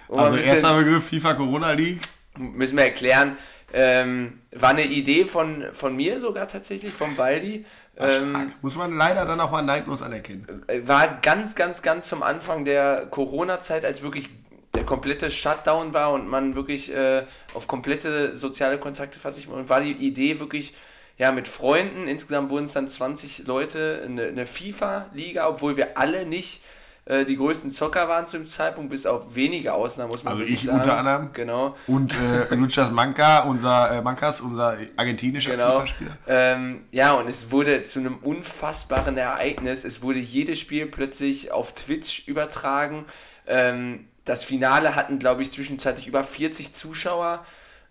Um 0.08 0.18
Also 0.18 0.36
bisschen- 0.36 0.50
erster 0.52 0.76
Begriff 0.76 1.08
FIFA 1.08 1.34
Corona 1.34 1.72
League. 1.72 2.00
müssen 2.36 2.76
wir 2.76 2.84
erklären. 2.84 3.36
Ähm, 3.72 4.40
war 4.52 4.70
eine 4.70 4.84
Idee 4.86 5.26
von, 5.26 5.64
von 5.72 5.94
mir 5.94 6.20
sogar 6.20 6.48
tatsächlich, 6.48 6.94
vom 6.94 7.18
Waldi. 7.18 7.66
Ähm, 7.98 8.54
Muss 8.62 8.76
man 8.76 8.96
leider 8.96 9.26
dann 9.26 9.40
auch 9.40 9.50
mal 9.50 9.60
neidlos 9.62 10.00
anerkennen. 10.02 10.64
war 10.84 11.18
ganz, 11.20 11.54
ganz, 11.54 11.82
ganz 11.82 12.08
zum 12.08 12.22
Anfang 12.22 12.64
der 12.64 13.06
Corona-Zeit, 13.10 13.84
als 13.84 14.00
wirklich 14.02 14.30
der 14.74 14.84
komplette 14.84 15.30
Shutdown 15.30 15.94
war 15.94 16.12
und 16.12 16.28
man 16.28 16.54
wirklich 16.54 16.94
äh, 16.94 17.24
auf 17.54 17.66
komplette 17.68 18.36
soziale 18.36 18.78
Kontakte 18.78 19.18
verzichtet 19.18 19.52
und 19.54 19.68
war 19.68 19.80
die 19.80 19.92
Idee 19.92 20.40
wirklich 20.40 20.74
ja 21.16 21.32
mit 21.32 21.48
Freunden, 21.48 22.06
insgesamt 22.06 22.50
wurden 22.50 22.66
es 22.66 22.72
dann 22.74 22.86
20 22.88 23.46
Leute, 23.46 24.02
eine, 24.04 24.24
eine 24.26 24.46
FIFA-Liga, 24.46 25.48
obwohl 25.48 25.76
wir 25.76 25.98
alle 25.98 26.26
nicht 26.26 26.62
äh, 27.06 27.24
die 27.24 27.36
größten 27.36 27.70
Zocker 27.70 28.08
waren 28.08 28.26
zum 28.26 28.46
Zeitpunkt, 28.46 28.90
bis 28.90 29.04
auf 29.06 29.34
wenige 29.34 29.72
Ausnahmen, 29.72 30.10
muss 30.10 30.22
man 30.22 30.34
Also 30.34 30.42
wirklich 30.42 30.60
ich 30.60 30.64
sagen. 30.66 30.78
unter 30.78 30.96
anderem. 30.98 31.30
Genau. 31.32 31.74
Und 31.86 32.14
äh, 32.14 32.54
Luchas 32.54 32.90
Manca, 32.92 33.40
unser 33.44 33.90
äh, 33.90 34.02
Mancas, 34.02 34.40
unser 34.42 34.76
argentinischer 34.96 35.52
Genau. 35.52 35.72
FIFA-Spieler. 35.72 36.18
Ähm, 36.28 36.84
ja, 36.92 37.14
und 37.14 37.26
es 37.26 37.50
wurde 37.50 37.82
zu 37.82 37.98
einem 38.00 38.18
unfassbaren 38.18 39.16
Ereignis. 39.16 39.84
Es 39.84 40.02
wurde 40.02 40.18
jedes 40.18 40.60
Spiel 40.60 40.86
plötzlich 40.86 41.50
auf 41.50 41.72
Twitch 41.72 42.28
übertragen. 42.28 43.06
Ähm, 43.46 44.07
das 44.28 44.44
Finale 44.44 44.94
hatten, 44.94 45.18
glaube 45.18 45.42
ich, 45.42 45.50
zwischenzeitlich 45.50 46.06
über 46.06 46.22
40 46.22 46.74
Zuschauer. 46.74 47.44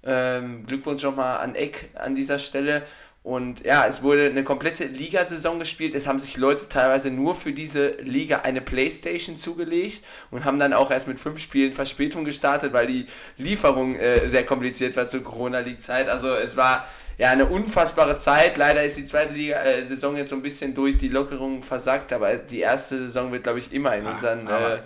Ähm, 0.04 0.66
Glückwunsch 0.66 1.04
nochmal 1.04 1.40
an 1.40 1.56
Eck 1.56 1.90
an 1.96 2.16
dieser 2.16 2.40
Stelle. 2.40 2.84
Und 3.24 3.66
ja, 3.66 3.86
es 3.86 4.04
wurde 4.04 4.28
eine 4.28 4.46
komplette 4.46 4.86
Ligasaison 4.86 5.60
gespielt. 5.60 5.96
Es 5.96 6.08
haben 6.08 6.18
sich 6.18 6.38
Leute 6.38 6.70
teilweise 6.70 7.12
nur 7.12 7.36
für 7.36 7.52
diese 7.52 7.90
Liga 8.00 8.38
eine 8.44 8.62
Playstation 8.62 9.36
zugelegt 9.36 10.02
und 10.32 10.46
haben 10.46 10.60
dann 10.60 10.72
auch 10.72 10.92
erst 10.92 11.10
mit 11.10 11.20
fünf 11.20 11.40
Spielen 11.40 11.74
Verspätung 11.74 12.24
gestartet, 12.24 12.72
weil 12.72 12.88
die 12.88 13.06
Lieferung 13.36 13.96
äh, 13.96 14.30
sehr 14.30 14.46
kompliziert 14.46 14.96
war 14.96 15.08
zur 15.08 15.26
Corona-League-Zeit. 15.26 16.08
Also 16.08 16.34
es 16.36 16.56
war 16.56 16.88
ja 17.18 17.32
eine 17.32 17.46
unfassbare 17.48 18.18
Zeit. 18.18 18.58
Leider 18.58 18.84
ist 18.84 18.98
die 18.98 19.06
zweite 19.06 19.34
Liga-Saison 19.34 20.18
jetzt 20.18 20.30
so 20.30 20.36
ein 20.36 20.42
bisschen 20.42 20.76
durch 20.76 20.98
die 20.98 21.10
Lockerung 21.10 21.64
versackt, 21.64 22.14
aber 22.14 22.36
die 22.38 22.60
erste 22.60 23.00
Saison 23.00 23.32
wird, 23.32 23.44
glaube 23.44 23.60
ich, 23.60 23.74
immer 23.74 23.96
in 23.96 24.06
unseren 24.06 24.48
äh. 24.48 24.80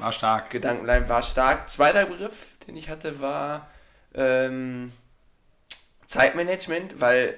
Gedanken 0.49 0.83
bleiben. 0.83 1.09
War 1.09 1.21
stark. 1.21 1.67
Zweiter 1.67 2.05
Begriff, 2.05 2.57
den 2.67 2.77
ich 2.77 2.89
hatte, 2.89 3.19
war 3.19 3.69
ähm, 4.13 4.91
Zeitmanagement, 6.05 6.99
weil 6.99 7.37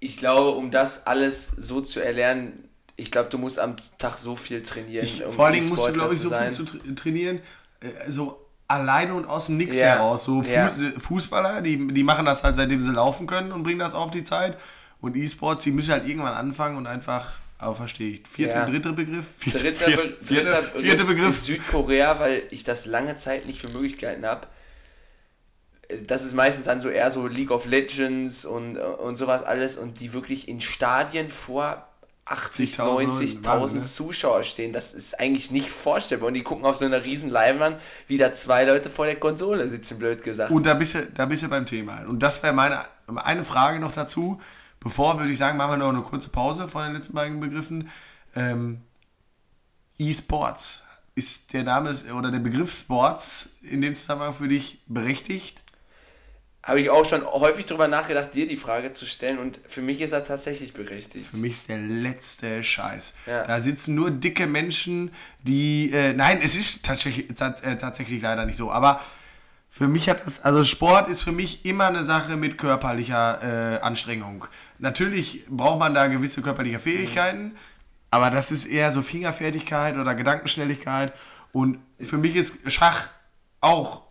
ich 0.00 0.18
glaube, 0.18 0.50
um 0.50 0.70
das 0.70 1.06
alles 1.06 1.48
so 1.48 1.80
zu 1.80 2.00
erlernen, 2.00 2.68
ich 2.96 3.10
glaube, 3.10 3.30
du 3.30 3.38
musst 3.38 3.58
am 3.58 3.76
Tag 3.98 4.18
so 4.18 4.36
viel 4.36 4.62
trainieren. 4.62 5.04
Ich, 5.04 5.24
um 5.24 5.32
vor 5.32 5.50
Dingen 5.50 5.68
musst 5.68 5.86
du, 5.86 5.92
glaube 5.92 6.14
ich, 6.14 6.20
so 6.20 6.30
viel 6.30 6.50
zu 6.50 6.64
tra 6.64 6.78
trainieren. 6.94 7.40
Äh, 7.80 8.10
so 8.10 8.43
alleine 8.68 9.14
und 9.14 9.26
aus 9.26 9.46
dem 9.46 9.56
Nix 9.56 9.78
Ja, 9.78 9.86
heraus. 9.88 10.24
So 10.24 10.42
Fu 10.42 10.50
ja. 10.52 10.66
äh, 10.68 10.98
Fußballer, 10.98 11.60
die, 11.62 11.92
die 11.92 12.02
machen 12.02 12.24
das 12.26 12.42
halt, 12.44 12.56
seitdem 12.56 12.80
sie 12.80 12.92
laufen 12.92 13.26
können 13.26 13.52
und 13.52 13.62
bringen 13.62 13.78
das 13.78 13.94
auf 13.94 14.10
die 14.10 14.22
Zeit. 14.22 14.58
Und 15.00 15.16
E-Sports, 15.16 15.64
die 15.64 15.70
müssen 15.70 15.92
halt 15.92 16.08
irgendwann 16.08 16.32
anfangen 16.34 16.76
und 16.78 16.86
einfach, 16.86 17.32
aber 17.58 17.74
verstehe 17.74 18.14
ich. 18.14 18.26
Vierte, 18.26 18.54
Ja. 18.54 18.64
dritter 18.66 18.92
Begriff? 18.92 19.26
Vierte, 19.36 19.58
Dritter, 19.58 19.84
vierte, 19.86 20.16
vierte, 20.20 20.44
dritter 20.50 20.62
vierte 20.80 21.04
Begriff. 21.04 21.36
Südkorea, 21.36 22.18
weil 22.20 22.42
ich 22.50 22.64
das 22.64 22.86
lange 22.86 23.16
Zeit 23.16 23.46
nicht 23.46 23.60
für 23.60 23.68
möglich 23.68 23.96
gehalten 23.98 24.24
habe. 24.24 24.46
Das 26.06 26.24
ist 26.24 26.34
meistens 26.34 26.64
dann 26.64 26.80
so 26.80 26.88
eher 26.88 27.10
so 27.10 27.26
League 27.26 27.50
of 27.50 27.66
Legends 27.66 28.46
und, 28.46 28.78
und 28.78 29.16
sowas 29.16 29.42
alles 29.42 29.76
und 29.76 30.00
die 30.00 30.14
wirklich 30.14 30.48
in 30.48 30.62
Stadien 30.62 31.28
vor 31.28 31.86
80, 32.26 32.78
80.000 32.78 32.84
Leuten, 32.84 33.10
90.000 33.10 33.44
Wahnsinn, 33.46 33.78
ne? 33.78 33.84
Zuschauer 33.84 34.44
stehen. 34.44 34.72
Das 34.72 34.94
ist 34.94 35.20
eigentlich 35.20 35.50
nicht 35.50 35.68
vorstellbar. 35.68 36.28
Und 36.28 36.34
die 36.34 36.42
gucken 36.42 36.64
auf 36.64 36.76
so 36.76 36.84
einer 36.84 37.04
riesen 37.04 37.28
Leinwand, 37.28 37.80
wie 38.06 38.16
da 38.16 38.32
zwei 38.32 38.64
Leute 38.64 38.88
vor 38.88 39.06
der 39.06 39.16
Konsole 39.16 39.68
sitzen, 39.68 39.98
blöd 39.98 40.22
gesagt. 40.22 40.50
Und 40.50 40.64
da 40.64 40.74
bist 40.74 40.94
du, 40.94 41.06
da 41.06 41.26
bist 41.26 41.42
du 41.42 41.48
beim 41.48 41.66
Thema. 41.66 42.02
Und 42.06 42.22
das 42.22 42.42
wäre 42.42 42.54
meine 42.54 42.84
eine 43.16 43.44
Frage 43.44 43.78
noch 43.78 43.92
dazu. 43.92 44.40
Bevor 44.80 45.18
würde 45.18 45.32
ich 45.32 45.38
sagen, 45.38 45.56
machen 45.58 45.72
wir 45.72 45.76
noch 45.76 45.88
eine 45.90 46.02
kurze 46.02 46.28
Pause 46.28 46.68
von 46.68 46.84
den 46.84 46.94
letzten 46.94 47.14
beiden 47.14 47.40
Begriffen. 47.40 47.90
Ähm, 48.34 48.82
E-Sports. 49.98 50.82
Ist 51.14 51.52
der 51.52 51.62
Name 51.62 51.94
oder 52.16 52.30
der 52.30 52.40
Begriff 52.40 52.72
Sports 52.74 53.56
in 53.62 53.80
dem 53.80 53.94
Zusammenhang 53.94 54.32
für 54.32 54.48
dich 54.48 54.82
berechtigt? 54.86 55.63
Habe 56.66 56.80
ich 56.80 56.88
auch 56.88 57.04
schon 57.04 57.26
häufig 57.26 57.66
darüber 57.66 57.88
nachgedacht, 57.88 58.34
dir 58.34 58.46
die 58.46 58.56
Frage 58.56 58.90
zu 58.92 59.04
stellen 59.04 59.38
und 59.38 59.60
für 59.68 59.82
mich 59.82 60.00
ist 60.00 60.12
er 60.12 60.24
tatsächlich 60.24 60.72
berechtigt. 60.72 61.26
Für 61.26 61.36
mich 61.36 61.52
ist 61.52 61.68
der 61.68 61.76
letzte 61.76 62.64
Scheiß. 62.64 63.12
Ja. 63.26 63.44
Da 63.44 63.60
sitzen 63.60 63.94
nur 63.94 64.10
dicke 64.10 64.46
Menschen, 64.46 65.10
die. 65.42 65.92
Äh, 65.92 66.14
nein, 66.14 66.40
es 66.42 66.56
ist 66.56 66.82
tatsächlich, 66.82 67.26
tats- 67.32 67.62
äh, 67.62 67.76
tatsächlich 67.76 68.22
leider 68.22 68.46
nicht 68.46 68.56
so. 68.56 68.72
Aber 68.72 68.98
für 69.68 69.88
mich 69.88 70.08
hat 70.08 70.26
das. 70.26 70.42
Also 70.42 70.64
Sport 70.64 71.08
ist 71.08 71.20
für 71.20 71.32
mich 71.32 71.66
immer 71.66 71.88
eine 71.88 72.02
Sache 72.02 72.38
mit 72.38 72.56
körperlicher 72.56 73.74
äh, 73.74 73.80
Anstrengung. 73.80 74.46
Natürlich 74.78 75.44
braucht 75.50 75.80
man 75.80 75.92
da 75.92 76.06
gewisse 76.06 76.40
körperliche 76.40 76.78
Fähigkeiten, 76.78 77.56
aber 78.10 78.30
das 78.30 78.50
ist 78.50 78.64
eher 78.64 78.90
so 78.90 79.02
Fingerfertigkeit 79.02 79.98
oder 79.98 80.14
Gedankenschnelligkeit. 80.14 81.12
Und 81.52 81.78
für 82.00 82.16
mich 82.16 82.36
ist 82.36 82.72
Schach 82.72 83.08
auch 83.60 84.03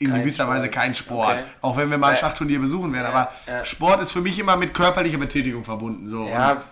in 0.00 0.10
Kein 0.10 0.20
gewisser 0.20 0.44
Sport. 0.44 0.56
Weise 0.56 0.68
kein 0.70 0.94
Sport. 0.94 1.38
Okay. 1.40 1.44
Auch 1.60 1.76
wenn 1.76 1.90
wir 1.90 1.98
mal 1.98 2.08
ein 2.08 2.14
Ja. 2.14 2.20
Schachturnier 2.20 2.58
besuchen 2.58 2.92
werden. 2.92 3.06
aber 3.06 3.30
ja. 3.46 3.64
Sport 3.64 4.00
ist 4.02 4.12
für 4.12 4.20
mich 4.22 4.38
immer 4.38 4.56
mit 4.56 4.74
körperlicher 4.74 5.18
Betätigung 5.18 5.62
verbunden. 5.62 6.08
So. 6.08 6.22
Und 6.22 6.30
Ja, 6.30 6.62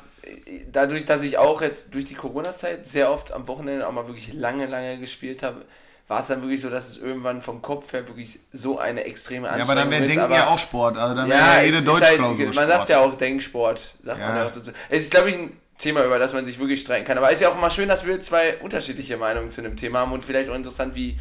dadurch, 0.72 1.04
dass 1.04 1.22
ich 1.22 1.38
auch 1.38 1.62
jetzt 1.62 1.94
durch 1.94 2.04
die 2.06 2.14
Corona-Zeit 2.14 2.86
sehr 2.86 3.10
oft 3.10 3.32
am 3.32 3.46
Wochenende 3.46 3.86
auch 3.86 3.92
mal 3.92 4.06
wirklich 4.06 4.32
lange, 4.32 4.66
lange 4.66 4.98
gespielt 4.98 5.42
habe, 5.42 5.64
war 6.06 6.20
es 6.20 6.26
dann 6.28 6.40
wirklich 6.40 6.62
so, 6.62 6.70
dass 6.70 6.88
es 6.88 6.96
irgendwann 6.96 7.42
vom 7.42 7.60
Kopf 7.60 7.92
her 7.92 8.08
wirklich 8.08 8.40
so 8.50 8.78
eine 8.78 9.04
extreme 9.04 9.46
Ja, 9.46 9.52
Anstrengung 9.52 9.70
aber 9.72 9.80
dann 9.82 9.90
wäre 9.90 10.04
ist. 10.04 10.08
Denken 10.10 10.24
aber 10.24 10.36
ja 10.36 10.46
auch 10.48 10.58
Sport. 10.58 10.96
Also 10.96 11.14
dann 11.14 11.28
ja, 11.28 11.36
wäre 11.36 11.46
ja 11.58 11.62
jede 11.64 11.76
ist 11.78 11.86
Deutschklausur 11.86 12.24
halt, 12.46 12.54
Sport. 12.54 12.56
Man 12.56 12.68
sagt 12.78 12.88
ja 12.88 12.98
auch 13.00 13.14
Denksport, 13.14 13.78
sagt 14.02 14.18
man 14.20 14.28
Ja. 14.30 14.36
ja 14.38 14.46
auch 14.46 14.50
dazu. 14.52 14.70
Es 14.88 15.02
ist, 15.02 15.10
glaube 15.10 15.28
ich, 15.28 15.36
ein 15.36 15.52
Thema, 15.76 16.02
über 16.04 16.18
das 16.18 16.32
man 16.32 16.46
sich 16.46 16.58
wirklich 16.58 16.80
streiten 16.80 17.04
kann. 17.04 17.18
Aber 17.18 17.26
es 17.28 17.34
ist 17.34 17.40
ja 17.42 17.50
auch 17.50 17.56
immer 17.56 17.68
schön, 17.68 17.88
dass 17.90 18.06
wir 18.06 18.18
zwei 18.20 18.56
unterschiedliche 18.56 19.18
Meinungen 19.18 19.50
zu 19.50 19.60
einem 19.60 19.76
Thema 19.76 19.98
haben 20.00 20.12
und 20.12 20.24
vielleicht 20.24 20.48
auch 20.48 20.54
interessant, 20.54 20.94
wie, 20.94 21.18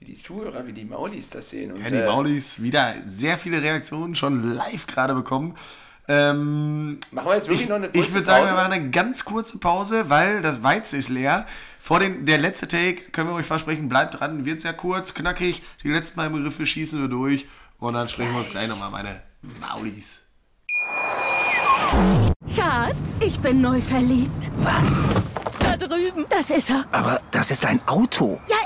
wie 0.00 0.06
die 0.06 0.18
Zuhörer, 0.18 0.66
wie 0.66 0.72
die 0.72 0.86
Maulis 0.86 1.28
das 1.30 1.50
sehen. 1.50 1.72
Und, 1.72 1.82
Ja, 1.82 1.88
die 1.88 1.96
äh, 1.96 2.06
Maulis 2.06 2.62
wieder 2.62 2.94
sehr 3.06 3.36
viele 3.36 3.62
Reaktionen 3.62 4.14
schon 4.14 4.54
live 4.54 4.86
gerade 4.86 5.14
bekommen. 5.14 5.54
Ähm, 6.08 6.98
Machen 7.12 7.28
wir 7.28 7.34
jetzt 7.36 7.46
wirklich 7.48 7.62
ich, 7.62 7.68
noch 7.68 7.76
eine 7.76 7.88
kurze 7.90 8.06
Ich 8.06 8.12
würde 8.14 8.24
sagen, 8.24 8.44
Pause? 8.46 8.54
wir 8.56 8.62
machen 8.62 8.72
eine 8.72 8.90
ganz 8.90 9.24
kurze 9.24 9.58
Pause, 9.58 10.08
weil 10.08 10.42
das 10.42 10.62
Weizen 10.62 10.98
ist 10.98 11.10
leer. 11.10 11.46
Vor 11.78 12.00
den, 12.00 12.24
der 12.26 12.38
letzte 12.38 12.66
Take, 12.66 13.10
können 13.12 13.28
wir 13.28 13.34
euch 13.34 13.46
versprechen, 13.46 13.88
bleibt 13.88 14.18
dran, 14.18 14.44
wird 14.44 14.60
sehr 14.60 14.72
kurz, 14.72 15.14
knackig. 15.14 15.62
Die 15.84 15.88
letzten 15.88 16.16
beiden 16.16 16.32
Begriffe 16.32 16.66
schießen 16.66 17.00
wir 17.00 17.08
durch 17.08 17.46
und 17.78 17.94
dann 17.94 18.08
sprechen 18.08 18.32
wir 18.32 18.38
uns 18.38 18.50
gleich 18.50 18.68
nochmal, 18.68 18.90
meine 18.90 19.22
Maulis. 19.60 20.22
Schatz, 22.54 23.20
ich 23.20 23.38
bin 23.38 23.60
neu 23.60 23.80
verliebt. 23.80 24.50
Was? 24.58 25.04
Drüben. 25.80 26.26
Das 26.28 26.50
ist 26.50 26.70
er. 26.70 26.84
Aber 26.92 27.20
das 27.30 27.50
ist 27.50 27.64
ein 27.64 27.80
Auto. 27.86 28.40
Ja, 28.48 28.56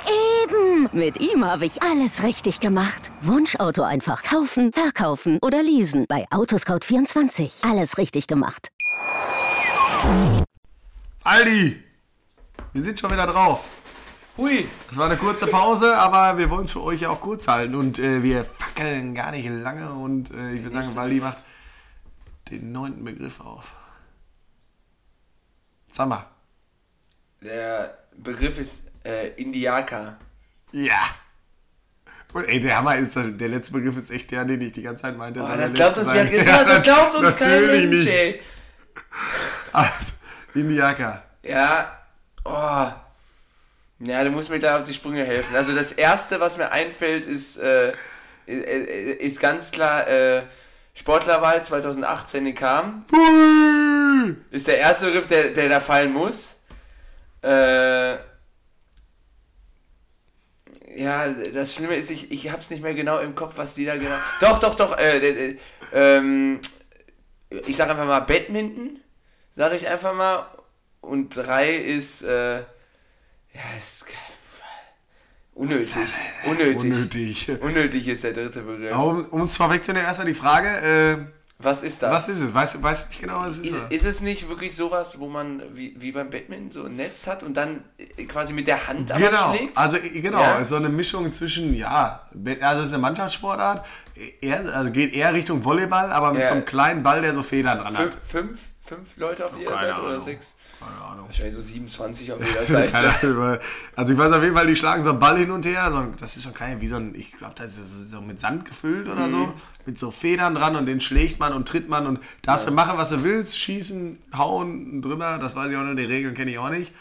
eben. 0.43 0.89
Mit 0.93 1.21
ihm 1.21 1.45
habe 1.45 1.65
ich 1.65 1.83
alles 1.83 2.23
richtig 2.23 2.61
gemacht. 2.61 3.11
Wunschauto 3.21 3.83
einfach 3.83 4.23
kaufen, 4.23 4.73
verkaufen 4.73 5.39
oder 5.41 5.63
leasen. 5.63 6.07
Bei 6.09 6.27
Autoscout24. 6.31 7.69
Alles 7.69 7.99
richtig 7.99 8.27
gemacht. 8.27 8.69
Aldi, 11.23 11.83
wir 12.73 12.83
sind 12.83 13.01
schon 13.01 13.11
wieder 13.11 13.27
drauf. 13.27 13.67
Hui, 14.37 14.67
Das 14.89 14.97
war 14.97 15.07
eine 15.07 15.17
kurze 15.17 15.47
Pause, 15.47 15.97
aber 15.97 16.37
wir 16.39 16.51
wollen 16.51 16.65
es 16.65 16.73
für 16.73 16.83
euch 16.83 17.01
ja 17.03 17.11
auch 17.11 17.21
kurz 17.21 17.47
halten 17.47 17.77
und 17.77 18.01
äh, 18.01 18.23
wir 18.25 18.45
fackeln 18.45 19.15
gar 19.15 19.31
nicht 19.31 19.49
lange 19.49 19.93
und 19.93 20.33
äh, 20.33 20.55
ich 20.55 20.63
würde 20.65 20.83
sagen, 20.83 20.97
Waldi 20.97 21.21
macht 21.21 21.39
den 22.51 22.73
neunten 22.73 23.05
Begriff 23.05 23.41
auf. 23.41 23.77
Sag 25.93 26.09
mal. 26.09 26.34
Der 27.45 27.99
Begriff 28.17 28.59
ist 28.59 28.91
äh, 29.05 29.29
Indiaka. 29.41 30.19
Ja. 30.73 31.03
Und 32.33 32.49
ey, 32.49 32.59
der 32.59 32.77
Hammer 32.77 32.97
ist, 32.97 33.15
der 33.17 33.49
letzte 33.49 33.75
Begriff 33.75 33.97
ist 33.97 34.11
echt 34.11 34.33
der, 34.33 34.45
den 34.45 34.61
ich 34.61 34.73
die 34.73 34.83
ganze 34.83 35.03
Zeit 35.03 35.17
meinte. 35.17 35.41
Oh, 35.41 35.49
das 35.57 35.73
glaubt 35.73 35.97
uns, 35.99 36.07
gesagt, 36.31 36.69
das 36.69 36.83
glaubt 36.83 37.15
uns 37.15 37.37
kein 37.37 37.67
Mensch, 37.67 37.97
nicht. 38.05 38.09
ey. 38.09 38.41
Also, 39.73 40.13
Indiaka. 40.55 41.23
Ja, 41.43 42.05
Oh. 42.45 42.89
Ja, 44.01 44.23
du 44.25 44.31
musst 44.31 44.51
mir 44.51 44.61
da 44.61 44.77
auf 44.77 44.85
die 44.85 44.93
Sprünge 44.93 45.25
helfen. 45.25 45.57
Also 45.57 45.75
das 45.75 45.93
erste, 45.93 46.41
was 46.41 46.59
mir 46.59 46.71
einfällt, 46.71 47.25
ist, 47.25 47.57
äh, 47.57 47.93
äh, 48.47 49.13
ist 49.15 49.41
ganz 49.41 49.71
klar 49.71 50.07
äh, 50.07 50.43
Sportlerwahl 50.95 51.65
2018 51.65 52.47
in 52.47 52.55
Kam. 52.55 53.05
Ist 54.51 54.69
der 54.69 54.79
erste 54.79 55.07
Begriff, 55.07 55.27
der, 55.27 55.51
der 55.51 55.69
da 55.69 55.81
fallen 55.81 56.13
muss. 56.13 56.59
Äh, 57.45 58.19
ja, 60.97 61.29
das 61.29 61.75
Schlimme 61.75 61.97
ist, 61.97 62.11
ich, 62.11 62.31
ich 62.31 62.51
hab's 62.51 62.71
nicht 62.71 62.83
mehr 62.83 62.95
genau 62.95 63.19
im 63.19 63.35
Kopf, 63.35 63.55
was 63.57 63.75
die 63.75 63.85
da 63.85 63.97
genau. 63.97 64.17
Doch, 64.41 64.59
doch, 64.59 64.75
doch. 64.75 64.97
Äh, 64.97 65.19
äh, 65.19 65.59
ähm, 65.93 66.61
ich 67.67 67.77
sag 67.77 67.91
einfach 67.91 68.07
mal 68.07 68.21
Badminton, 68.21 69.01
sag 69.51 69.75
ich 69.75 69.89
einfach 69.89 70.15
mal. 70.15 70.47
Und 71.01 71.37
drei 71.37 71.75
ist, 71.75 72.23
äh, 72.23 72.61
ja, 72.61 72.65
ist 73.77 74.07
unnötig. 75.55 75.97
Unnötig. 76.47 76.93
Unnötig. 76.93 77.49
Unnötig 77.61 78.09
ist 78.09 78.25
der 78.25 78.33
dritte 78.33 78.63
Begriff. 78.63 78.97
Um, 78.97 79.27
um 79.27 79.43
es 79.43 79.57
vorwegzunehmen, 79.57 80.07
erstmal 80.07 80.27
die 80.27 80.35
Frage, 80.35 80.69
äh, 80.69 81.34
Was 81.59 81.83
ist 81.85 82.03
das? 82.03 82.11
was 82.13 82.29
ist 82.29 82.41
es? 82.41 82.53
Weißt 82.53 82.75
du 82.75 82.83
weißt 82.83 83.05
du 83.05 83.09
nicht 83.11 83.21
genau, 83.21 83.39
was 83.39 83.59
es 83.59 83.71
ist? 83.71 83.77
Ist, 83.91 84.05
es 84.05 84.21
nicht 84.21 84.49
wirklich 84.49 84.75
sowas, 84.75 85.19
wo 85.21 85.29
man 85.29 85.63
wie, 85.73 85.95
wie 85.99 86.11
beim 86.13 86.29
Badminton 86.29 86.71
so 86.73 86.85
ein 86.85 86.97
Netz 86.97 87.27
hat 87.29 87.43
und 87.45 87.57
dann 87.57 87.85
äh, 87.97 88.25
quasi 88.25 88.53
mit 88.53 88.67
der 88.67 88.87
Hand 88.89 89.13
Genau, 89.17 89.55
schlägt? 89.55 89.79
also 89.79 89.97
äh, 89.97 90.21
genau, 90.21 90.41
Ja? 90.41 90.65
so 90.65 90.77
eine 90.77 90.89
Mischung 90.89 91.31
zwischen, 91.31 91.73
ja, 91.75 92.29
also 92.61 92.83
es 92.83 92.89
ist 92.89 92.95
eine 92.95 93.03
Mannschaftssportart, 93.03 93.87
eher, 94.41 94.75
also 94.75 94.91
geht 94.91 95.15
eher 95.15 95.33
Richtung 95.33 95.65
Volleyball, 95.65 96.11
aber 96.13 96.33
mit 96.33 96.41
Ja. 96.43 96.49
so 96.49 96.53
einem 96.55 96.65
kleinen 96.65 97.03
Ball, 97.05 97.23
der 97.23 97.35
so 97.35 97.43
Federn 97.43 97.79
dran 97.79 97.97
hat. 97.97 98.19
fünf, 98.25 98.61
fünf 98.87 99.17
Leute 99.17 99.47
auf 99.47 99.57
jeder 99.59 99.79
Seite 99.79 100.01
oder 100.01 100.11
Ahnung. 100.11 100.21
sechs? 100.21 100.57
Keine 100.79 101.01
Ahnung. 101.01 101.27
Wahrscheinlich 101.27 101.55
so 101.55 101.61
27 101.61 102.33
auf 102.33 102.39
jeder 102.47 102.65
Seite. 102.65 103.61
Also 103.97 104.13
ich 104.13 104.19
weiß 104.19 104.33
auf 104.33 104.43
jeden 104.43 104.55
Fall, 104.55 104.67
die 104.67 104.77
schlagen 104.77 105.03
so 105.05 105.11
einen 105.11 105.19
Ball 105.19 105.39
hin 105.39 105.51
und 105.51 105.65
her, 105.65 105.91
so, 105.91 105.99
ein- 105.99 106.15
das 106.19 106.37
ist 106.37 106.43
schon 106.45 106.55
klein, 106.55 106.81
wie 106.81 106.89
so 106.89 106.97
ein, 106.97 107.15
ich 107.15 107.33
glaube, 107.33 107.55
das 107.57 107.79
ist 107.79 108.11
so 108.11 108.21
mit 108.21 108.39
Sand 108.41 108.65
gefüllt 108.65 109.09
oder 109.09 109.27
Mhm. 109.27 109.31
so, 109.31 109.55
mit 109.87 109.99
so 109.99 110.11
Federn 110.11 110.55
dran 110.55 110.77
und 110.77 110.87
den 110.87 111.01
schlägt 111.01 111.41
man 111.41 111.53
und 111.53 111.67
tritt 111.67 111.89
man 111.89 112.07
und 112.07 112.21
darfst 112.43 112.67
du 112.67 112.73
machen, 112.73 112.99
was 112.99 113.09
du 113.11 113.25
willst, 113.25 113.59
schießen, 113.59 114.19
hauen, 114.37 115.01
drüber, 115.03 115.39
das 115.39 115.57
weiß 115.57 115.71
ich 115.71 115.77
auch 115.77 115.83
nicht, 115.83 115.99
die 115.99 116.05
Regeln 116.05 116.35
kenne 116.35 116.51
ich 116.51 116.59
auch 116.59 116.71
nicht. 116.71 116.93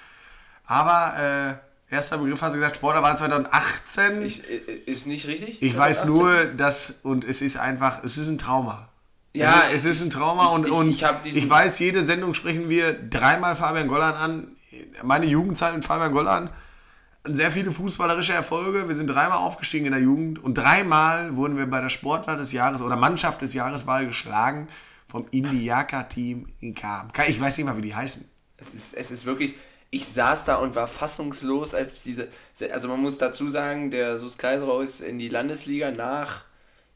Aber, 0.66 1.60
äh, 1.90 1.94
erster 1.94 2.18
Begriff 2.18 2.42
hast 2.42 2.54
du 2.54 2.58
gesagt, 2.60 2.78
Sportler 2.78 3.16
2018. 3.16 4.22
Ich, 4.24 4.50
äh, 4.50 4.56
ist 4.86 5.06
nicht 5.06 5.28
richtig? 5.28 5.62
Ich 5.62 5.76
weiß 5.78 6.04
2018? 6.04 6.24
nur, 6.24 6.46
dass, 6.56 7.00
und 7.04 7.24
es 7.26 7.42
ist 7.42 7.58
einfach, 7.58 8.04
es 8.04 8.18
ist 8.18 8.28
ein 8.30 8.38
Trauma. 8.38 8.88
Ja, 9.36 9.64
es 9.74 9.84
ist 9.86 10.04
ein 10.04 10.10
Trauma 10.10 10.46
ich- 10.46 10.52
und, 10.52 10.66
ich- 10.68 10.72
und 10.74 10.90
ich 10.92 11.06
diesen- 11.24 11.44
ich 11.44 11.50
weiß, 11.50 11.80
jede 11.80 12.04
Sendung 12.04 12.34
sprechen 12.34 12.70
wir 12.70 12.94
dreimal 12.94 13.56
Fabian 13.56 13.88
Gollan 13.88 14.14
an. 14.16 14.48
Meine 15.04 15.26
Jugendzeit 15.26 15.74
mit 15.74 15.84
Fabian 15.86 16.12
Gollan. 16.12 16.50
Sehr 17.26 17.52
viele 17.52 17.72
fußballerische 17.72 18.34
Erfolge. 18.34 18.88
Wir 18.88 18.96
sind 18.96 19.08
dreimal 19.08 19.38
aufgestiegen 19.40 19.86
in 19.86 19.94
der 19.94 20.02
Jugend 20.02 20.44
und 20.44 20.56
dreimal 20.56 21.36
wurden 21.36 21.58
wir 21.58 21.66
bei 21.68 21.80
der 21.82 21.90
Sportler 21.90 22.36
des 22.36 22.52
Jahres 22.52 22.82
oder 22.82 22.96
Mannschaft 22.96 23.42
des 23.42 23.54
Jahreswahl 23.54 24.06
geschlagen 24.06 24.68
vom 25.08 25.26
Indiaka-Team 25.32 26.50
in 26.60 26.76
Kam. 26.76 27.08
Ich 27.28 27.40
weiß 27.40 27.58
nicht 27.58 27.66
mal, 27.66 27.78
wie 27.78 27.82
die 27.82 27.96
heißen. 27.96 28.30
Es 28.58 28.74
ist, 28.74 28.94
es 28.94 29.10
ist 29.12 29.26
wirklich, 29.26 29.56
ich 29.90 30.06
saß 30.06 30.44
da 30.46 30.56
und 30.56 30.76
war 30.76 30.88
fassungslos, 30.88 31.74
als 31.74 32.04
diese, 32.04 32.28
also 32.72 32.88
man 32.88 33.00
muss 33.02 33.18
dazu 33.18 33.48
sagen, 33.50 33.90
der 33.90 34.18
SUS 34.18 34.38
Kaiserau 34.38 34.82
ist 34.82 35.02
in 35.02 35.18
die 35.18 35.30
Landesliga 35.30 35.92
nach 35.92 36.44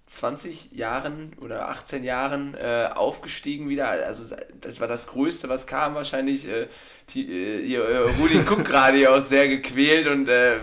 20 0.08 0.72
Jahren 0.72 1.34
oder 1.42 1.70
18 1.70 2.04
Jahren 2.04 2.56
äh, 2.56 2.90
aufgestiegen 2.96 3.70
wieder. 3.70 3.90
Also 3.90 4.36
das 4.62 4.80
war 4.80 4.88
das 4.88 5.08
Größte, 5.08 5.50
was 5.50 5.68
kam 5.68 5.96
wahrscheinlich. 5.96 6.48
Äh, 6.48 6.68
die, 7.10 7.30
äh, 7.30 7.76
äh, 7.76 7.98
Rudi 8.20 8.44
Kuck 8.46 8.66
gerade 8.66 8.98
hier 8.98 9.14
auch 9.14 9.22
sehr 9.22 9.48
gequält 9.48 10.08
und 10.08 10.28
äh, 10.28 10.60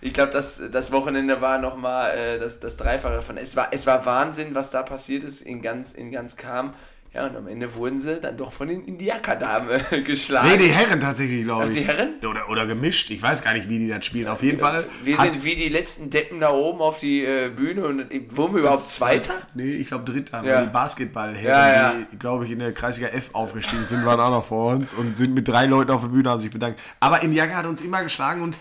ich 0.00 0.12
glaube, 0.12 0.30
das, 0.30 0.62
das 0.70 0.92
Wochenende 0.92 1.40
war 1.40 1.58
nochmal 1.58 2.16
äh, 2.16 2.38
das, 2.38 2.60
das 2.60 2.76
Dreifache 2.76 3.14
davon. 3.14 3.36
Es 3.36 3.56
war, 3.56 3.68
es 3.72 3.86
war 3.86 4.04
Wahnsinn, 4.06 4.54
was 4.54 4.70
da 4.70 4.82
passiert 4.82 5.24
ist 5.24 5.42
in 5.42 5.62
ganz, 5.62 5.92
in 5.92 6.10
ganz 6.10 6.36
Kam. 6.36 6.74
Ja, 7.14 7.26
und 7.26 7.36
am 7.36 7.46
Ende 7.46 7.74
wurden 7.74 7.98
sie 7.98 8.18
dann 8.20 8.38
doch 8.38 8.54
von 8.54 8.68
den 8.68 8.84
Indiaka-Damen 8.86 9.68
äh, 9.90 10.00
geschlagen. 10.04 10.48
Nee, 10.50 10.56
die 10.56 10.70
Herren 10.72 10.98
tatsächlich, 10.98 11.42
glaube 11.44 11.64
Ach, 11.64 11.68
ich. 11.68 11.76
die 11.76 11.84
Herren? 11.86 12.14
Oder, 12.26 12.48
oder 12.48 12.64
gemischt. 12.66 13.10
Ich 13.10 13.20
weiß 13.20 13.44
gar 13.44 13.52
nicht, 13.52 13.68
wie 13.68 13.78
die 13.80 13.88
das 13.88 14.06
spielen. 14.06 14.28
Auf 14.28 14.42
jeden 14.42 14.56
Fall. 14.56 14.86
Wir 15.04 15.18
sind 15.18 15.44
wie 15.44 15.54
die 15.54 15.68
letzten 15.68 16.08
Deppen 16.08 16.40
da 16.40 16.50
oben 16.50 16.80
auf 16.80 16.96
die 16.96 17.22
äh, 17.22 17.50
Bühne 17.54 17.84
und 17.84 18.06
wurden 18.34 18.54
wir 18.54 18.60
überhaupt 18.60 18.86
Zweiter? 18.86 19.34
Nee, 19.54 19.72
ich 19.72 19.88
glaube 19.88 20.04
Dritter, 20.10 20.42
Ja. 20.42 20.62
die 20.62 20.70
Basketballherren, 20.70 21.44
Ja, 21.44 21.72
ja. 21.92 21.94
die, 22.10 22.16
glaube 22.18 22.46
ich, 22.46 22.50
in 22.50 22.60
der 22.60 22.72
Kreisliga 22.72 23.08
F 23.08 23.28
aufgestiegen 23.34 23.84
sind, 23.84 24.06
waren 24.06 24.18
auch 24.18 24.30
noch 24.30 24.44
vor 24.46 24.72
uns 24.72 24.94
und 24.94 25.14
sind 25.14 25.34
mit 25.34 25.46
drei 25.46 25.66
Leuten 25.66 25.90
auf 25.90 26.00
der 26.00 26.08
Bühne, 26.08 26.30
haben 26.30 26.40
sich 26.40 26.50
bedankt. 26.50 26.80
Aber 26.98 27.22
Indiaka 27.22 27.56
hat 27.56 27.66
uns 27.66 27.82
immer 27.82 28.02
geschlagen 28.02 28.40
und 28.40 28.56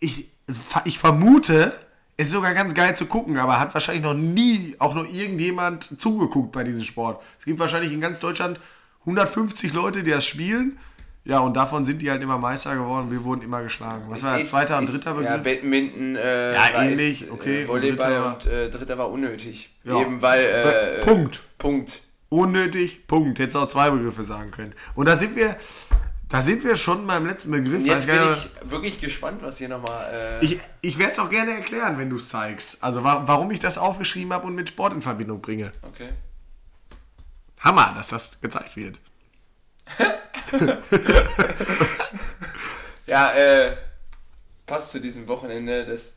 ich, 0.00 0.30
ich 0.86 0.98
vermute, 0.98 1.74
ist 2.22 2.30
sogar 2.32 2.54
ganz 2.54 2.74
geil 2.74 2.94
zu 2.96 3.06
gucken, 3.06 3.36
aber 3.38 3.58
hat 3.60 3.72
wahrscheinlich 3.74 4.02
noch 4.02 4.14
nie 4.14 4.74
auch 4.78 4.94
nur 4.94 5.06
irgendjemand 5.08 5.98
zugeguckt 6.00 6.52
bei 6.52 6.64
diesem 6.64 6.84
Sport. 6.84 7.22
Es 7.38 7.44
gibt 7.44 7.58
wahrscheinlich 7.58 7.92
in 7.92 8.00
ganz 8.00 8.18
Deutschland 8.18 8.58
150 9.00 9.72
Leute, 9.72 10.02
die 10.02 10.10
das 10.10 10.24
spielen. 10.24 10.78
Ja, 11.24 11.38
und 11.38 11.54
davon 11.54 11.84
sind 11.84 12.02
die 12.02 12.10
halt 12.10 12.20
immer 12.20 12.36
Meister 12.36 12.74
geworden. 12.74 13.08
Wir 13.10 13.22
wurden 13.24 13.42
immer 13.42 13.62
geschlagen. 13.62 14.04
Was 14.08 14.24
war 14.24 14.36
der 14.36 14.44
zweiter 14.44 14.78
und 14.78 14.90
dritter 14.92 15.10
Ja, 15.22 15.36
Begriff? 15.36 15.42
Badminton 15.60 16.16
äh, 16.16 16.54
Ja, 16.54 16.82
ähnlich, 16.82 17.22
ist, 17.22 17.30
okay, 17.30 17.60
Äh, 17.60 17.62
und 17.62 17.68
Volleyball 17.68 17.96
dritter 17.96 18.24
war- 18.24 18.34
und 18.34 18.46
äh, 18.46 18.70
dritter 18.70 18.98
war 18.98 19.10
unnötig. 19.10 19.70
Ja. 19.84 20.00
Eben 20.00 20.20
weil. 20.20 20.44
Äh, 20.44 21.04
Punkt. 21.04 21.42
Punkt. 21.58 22.02
Unnötig, 22.28 23.06
Punkt. 23.06 23.38
Hättest 23.38 23.56
auch 23.56 23.66
zwei 23.66 23.90
Begriffe 23.90 24.24
sagen 24.24 24.50
können. 24.50 24.74
Und 24.94 25.06
da 25.06 25.16
sind 25.16 25.36
wir, 25.36 25.54
da 26.32 26.42
sind 26.42 26.64
wir 26.64 26.74
schon 26.74 27.06
beim 27.06 27.26
letzten 27.26 27.52
Begriff. 27.52 27.80
Und 27.82 27.86
jetzt 27.86 28.06
bin 28.06 28.16
ich 28.16 28.50
wirklich 28.70 28.98
gespannt, 28.98 29.42
was 29.42 29.58
hier 29.58 29.68
nochmal. 29.68 30.40
Äh, 30.42 30.44
ich, 30.44 30.60
ich 30.80 30.98
werde 30.98 31.12
es 31.12 31.18
auch 31.20 31.30
gerne 31.30 31.52
erklären, 31.52 31.98
wenn 31.98 32.10
du 32.10 32.16
es 32.16 32.28
zeigst. 32.28 32.82
Also 32.82 33.04
wa 33.04 33.22
warum 33.26 33.50
ich 33.52 33.60
das 33.60 33.78
aufgeschrieben 33.78 34.32
habe 34.32 34.48
und 34.48 34.56
mit 34.56 34.68
Sport 34.68 34.92
in 34.94 35.02
Verbindung 35.02 35.40
bringe. 35.40 35.70
okay. 35.82 36.08
Hammer, 37.60 37.92
dass 37.94 38.08
das 38.08 38.40
gezeigt 38.40 38.74
wird. 38.74 38.98
Ja, 43.06 43.32
äh, 43.32 43.76
passt 44.66 44.92
zu 44.92 45.00
diesem 45.00 45.26
Wochenende. 45.28 45.84
Das, 45.84 46.16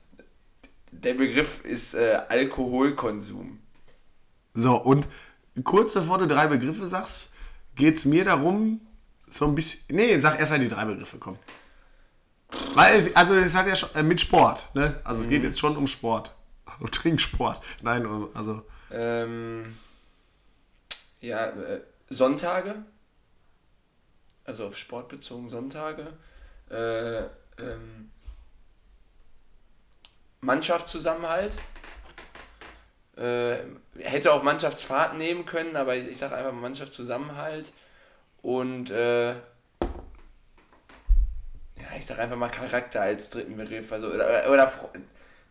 der 0.91 1.16
Begriff 1.16 1.63
ist 1.66 1.93
äh, 1.93 2.22
Alkoholkonsum. 2.30 3.59
So, 4.53 4.76
und 4.78 5.07
kurz 5.63 5.93
bevor 5.93 6.20
du 6.20 6.28
drei 6.28 6.47
Begriffe 6.47 6.86
sagst, 6.86 7.32
geht 7.76 7.95
es 7.95 8.05
mir 8.05 8.24
darum, 8.24 8.80
so 9.28 9.45
ein 9.45 9.55
bisschen. 9.55 9.82
Nee, 9.89 10.17
sag 10.19 10.39
erst, 10.39 10.51
wenn 10.51 10.61
die 10.61 10.67
drei 10.67 10.86
Begriffe 10.86 11.17
kommen. 11.17 11.39
Weil 12.73 12.95
es, 12.95 13.15
also 13.15 13.34
es 13.36 13.55
hat 13.55 13.67
ja 13.67 13.76
schon 13.76 13.93
äh, 13.95 14.03
mit 14.03 14.19
Sport, 14.19 14.69
ne? 14.73 14.99
Also 15.03 15.21
es 15.21 15.30
geht 15.30 15.43
jetzt 15.43 15.59
schon 15.59 15.76
um 15.78 15.88
Sport. 15.88 16.32
Also 16.67 16.88
Trinksport. 16.88 17.61
Nein, 17.84 18.05
also. 18.34 18.63
Ähm, 18.91 19.78
ja, 21.21 21.45
äh, 21.45 21.82
Sonntage. 22.09 22.84
Also 24.43 24.65
auf 24.65 24.78
Sport 24.78 25.07
bezogen 25.07 25.47
Sonntage. 25.47 26.17
Äh, 26.69 27.19
ähm, 27.61 28.11
Mannschaftszusammenhalt. 30.41 31.57
Äh, 33.15 33.57
hätte 33.99 34.34
auch 34.34 34.43
Mannschaftsfahrt 34.43 35.17
nehmen 35.17 35.45
können, 35.45 35.78
aber 35.78 35.95
ich, 35.95 36.07
ich 36.07 36.17
sage 36.17 36.36
einfach 36.36 36.51
Mannschaftszusammenhalt. 36.51 37.71
Und 38.45 38.91
äh, 38.91 39.31
ja, 39.31 39.37
ich 41.97 42.05
sage 42.05 42.21
einfach 42.21 42.37
mal 42.37 42.49
Charakter 42.49 43.01
als 43.01 43.31
dritten 43.31 43.57
Begriff. 43.57 43.91
Also, 43.91 44.09
oder, 44.09 44.47
oder 44.51 44.71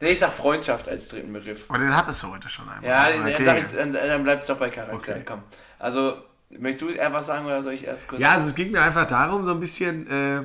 nee, 0.00 0.10
ich 0.10 0.20
sag 0.20 0.30
Freundschaft 0.32 0.88
als 0.88 1.08
dritten 1.08 1.32
Begriff. 1.32 1.68
Aber 1.68 1.80
den 1.80 1.94
hattest 1.94 2.22
du 2.22 2.32
heute 2.32 2.48
schon 2.48 2.68
einmal. 2.68 2.88
Ja, 2.88 3.08
dann, 3.08 3.22
Okay. 3.22 3.44
sag 3.44 3.58
ich, 3.58 3.66
dann, 3.66 3.92
dann 3.92 4.22
bleibt 4.22 4.42
es 4.42 4.46
doch 4.46 4.58
bei 4.58 4.70
Charakter. 4.70 4.94
Okay. 4.94 5.22
Komm. 5.26 5.42
Also, 5.80 6.22
möchtest 6.50 6.82
du 6.82 6.94
eher 6.94 7.12
was 7.12 7.26
sagen 7.26 7.44
oder 7.46 7.60
soll 7.62 7.72
ich 7.72 7.84
erst 7.84 8.06
kurz? 8.06 8.20
Ja, 8.20 8.30
also 8.34 8.50
es 8.50 8.54
ging 8.54 8.70
mir 8.70 8.82
einfach 8.82 9.08
darum, 9.08 9.42
so 9.42 9.50
ein 9.50 9.58
bisschen, 9.58 10.06
äh, 10.06 10.44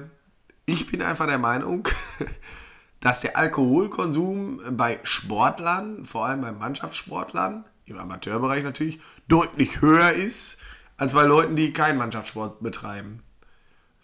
ich 0.66 0.90
bin 0.90 1.04
einfach 1.04 1.28
der 1.28 1.38
Meinung, 1.38 1.88
dass 3.00 3.22
der 3.22 3.38
Alkoholkonsum 3.38 4.76
bei 4.76 5.00
Sportlern, 5.04 6.04
vor 6.04 6.26
allem 6.26 6.42
bei 6.42 6.52
Mannschaftssportlern, 6.52 7.66
im 7.86 7.98
Amateurbereich 8.00 8.64
natürlich, 8.64 9.00
deutlich 9.28 9.82
höher 9.82 10.14
ist, 10.14 10.58
als 11.00 11.14
bei 11.14 11.24
Leuten, 11.24 11.56
die 11.56 11.74
keinen 11.74 11.98
Mannschaftssport 11.98 12.62
betreiben. 12.62 13.24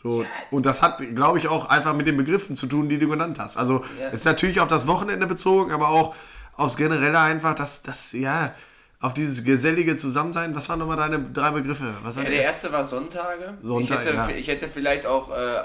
So, 0.01 0.25
und 0.51 0.65
das 0.65 0.81
hat, 0.81 0.99
glaube 1.15 1.39
ich, 1.39 1.47
auch 1.47 1.69
einfach 1.69 1.93
mit 1.93 2.07
den 2.07 2.15
Begriffen 2.15 2.55
zu 2.55 2.67
tun, 2.67 2.89
die 2.89 2.97
du 2.97 3.07
genannt 3.07 3.39
hast. 3.39 3.57
Also 3.57 3.83
Ja. 3.99 4.07
es 4.07 4.21
ist 4.21 4.25
natürlich 4.25 4.59
auf 4.59 4.67
das 4.67 4.87
Wochenende 4.87 5.27
bezogen, 5.27 5.71
aber 5.71 5.89
auch 5.89 6.15
aufs 6.55 6.77
Generelle 6.77 7.19
einfach, 7.19 7.53
dass 7.53 7.81
das, 7.81 8.11
ja, 8.13 8.53
auf 8.99 9.13
dieses 9.13 9.43
gesellige 9.43 9.95
Zusammensein. 9.95 10.55
Was 10.55 10.69
waren 10.69 10.79
nochmal 10.79 10.97
deine 10.97 11.19
drei 11.19 11.51
Begriffe? 11.51 11.93
Ja, 12.03 12.23
der 12.23 12.31
erste? 12.31 12.71
war 12.71 12.83
Sonntage. 12.83 13.55
Sonntag, 13.61 14.01
ich, 14.01 14.07
hätte, 14.07 14.15
ja. 14.15 14.29
ich 14.29 14.47
hätte 14.47 14.69
vielleicht 14.69 15.05
auch, 15.05 15.29
auch 15.29 15.37
äh, 15.37 15.63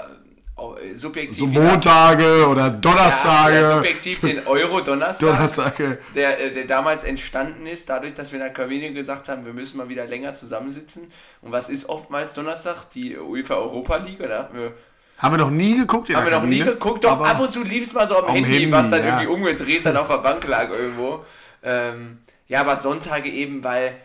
subjektiv. 0.93 1.37
So 1.37 1.47
Montage 1.47 2.47
oder 2.47 2.69
Donnerstage. 2.69 3.55
ja, 3.55 3.75
subjektiv 3.77 4.19
den 4.21 4.45
Euro-Donnerstag. 4.45 5.29
Donnerstage. 5.29 5.97
der, 6.15 6.39
äh, 6.39 6.51
der 6.51 6.65
damals 6.65 7.03
entstanden 7.03 7.65
ist, 7.67 7.89
dadurch, 7.89 8.13
dass 8.13 8.31
wir 8.31 8.39
in 8.39 8.43
der 8.43 8.53
Kabine 8.53 8.93
gesagt 8.93 9.29
haben, 9.29 9.45
wir 9.45 9.53
müssen 9.53 9.77
mal 9.77 9.89
wieder 9.89 10.05
länger 10.05 10.33
zusammensitzen. 10.33 11.11
Und 11.41 11.51
was 11.51 11.69
ist 11.69 11.89
oftmals 11.89 12.33
Donnerstag? 12.33 12.89
Die 12.91 13.17
UEFA 13.17 13.55
Europa 13.55 13.97
League. 13.97 14.19
Und 14.19 14.29
da 14.29 14.39
dachten 14.39 14.57
wir, 14.57 14.73
Haben 15.17 15.33
wir 15.33 15.39
noch 15.39 15.51
nie 15.51 15.77
geguckt 15.77 16.09
in 16.09 16.15
Haben 16.15 16.25
wir 16.25 16.31
noch 16.31 16.43
nie 16.43 16.59
Kabine, 16.59 16.73
geguckt, 16.73 17.03
doch 17.03 17.21
ab 17.21 17.39
und 17.39 17.51
zu 17.51 17.63
lief 17.63 17.83
es 17.83 17.93
mal 17.93 18.07
so 18.07 18.17
am 18.17 18.25
Am 18.25 18.33
Handy, 18.33 18.49
Handy, 18.49 18.71
was 18.71 18.89
dann 18.89 19.03
ja. 19.03 19.21
irgendwie 19.21 19.33
umgedreht 19.33 19.85
dann 19.85 19.97
auf 19.97 20.07
der 20.07 20.17
Bank 20.17 20.45
lag 20.47 20.69
irgendwo. 20.69 21.23
Ähm, 21.63 22.19
ja, 22.47 22.61
aber 22.61 22.75
Sonntage 22.75 23.29
eben, 23.29 23.63
weil, 23.63 23.95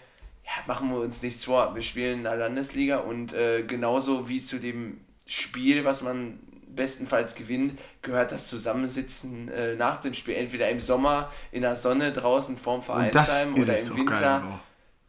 ja, 0.45 0.53
machen 0.67 0.91
wir 0.91 0.99
uns 0.99 1.23
nichts 1.23 1.45
vor, 1.45 1.75
wir 1.75 1.83
spielen 1.83 2.19
in 2.19 2.25
der 2.25 2.37
Landesliga 2.37 2.99
und 2.99 3.33
äh, 3.33 3.63
genauso 3.63 4.29
wie 4.29 4.43
zu 4.43 4.59
dem 4.59 5.01
Spiel, 5.27 5.85
was 5.85 6.03
man 6.03 6.39
bestenfalls 6.69 7.35
gewinnt, 7.35 7.75
gehört 8.03 8.33
das 8.33 8.49
Zusammensitzen 8.49 9.49
äh, 9.49 9.75
nach 9.75 9.97
dem 9.97 10.15
Spiel, 10.15 10.35
entweder 10.35 10.69
im 10.69 10.79
Sommer 10.79 11.31
in 11.51 11.63
der 11.63 11.75
Sonne 11.75 12.13
draußen 12.13 12.57
vorm 12.57 12.83
Vereinsheim 12.83 13.55
oder 13.55 13.75
es 13.75 13.89
im. 13.89 13.97
Winter 13.97 14.61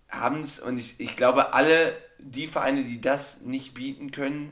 so. 0.10 0.18
abends 0.18 0.60
und 0.60 0.78
ich, 0.78 1.00
ich 1.00 1.16
glaube, 1.16 1.54
alle 1.54 1.96
die 2.20 2.48
Vereine, 2.48 2.84
die 2.84 3.00
das 3.00 3.42
nicht 3.42 3.74
bieten 3.74 4.12
können, 4.12 4.52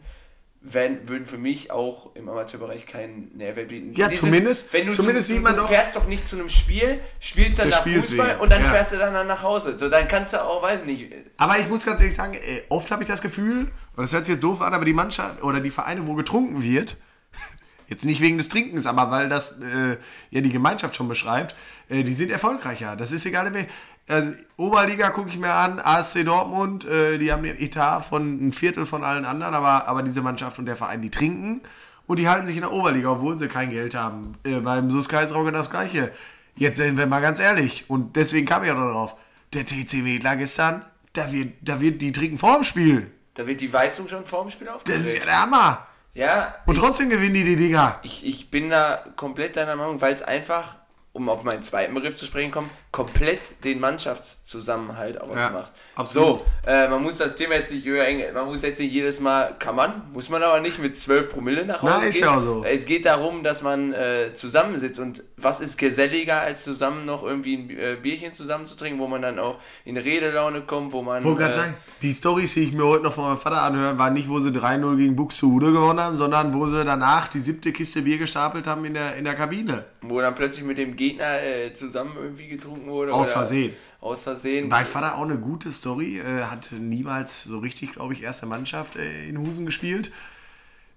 werden, 0.73 1.07
würden 1.07 1.25
für 1.25 1.37
mich 1.37 1.71
auch 1.71 2.15
im 2.15 2.27
Amateurbereich 2.27 2.85
keinen 2.85 3.31
Nährwert 3.35 3.69
bieten. 3.69 3.93
Ja, 3.95 4.09
zumindest- 4.09 4.73
wenn 4.73 4.87
du 4.87 4.93
zumindest 4.93 5.27
zu, 5.27 5.35
sieht 5.35 5.43
man 5.43 5.55
du 5.55 5.65
fährst 5.67 5.95
doch 5.95 6.07
nicht 6.07 6.27
zu 6.27 6.35
einem 6.35 6.49
Spiel, 6.49 6.99
spielst 7.19 7.59
dann 7.59 7.69
da 7.69 7.81
Fußball 7.81 8.37
und 8.39 8.51
dann 8.51 8.63
ja. 8.63 8.71
fährst 8.71 8.93
du 8.93 8.97
dann, 8.97 9.13
dann 9.13 9.27
nach 9.27 9.43
Hause. 9.43 9.77
So, 9.77 9.89
dann 9.89 10.07
kannst 10.07 10.33
du 10.33 10.41
auch, 10.43 10.63
weiß 10.63 10.81
ich 10.81 10.85
nicht, 10.85 11.13
Aber 11.37 11.59
ich 11.59 11.69
muss 11.69 11.85
ganz 11.85 11.99
ehrlich 12.01 12.15
sagen, 12.15 12.33
äh, 12.33 12.63
oft 12.69 12.89
habe 12.89 13.03
ich 13.03 13.09
das 13.09 13.21
Gefühl, 13.21 13.71
und 13.95 14.03
das 14.03 14.11
hört 14.11 14.25
sich 14.25 14.33
jetzt 14.33 14.43
doof 14.43 14.61
an, 14.61 14.73
aber 14.73 14.85
die 14.85 14.93
Mannschaft 14.93 15.43
oder 15.43 15.59
die 15.59 15.71
Vereine, 15.71 16.07
wo 16.07 16.15
getrunken 16.15 16.63
wird, 16.63 16.97
jetzt 17.87 18.03
nicht 18.03 18.21
wegen 18.21 18.37
des 18.37 18.49
Trinkens, 18.49 18.87
aber 18.87 19.11
weil 19.11 19.29
das 19.29 19.59
äh, 19.61 19.97
ja 20.31 20.41
die 20.41 20.51
Gemeinschaft 20.51 20.95
schon 20.95 21.07
beschreibt, 21.07 21.55
äh, 21.89 22.03
die 22.03 22.13
sind 22.13 22.31
erfolgreicher. 22.31 22.95
Das 22.95 23.11
ist 23.11 23.25
egal, 23.25 23.53
wer. 23.53 23.65
Also, 24.07 24.33
Oberliga 24.57 25.09
gucke 25.09 25.29
ich 25.29 25.37
mir 25.39 25.51
an, 25.53 25.79
ASC 25.79 26.23
Dortmund, 26.23 26.85
äh, 26.85 27.17
die 27.17 27.31
haben 27.31 27.41
den 27.43 27.57
Etat 27.59 28.01
von 28.01 28.47
ein 28.47 28.51
Viertel 28.53 28.85
von 28.85 29.03
allen 29.03 29.25
anderen, 29.25 29.53
aber, 29.55 29.87
aber 29.87 30.03
diese 30.03 30.21
Mannschaft 30.21 30.59
und 30.59 30.67
der 30.67 30.75
Verein, 30.75 31.01
die 31.01 31.09
trinken 31.09 31.61
und 32.05 32.17
die 32.19 32.27
halten 32.29 32.45
sich 32.45 32.55
in 32.55 32.61
der 32.61 32.71
Oberliga, 32.71 33.09
obwohl 33.09 33.35
sie 33.37 33.47
kein 33.47 33.71
Geld 33.71 33.95
haben. 33.95 34.37
Äh, 34.43 34.59
beim 34.59 34.91
SUS 34.91 35.09
Kaisrauge 35.09 35.51
das 35.51 35.71
gleiche. 35.71 36.11
Jetzt 36.55 36.77
sind 36.77 36.97
wir 36.97 37.07
mal 37.07 37.19
ganz 37.21 37.39
ehrlich, 37.39 37.89
und 37.89 38.15
deswegen 38.15 38.45
kam 38.45 38.61
ich 38.61 38.67
ja 38.69 38.75
noch 38.75 38.91
drauf. 38.91 39.15
Der 39.53 39.65
TC 39.65 40.05
Wedler 40.05 40.35
gestern, 40.35 40.85
da 41.13 41.31
wird, 41.31 41.53
da 41.61 41.79
wird 41.81 42.01
die 42.01 42.11
trinken 42.11 42.37
vor 42.37 42.55
dem 42.55 42.63
Spiel. 42.63 43.11
da 43.33 43.47
wird 43.47 43.59
die 43.59 43.73
Weizung 43.73 44.07
schon 44.07 44.25
vor 44.25 44.43
dem 44.43 44.51
Spiel 44.51 44.67
Das 44.67 44.77
ist 44.77 44.87
ja 44.87 44.95
aufgeregt. 45.15 45.25
der 45.25 45.41
Hammer. 45.41 45.87
Ja, 46.13 46.55
Und 46.67 46.75
ich, 46.77 46.79
trotzdem 46.83 47.09
gewinnen 47.09 47.33
die 47.33 47.43
die 47.43 47.55
Dinger. 47.55 47.99
ich, 48.03 48.25
ich 48.25 48.49
bin 48.51 48.69
da 48.69 49.03
komplett 49.17 49.57
deiner 49.57 49.75
Meinung, 49.75 49.99
weil 49.99 50.13
es 50.13 50.21
einfach, 50.21 50.77
um 51.15 51.29
auf 51.29 51.43
meinen 51.43 51.63
zweiten 51.63 51.93
Begriff 51.93 52.13
zu 52.15 52.25
sprechen 52.25 52.51
kommen, 52.51 52.69
komplett 52.91 53.63
den 53.63 53.79
Mannschaftszusammenhalt 53.79 55.21
ausmacht. 55.21 55.71
absolut. 55.95 56.39
So, 56.39 56.45
äh, 56.69 56.89
man 56.89 57.01
muss 57.01 57.17
das 57.17 57.35
Thema 57.35 57.55
jetzt 57.55 57.71
nicht 57.71 57.85
man 58.33 58.45
muss 58.47 58.61
jetzt 58.63 58.79
nicht 58.79 58.91
jedes 58.91 59.21
Mal, 59.21 59.55
kann 59.57 59.77
man, 59.77 60.11
muss 60.11 60.29
man 60.29 60.43
aber 60.43 60.59
nicht 60.59 60.77
mit 60.79 60.99
12 60.99 61.29
Promille 61.29 61.65
nach 61.65 61.81
Hause 61.81 61.93
Na, 61.99 62.05
ist 62.05 62.15
gehen. 62.15 62.25
ja 62.25 62.35
auch 62.35 62.41
so. 62.41 62.63
Es 62.65 62.85
geht 62.85 63.05
darum, 63.05 63.43
dass 63.43 63.61
man 63.61 63.93
äh, 63.93 64.33
zusammensitzt 64.33 64.99
und 64.99 65.23
was 65.37 65.61
ist 65.61 65.77
geselliger, 65.77 66.41
als 66.41 66.65
zusammen 66.65 67.05
noch 67.05 67.23
irgendwie 67.23 67.55
ein 67.55 67.69
äh, 67.69 67.95
Bierchen 68.01 68.33
zusammen 68.33 68.67
zu 68.67 68.75
trinken, 68.75 68.99
wo 68.99 69.07
man 69.07 69.21
dann 69.21 69.39
auch 69.39 69.59
in 69.85 69.95
Redelaune 69.95 70.63
kommt, 70.63 70.91
wo 70.91 71.01
man... 71.01 71.19
Ich 71.19 71.25
wollte 71.25 71.43
gerade 71.43 71.53
äh, 71.53 71.57
sagen, 71.59 71.73
die 72.01 72.11
Storys, 72.11 72.55
die 72.55 72.63
ich 72.63 72.73
mir 72.73 72.83
heute 72.83 73.03
noch 73.03 73.13
von 73.13 73.23
meinem 73.23 73.37
Vater 73.37 73.61
anhöre, 73.61 73.97
waren 73.97 74.11
nicht, 74.13 74.27
wo 74.27 74.41
sie 74.41 74.49
3-0 74.49 74.97
gegen 74.97 75.15
Buxtehude 75.15 75.71
gewonnen 75.71 76.01
haben, 76.01 76.15
sondern 76.15 76.53
wo 76.53 76.67
sie 76.67 76.83
danach 76.83 77.29
die 77.29 77.39
siebte 77.39 77.71
Kiste 77.71 78.01
Bier 78.01 78.17
gestapelt 78.17 78.67
haben 78.67 78.83
in 78.83 78.95
der, 78.95 79.15
in 79.15 79.23
der 79.23 79.35
Kabine. 79.35 79.85
wo 80.01 80.19
dann 80.19 80.35
plötzlich 80.35 80.65
mit 80.65 80.77
dem 80.77 80.97
Gegner 81.09 81.43
äh, 81.43 81.73
zusammen 81.73 82.13
irgendwie 82.15 82.47
getrunken 82.47 82.87
wurde. 82.87 83.13
Aus 83.13 83.29
oder 83.29 83.37
Versehen. 83.37 83.73
Aus 84.01 84.23
Versehen. 84.23 84.67
Mein 84.67 84.85
Vater 84.85 85.17
auch 85.17 85.23
eine 85.23 85.37
gute 85.37 85.71
Story, 85.71 86.19
äh, 86.19 86.45
hat 86.45 86.71
niemals 86.71 87.43
so 87.43 87.59
richtig, 87.59 87.93
glaube 87.93 88.13
ich, 88.13 88.23
erste 88.23 88.45
Mannschaft 88.45 88.95
äh, 88.95 89.27
in 89.27 89.37
Husen 89.37 89.65
gespielt. 89.65 90.11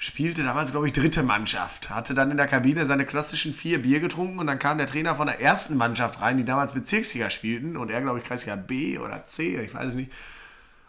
Spielte 0.00 0.44
damals, 0.44 0.70
glaube 0.70 0.86
ich, 0.86 0.92
dritte 0.92 1.24
Mannschaft. 1.24 1.90
Hatte 1.90 2.14
dann 2.14 2.30
in 2.30 2.36
der 2.36 2.46
Kabine 2.46 2.86
seine 2.86 3.04
klassischen 3.04 3.52
vier 3.52 3.82
Bier 3.82 3.98
getrunken 3.98 4.38
und 4.38 4.46
dann 4.46 4.60
kam 4.60 4.78
der 4.78 4.86
Trainer 4.86 5.16
von 5.16 5.26
der 5.26 5.40
ersten 5.40 5.76
Mannschaft 5.76 6.20
rein, 6.20 6.36
die 6.36 6.44
damals 6.44 6.72
Bezirksliga 6.72 7.30
spielten 7.30 7.76
und 7.76 7.90
er, 7.90 8.00
glaube 8.00 8.20
ich, 8.20 8.24
Kreisliga 8.24 8.54
B 8.54 8.98
oder 8.98 9.24
C, 9.24 9.60
ich 9.60 9.74
weiß 9.74 9.86
es 9.88 9.94
nicht. 9.94 10.12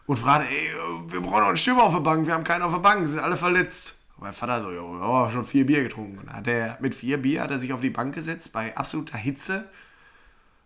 Und 0.05 0.17
fragte, 0.17 0.47
ey, 0.47 0.69
wir 1.07 1.21
brauchen 1.21 1.41
noch 1.41 1.47
einen 1.47 1.57
Stürmer 1.57 1.83
auf 1.83 1.93
der 1.93 2.01
Bank, 2.01 2.25
wir 2.25 2.33
haben 2.33 2.43
keinen 2.43 2.61
auf 2.61 2.73
der 2.73 2.79
Bank, 2.79 3.07
sind 3.07 3.19
alle 3.19 3.37
verletzt. 3.37 3.98
Und 4.19 4.25
mein 4.25 4.33
Vater 4.33 4.59
so, 4.59 4.69
ja, 4.69 5.31
schon 5.31 5.45
vier 5.45 5.65
Bier 5.65 5.81
getrunken. 5.81 6.17
Und 6.19 6.33
hat 6.33 6.45
er, 6.45 6.77
mit 6.81 6.93
vier 6.93 7.21
Bier 7.21 7.41
hat 7.41 7.51
er 7.51 7.59
sich 7.59 7.71
auf 7.71 7.79
die 7.79 7.89
Bank 7.89 8.13
gesetzt, 8.13 8.51
bei 8.51 8.75
absoluter 8.75 9.17
Hitze 9.17 9.69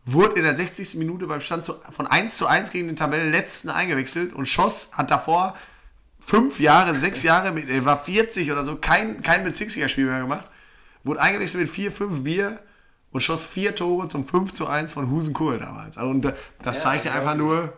wurde 0.05 0.37
in 0.37 0.43
der 0.43 0.55
60. 0.55 0.95
Minute 0.95 1.27
beim 1.27 1.39
Stand 1.39 1.63
zu, 1.63 1.75
von 1.91 2.07
1 2.07 2.35
zu 2.35 2.47
1 2.47 2.71
gegen 2.71 2.87
den 2.87 2.95
Tabellenletzten 2.95 3.69
eingewechselt 3.69 4.33
und 4.33 4.47
schoss, 4.47 4.89
hat 4.93 5.11
davor 5.11 5.55
fünf 6.19 6.59
Jahre, 6.59 6.95
sechs 6.95 7.21
Jahre, 7.21 7.51
mit, 7.51 7.69
er 7.69 7.85
war 7.85 7.95
40 7.95 8.51
oder 8.51 8.63
so, 8.63 8.75
kein, 8.75 9.21
kein 9.21 9.43
Bezirksligaspiel 9.43 10.05
mehr 10.05 10.21
gemacht, 10.21 10.45
wurde 11.03 11.21
eingewechselt 11.21 11.61
mit 11.61 11.69
vier, 11.69 11.91
fünf 11.91 12.23
Bier 12.23 12.59
und 13.11 13.21
schoss 13.21 13.45
vier 13.45 13.75
Tore 13.75 14.07
zum 14.07 14.25
5 14.25 14.51
zu 14.51 14.65
1 14.65 14.93
von 14.93 15.11
Husen-Kohl 15.11 15.59
damals. 15.59 15.95
Also, 15.97 16.09
und 16.09 16.23
das 16.23 16.77
Ja, 16.77 16.81
zeigt 16.81 17.05
ja 17.05 17.13
einfach 17.13 17.35
nur, 17.35 17.73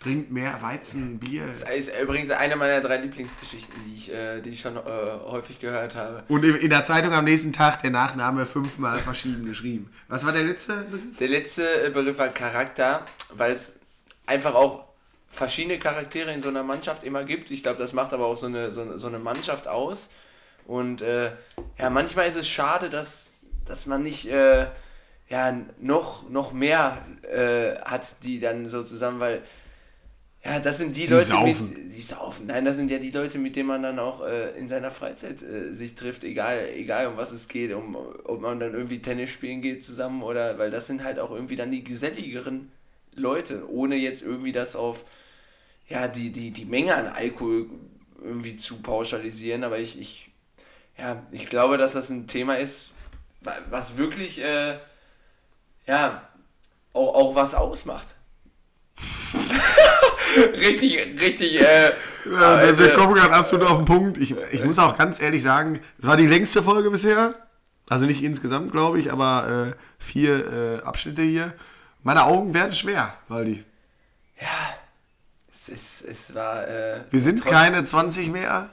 trinkt 0.00 0.30
mehr 0.30 0.60
Weizen, 0.62 1.18
Bier. 1.18 1.46
Das 1.46 1.62
ist 1.62 1.92
übrigens 2.00 2.30
eine 2.30 2.56
meiner 2.56 2.80
drei 2.80 2.96
Lieblingsgeschichten, 2.96 3.74
die 3.84 3.94
ich, 3.94 4.10
äh, 4.12 4.40
die 4.40 4.50
ich 4.50 4.60
schon 4.60 4.76
äh, 4.76 4.80
häufig 4.80 5.58
gehört 5.58 5.94
habe. 5.94 6.24
Und 6.28 6.42
in 6.42 6.70
der 6.70 6.84
Zeitung 6.84 7.12
am 7.12 7.26
nächsten 7.26 7.52
Tag 7.52 7.82
der 7.82 7.90
Nachname 7.90 8.46
fünfmal 8.46 8.98
verschieden 8.98 9.44
geschrieben. 9.44 9.92
Was 10.08 10.24
war 10.24 10.32
der 10.32 10.42
letzte 10.42 10.74
Begriff? 10.84 11.18
Der 11.18 11.28
letzte 11.28 11.84
äh, 11.84 11.90
Begriff 11.90 12.16
war 12.16 12.28
Charakter, 12.28 13.04
weil 13.34 13.52
es 13.52 13.74
einfach 14.24 14.54
auch 14.54 14.86
verschiedene 15.28 15.78
Charaktere 15.78 16.32
in 16.32 16.40
so 16.40 16.48
einer 16.48 16.62
Mannschaft 16.62 17.04
immer 17.04 17.24
gibt. 17.24 17.50
Ich 17.50 17.62
glaube, 17.62 17.78
das 17.78 17.92
macht 17.92 18.14
aber 18.14 18.24
auch 18.24 18.36
so 18.36 18.46
eine, 18.46 18.70
so 18.70 18.96
so 18.96 19.06
eine 19.06 19.18
Mannschaft 19.18 19.68
aus. 19.68 20.08
Und 20.66 21.02
äh, 21.02 21.32
ja, 21.78 21.90
manchmal 21.90 22.26
ist 22.26 22.36
es 22.36 22.48
schade, 22.48 22.88
dass, 22.88 23.42
dass 23.66 23.84
man 23.84 24.02
nicht 24.02 24.26
äh, 24.30 24.66
ja, 25.28 25.60
noch, 25.78 26.28
noch 26.28 26.52
mehr 26.52 27.04
hat, 27.84 28.24
die 28.24 28.40
dann 28.40 28.68
so 28.68 28.82
zusammen, 28.82 29.20
weil 29.20 29.42
ja, 30.42 30.58
das 30.58 30.78
sind 30.78 30.96
die, 30.96 31.06
Leute, 31.06 31.26
saufen. 31.26 31.68
mit 31.74 31.92
die 31.92 32.00
saufen. 32.00 32.46
Nein, 32.46 32.64
das 32.64 32.76
sind 32.76 32.90
ja 32.90 32.98
die 32.98 33.10
Leute, 33.10 33.38
mit 33.38 33.56
denen 33.56 33.68
man 33.68 33.82
dann 33.82 33.98
auch 33.98 34.22
äh, 34.26 34.50
in 34.58 34.68
seiner 34.68 34.90
Freizeit 34.90 35.42
äh, 35.42 35.72
sich 35.74 35.94
trifft, 35.94 36.24
egal, 36.24 36.68
egal 36.74 37.08
um 37.08 37.16
was 37.18 37.30
es 37.32 37.46
geht, 37.48 37.72
um 37.74 37.94
ob 37.94 38.40
man 38.40 38.58
dann 38.58 38.72
irgendwie 38.72 39.00
Tennis 39.00 39.30
spielen 39.30 39.60
geht 39.60 39.84
zusammen 39.84 40.22
oder 40.22 40.58
weil 40.58 40.70
das 40.70 40.86
sind 40.86 41.04
halt 41.04 41.18
auch 41.18 41.30
irgendwie 41.30 41.56
dann 41.56 41.70
die 41.70 41.84
geselligeren 41.84 42.72
Leute, 43.14 43.70
ohne 43.70 43.96
jetzt 43.96 44.22
irgendwie 44.22 44.52
das 44.52 44.76
auf 44.76 45.04
ja, 45.88 46.08
die, 46.08 46.30
die, 46.30 46.50
die 46.52 46.64
Menge 46.64 46.94
an 46.94 47.06
Alkohol 47.08 47.66
irgendwie 48.22 48.56
zu 48.56 48.80
pauschalisieren, 48.82 49.64
aber 49.64 49.78
ich, 49.78 49.98
ich 50.00 50.30
ja, 50.98 51.22
ich 51.32 51.46
glaube, 51.48 51.78
dass 51.78 51.94
das 51.94 52.10
ein 52.10 52.26
Thema 52.28 52.56
ist, 52.58 52.90
wa- 53.40 53.56
was 53.70 53.96
wirklich 53.96 54.40
äh, 54.42 54.78
ja 55.86 56.28
auch, 56.92 57.14
auch 57.14 57.34
was 57.34 57.54
ausmacht. 57.54 58.14
richtig, 60.58 61.20
richtig, 61.20 61.60
äh, 61.60 61.90
Ja, 62.24 62.62
wir, 62.62 62.62
äh, 62.62 62.78
wir 62.78 62.90
kommen 62.94 63.14
gerade 63.14 63.32
absolut 63.34 63.66
auf 63.66 63.76
den 63.78 63.84
Punkt. 63.86 64.18
Ich, 64.18 64.34
ich 64.52 64.64
muss 64.64 64.78
auch 64.78 64.96
ganz 64.96 65.20
ehrlich 65.20 65.42
sagen, 65.42 65.80
es 65.98 66.06
war 66.06 66.16
die 66.16 66.26
längste 66.26 66.62
Folge 66.62 66.90
bisher. 66.90 67.34
Also 67.88 68.06
nicht 68.06 68.22
insgesamt, 68.22 68.70
glaube 68.72 69.00
ich, 69.00 69.12
aber 69.12 69.72
äh, 69.72 70.02
vier 70.02 70.78
äh, 70.80 70.82
Abschnitte 70.86 71.22
hier. 71.22 71.52
Meine 72.02 72.24
Augen 72.24 72.54
werden 72.54 72.72
schwer, 72.72 73.12
Waldi. 73.28 73.64
es, 75.50 75.68
ist, 75.68 76.02
es 76.08 76.34
war. 76.34 76.66
Äh, 76.68 77.00
Wir 77.10 77.20
sind 77.20 77.44
keine 77.44 77.82
20 77.84 78.30
mehr. 78.30 78.68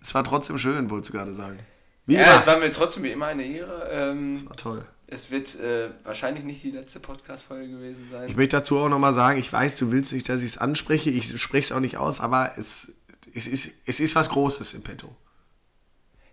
Es 0.00 0.14
war 0.14 0.24
trotzdem 0.24 0.58
schön, 0.58 0.90
wolltest 0.90 1.12
du 1.12 1.18
gerade 1.18 1.34
sagen. 1.34 1.58
Wie 2.06 2.14
Ja, 2.14 2.22
immer. 2.24 2.36
es 2.36 2.46
war 2.46 2.58
mir 2.58 2.70
trotzdem 2.70 3.02
wie 3.04 3.10
immer 3.12 3.26
eine 3.26 3.44
Ehre. 3.44 3.88
Ähm, 3.90 4.48
war 4.48 4.56
toll. 4.56 4.84
Es 5.12 5.30
wird 5.30 5.58
äh, 5.60 5.90
wahrscheinlich 6.04 6.44
nicht 6.44 6.62
die 6.62 6.70
letzte 6.70 6.98
Podcast-Folge 7.00 7.68
gewesen 7.68 8.08
sein. 8.10 8.28
Ich 8.28 8.36
möchte 8.36 8.56
dazu 8.56 8.78
auch 8.78 8.88
nochmal 8.88 9.12
sagen, 9.14 9.38
ich 9.38 9.52
weiß, 9.52 9.76
du 9.76 9.92
willst 9.92 10.12
nicht, 10.12 10.28
dass 10.28 10.40
ich 10.40 10.48
es 10.48 10.58
anspreche. 10.58 11.10
Ich 11.10 11.40
spreche 11.40 11.66
es 11.66 11.72
auch 11.72 11.80
nicht 11.80 11.98
aus, 11.98 12.20
aber 12.20 12.52
es, 12.56 12.92
es, 13.34 13.46
ist, 13.46 13.70
es 13.86 14.00
ist 14.00 14.14
was 14.14 14.28
Großes 14.30 14.74
im 14.74 14.82
Petto. 14.82 15.14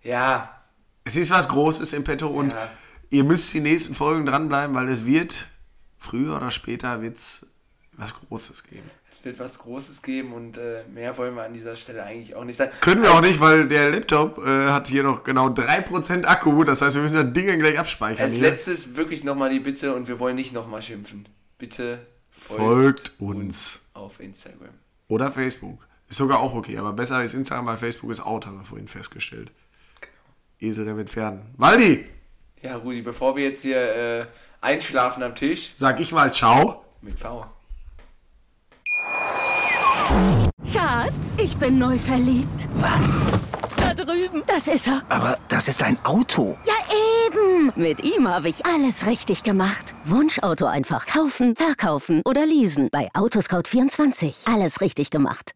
ja, 0.03 0.55
Es 1.03 1.15
ist 1.15 1.31
was 1.31 1.47
Großes 1.49 1.93
im 1.93 2.03
Petto 2.03 2.27
und 2.27 2.51
Ja. 2.53 2.69
ihr 3.09 3.23
müsst 3.23 3.53
die 3.53 3.61
nächsten 3.61 3.93
Folgen 3.93 4.25
dranbleiben, 4.25 4.75
weil 4.75 4.87
es 4.89 5.05
wird, 5.05 5.47
früher 5.97 6.37
oder 6.37 6.51
später, 6.51 7.01
wird's 7.01 7.45
was 7.99 8.13
Großes 8.13 8.63
geben. 8.63 8.89
es 9.11 9.23
wird 9.25 9.39
was 9.39 9.59
Großes 9.59 10.01
geben 10.01 10.33
und 10.33 10.57
äh, 10.57 10.83
mehr 10.93 11.17
wollen 11.17 11.35
wir 11.35 11.43
an 11.43 11.53
dieser 11.53 11.75
Stelle 11.75 12.03
eigentlich 12.03 12.35
auch 12.35 12.43
nicht 12.45 12.55
sagen. 12.55 12.71
Können 12.81 13.01
wir 13.01 13.11
auch 13.13 13.21
nicht, 13.21 13.39
weil 13.39 13.67
der 13.67 13.91
Laptop 13.91 14.37
äh, 14.39 14.67
hat 14.69 14.87
hier 14.87 15.03
noch 15.03 15.23
genau 15.23 15.47
3% 15.49 16.25
Akku. 16.25 16.63
Das 16.63 16.81
heißt, 16.81 16.95
wir 16.95 17.01
müssen 17.01 17.15
das 17.23 17.33
Ding 17.33 17.59
gleich 17.59 17.77
abspeichern. 17.77 18.23
Als 18.25 18.33
hier. 18.35 18.43
letztes 18.43 18.95
wirklich 18.95 19.23
nochmal 19.23 19.49
die 19.49 19.59
Bitte 19.59 19.93
und 19.95 20.07
wir 20.07 20.19
wollen 20.19 20.35
nicht 20.35 20.53
nochmal 20.53 20.81
schimpfen. 20.81 21.27
Bitte 21.57 22.05
Folgt 22.31 23.13
uns. 23.19 23.81
auf 23.93 24.19
Instagram. 24.19 24.69
Oder 25.07 25.31
Facebook. 25.31 25.85
Ist 26.07 26.17
sogar 26.17 26.39
auch 26.39 26.53
okay, 26.55 26.77
aber 26.77 26.93
besser 26.93 27.17
als 27.17 27.33
Instagram, 27.33 27.65
weil 27.67 27.77
Facebook 27.77 28.09
ist 28.11 28.21
out, 28.21 28.45
haben 28.45 28.57
wir 28.57 28.63
vorhin 28.65 28.87
festgestellt. 28.87 29.51
Esel 30.59 30.85
der 30.85 30.93
mit 30.95 31.09
Pferden. 31.09 31.41
Waldi, 31.57 32.05
Ja, 32.61 32.75
Rudi, 32.77 33.01
bevor 33.01 33.35
wir 33.35 33.43
jetzt 33.45 33.61
hier 33.61 33.77
äh, 34.21 34.25
einschlafen 34.61 35.23
am 35.23 35.35
Tisch 35.35 35.73
sag 35.77 35.99
ich 35.99 36.11
mal 36.11 36.33
ciao. 36.33 36.83
mit 37.01 37.19
V. 37.19 37.45
Schatz, 40.71 41.37
ich 41.37 41.55
bin 41.57 41.77
neu 41.77 41.97
verliebt. 41.97 42.67
Was? 42.75 43.19
Da 43.77 43.93
drüben. 43.93 44.43
Das 44.47 44.67
ist 44.67 44.87
er. 44.87 45.01
Aber 45.09 45.37
das 45.47 45.67
ist 45.67 45.81
ein 45.81 45.97
Auto. 46.03 46.57
Ja, 46.65 46.73
eben. 47.27 47.71
Mit 47.75 48.03
ihm 48.03 48.27
habe 48.27 48.49
ich 48.49 48.65
alles 48.65 49.05
richtig 49.05 49.43
gemacht. 49.43 49.93
Wunschauto 50.05 50.65
einfach 50.65 51.05
kaufen, 51.05 51.55
verkaufen 51.55 52.21
oder 52.25 52.45
leasen. 52.45 52.89
Bei 52.91 53.09
Autoscout24. 53.13 54.51
Alles 54.53 54.81
richtig 54.81 55.09
gemacht. 55.09 55.51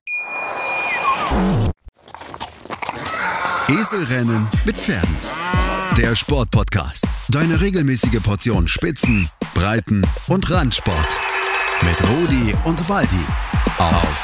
Eselrennen 3.70 4.48
mit 4.66 4.76
Pferden. 4.78 5.16
Der 5.98 6.16
Sportpodcast. 6.16 7.08
Deine 7.30 7.62
regelmäßige 7.62 8.22
Portion 8.22 8.68
Spitzen, 8.68 9.30
Breiten 9.54 10.06
und 10.28 10.50
Randsport. 10.50 11.18
Mit 11.82 11.98
Rudi 12.10 12.56
und 12.66 12.90
Waldi. 12.90 13.26
Auf 13.78 14.24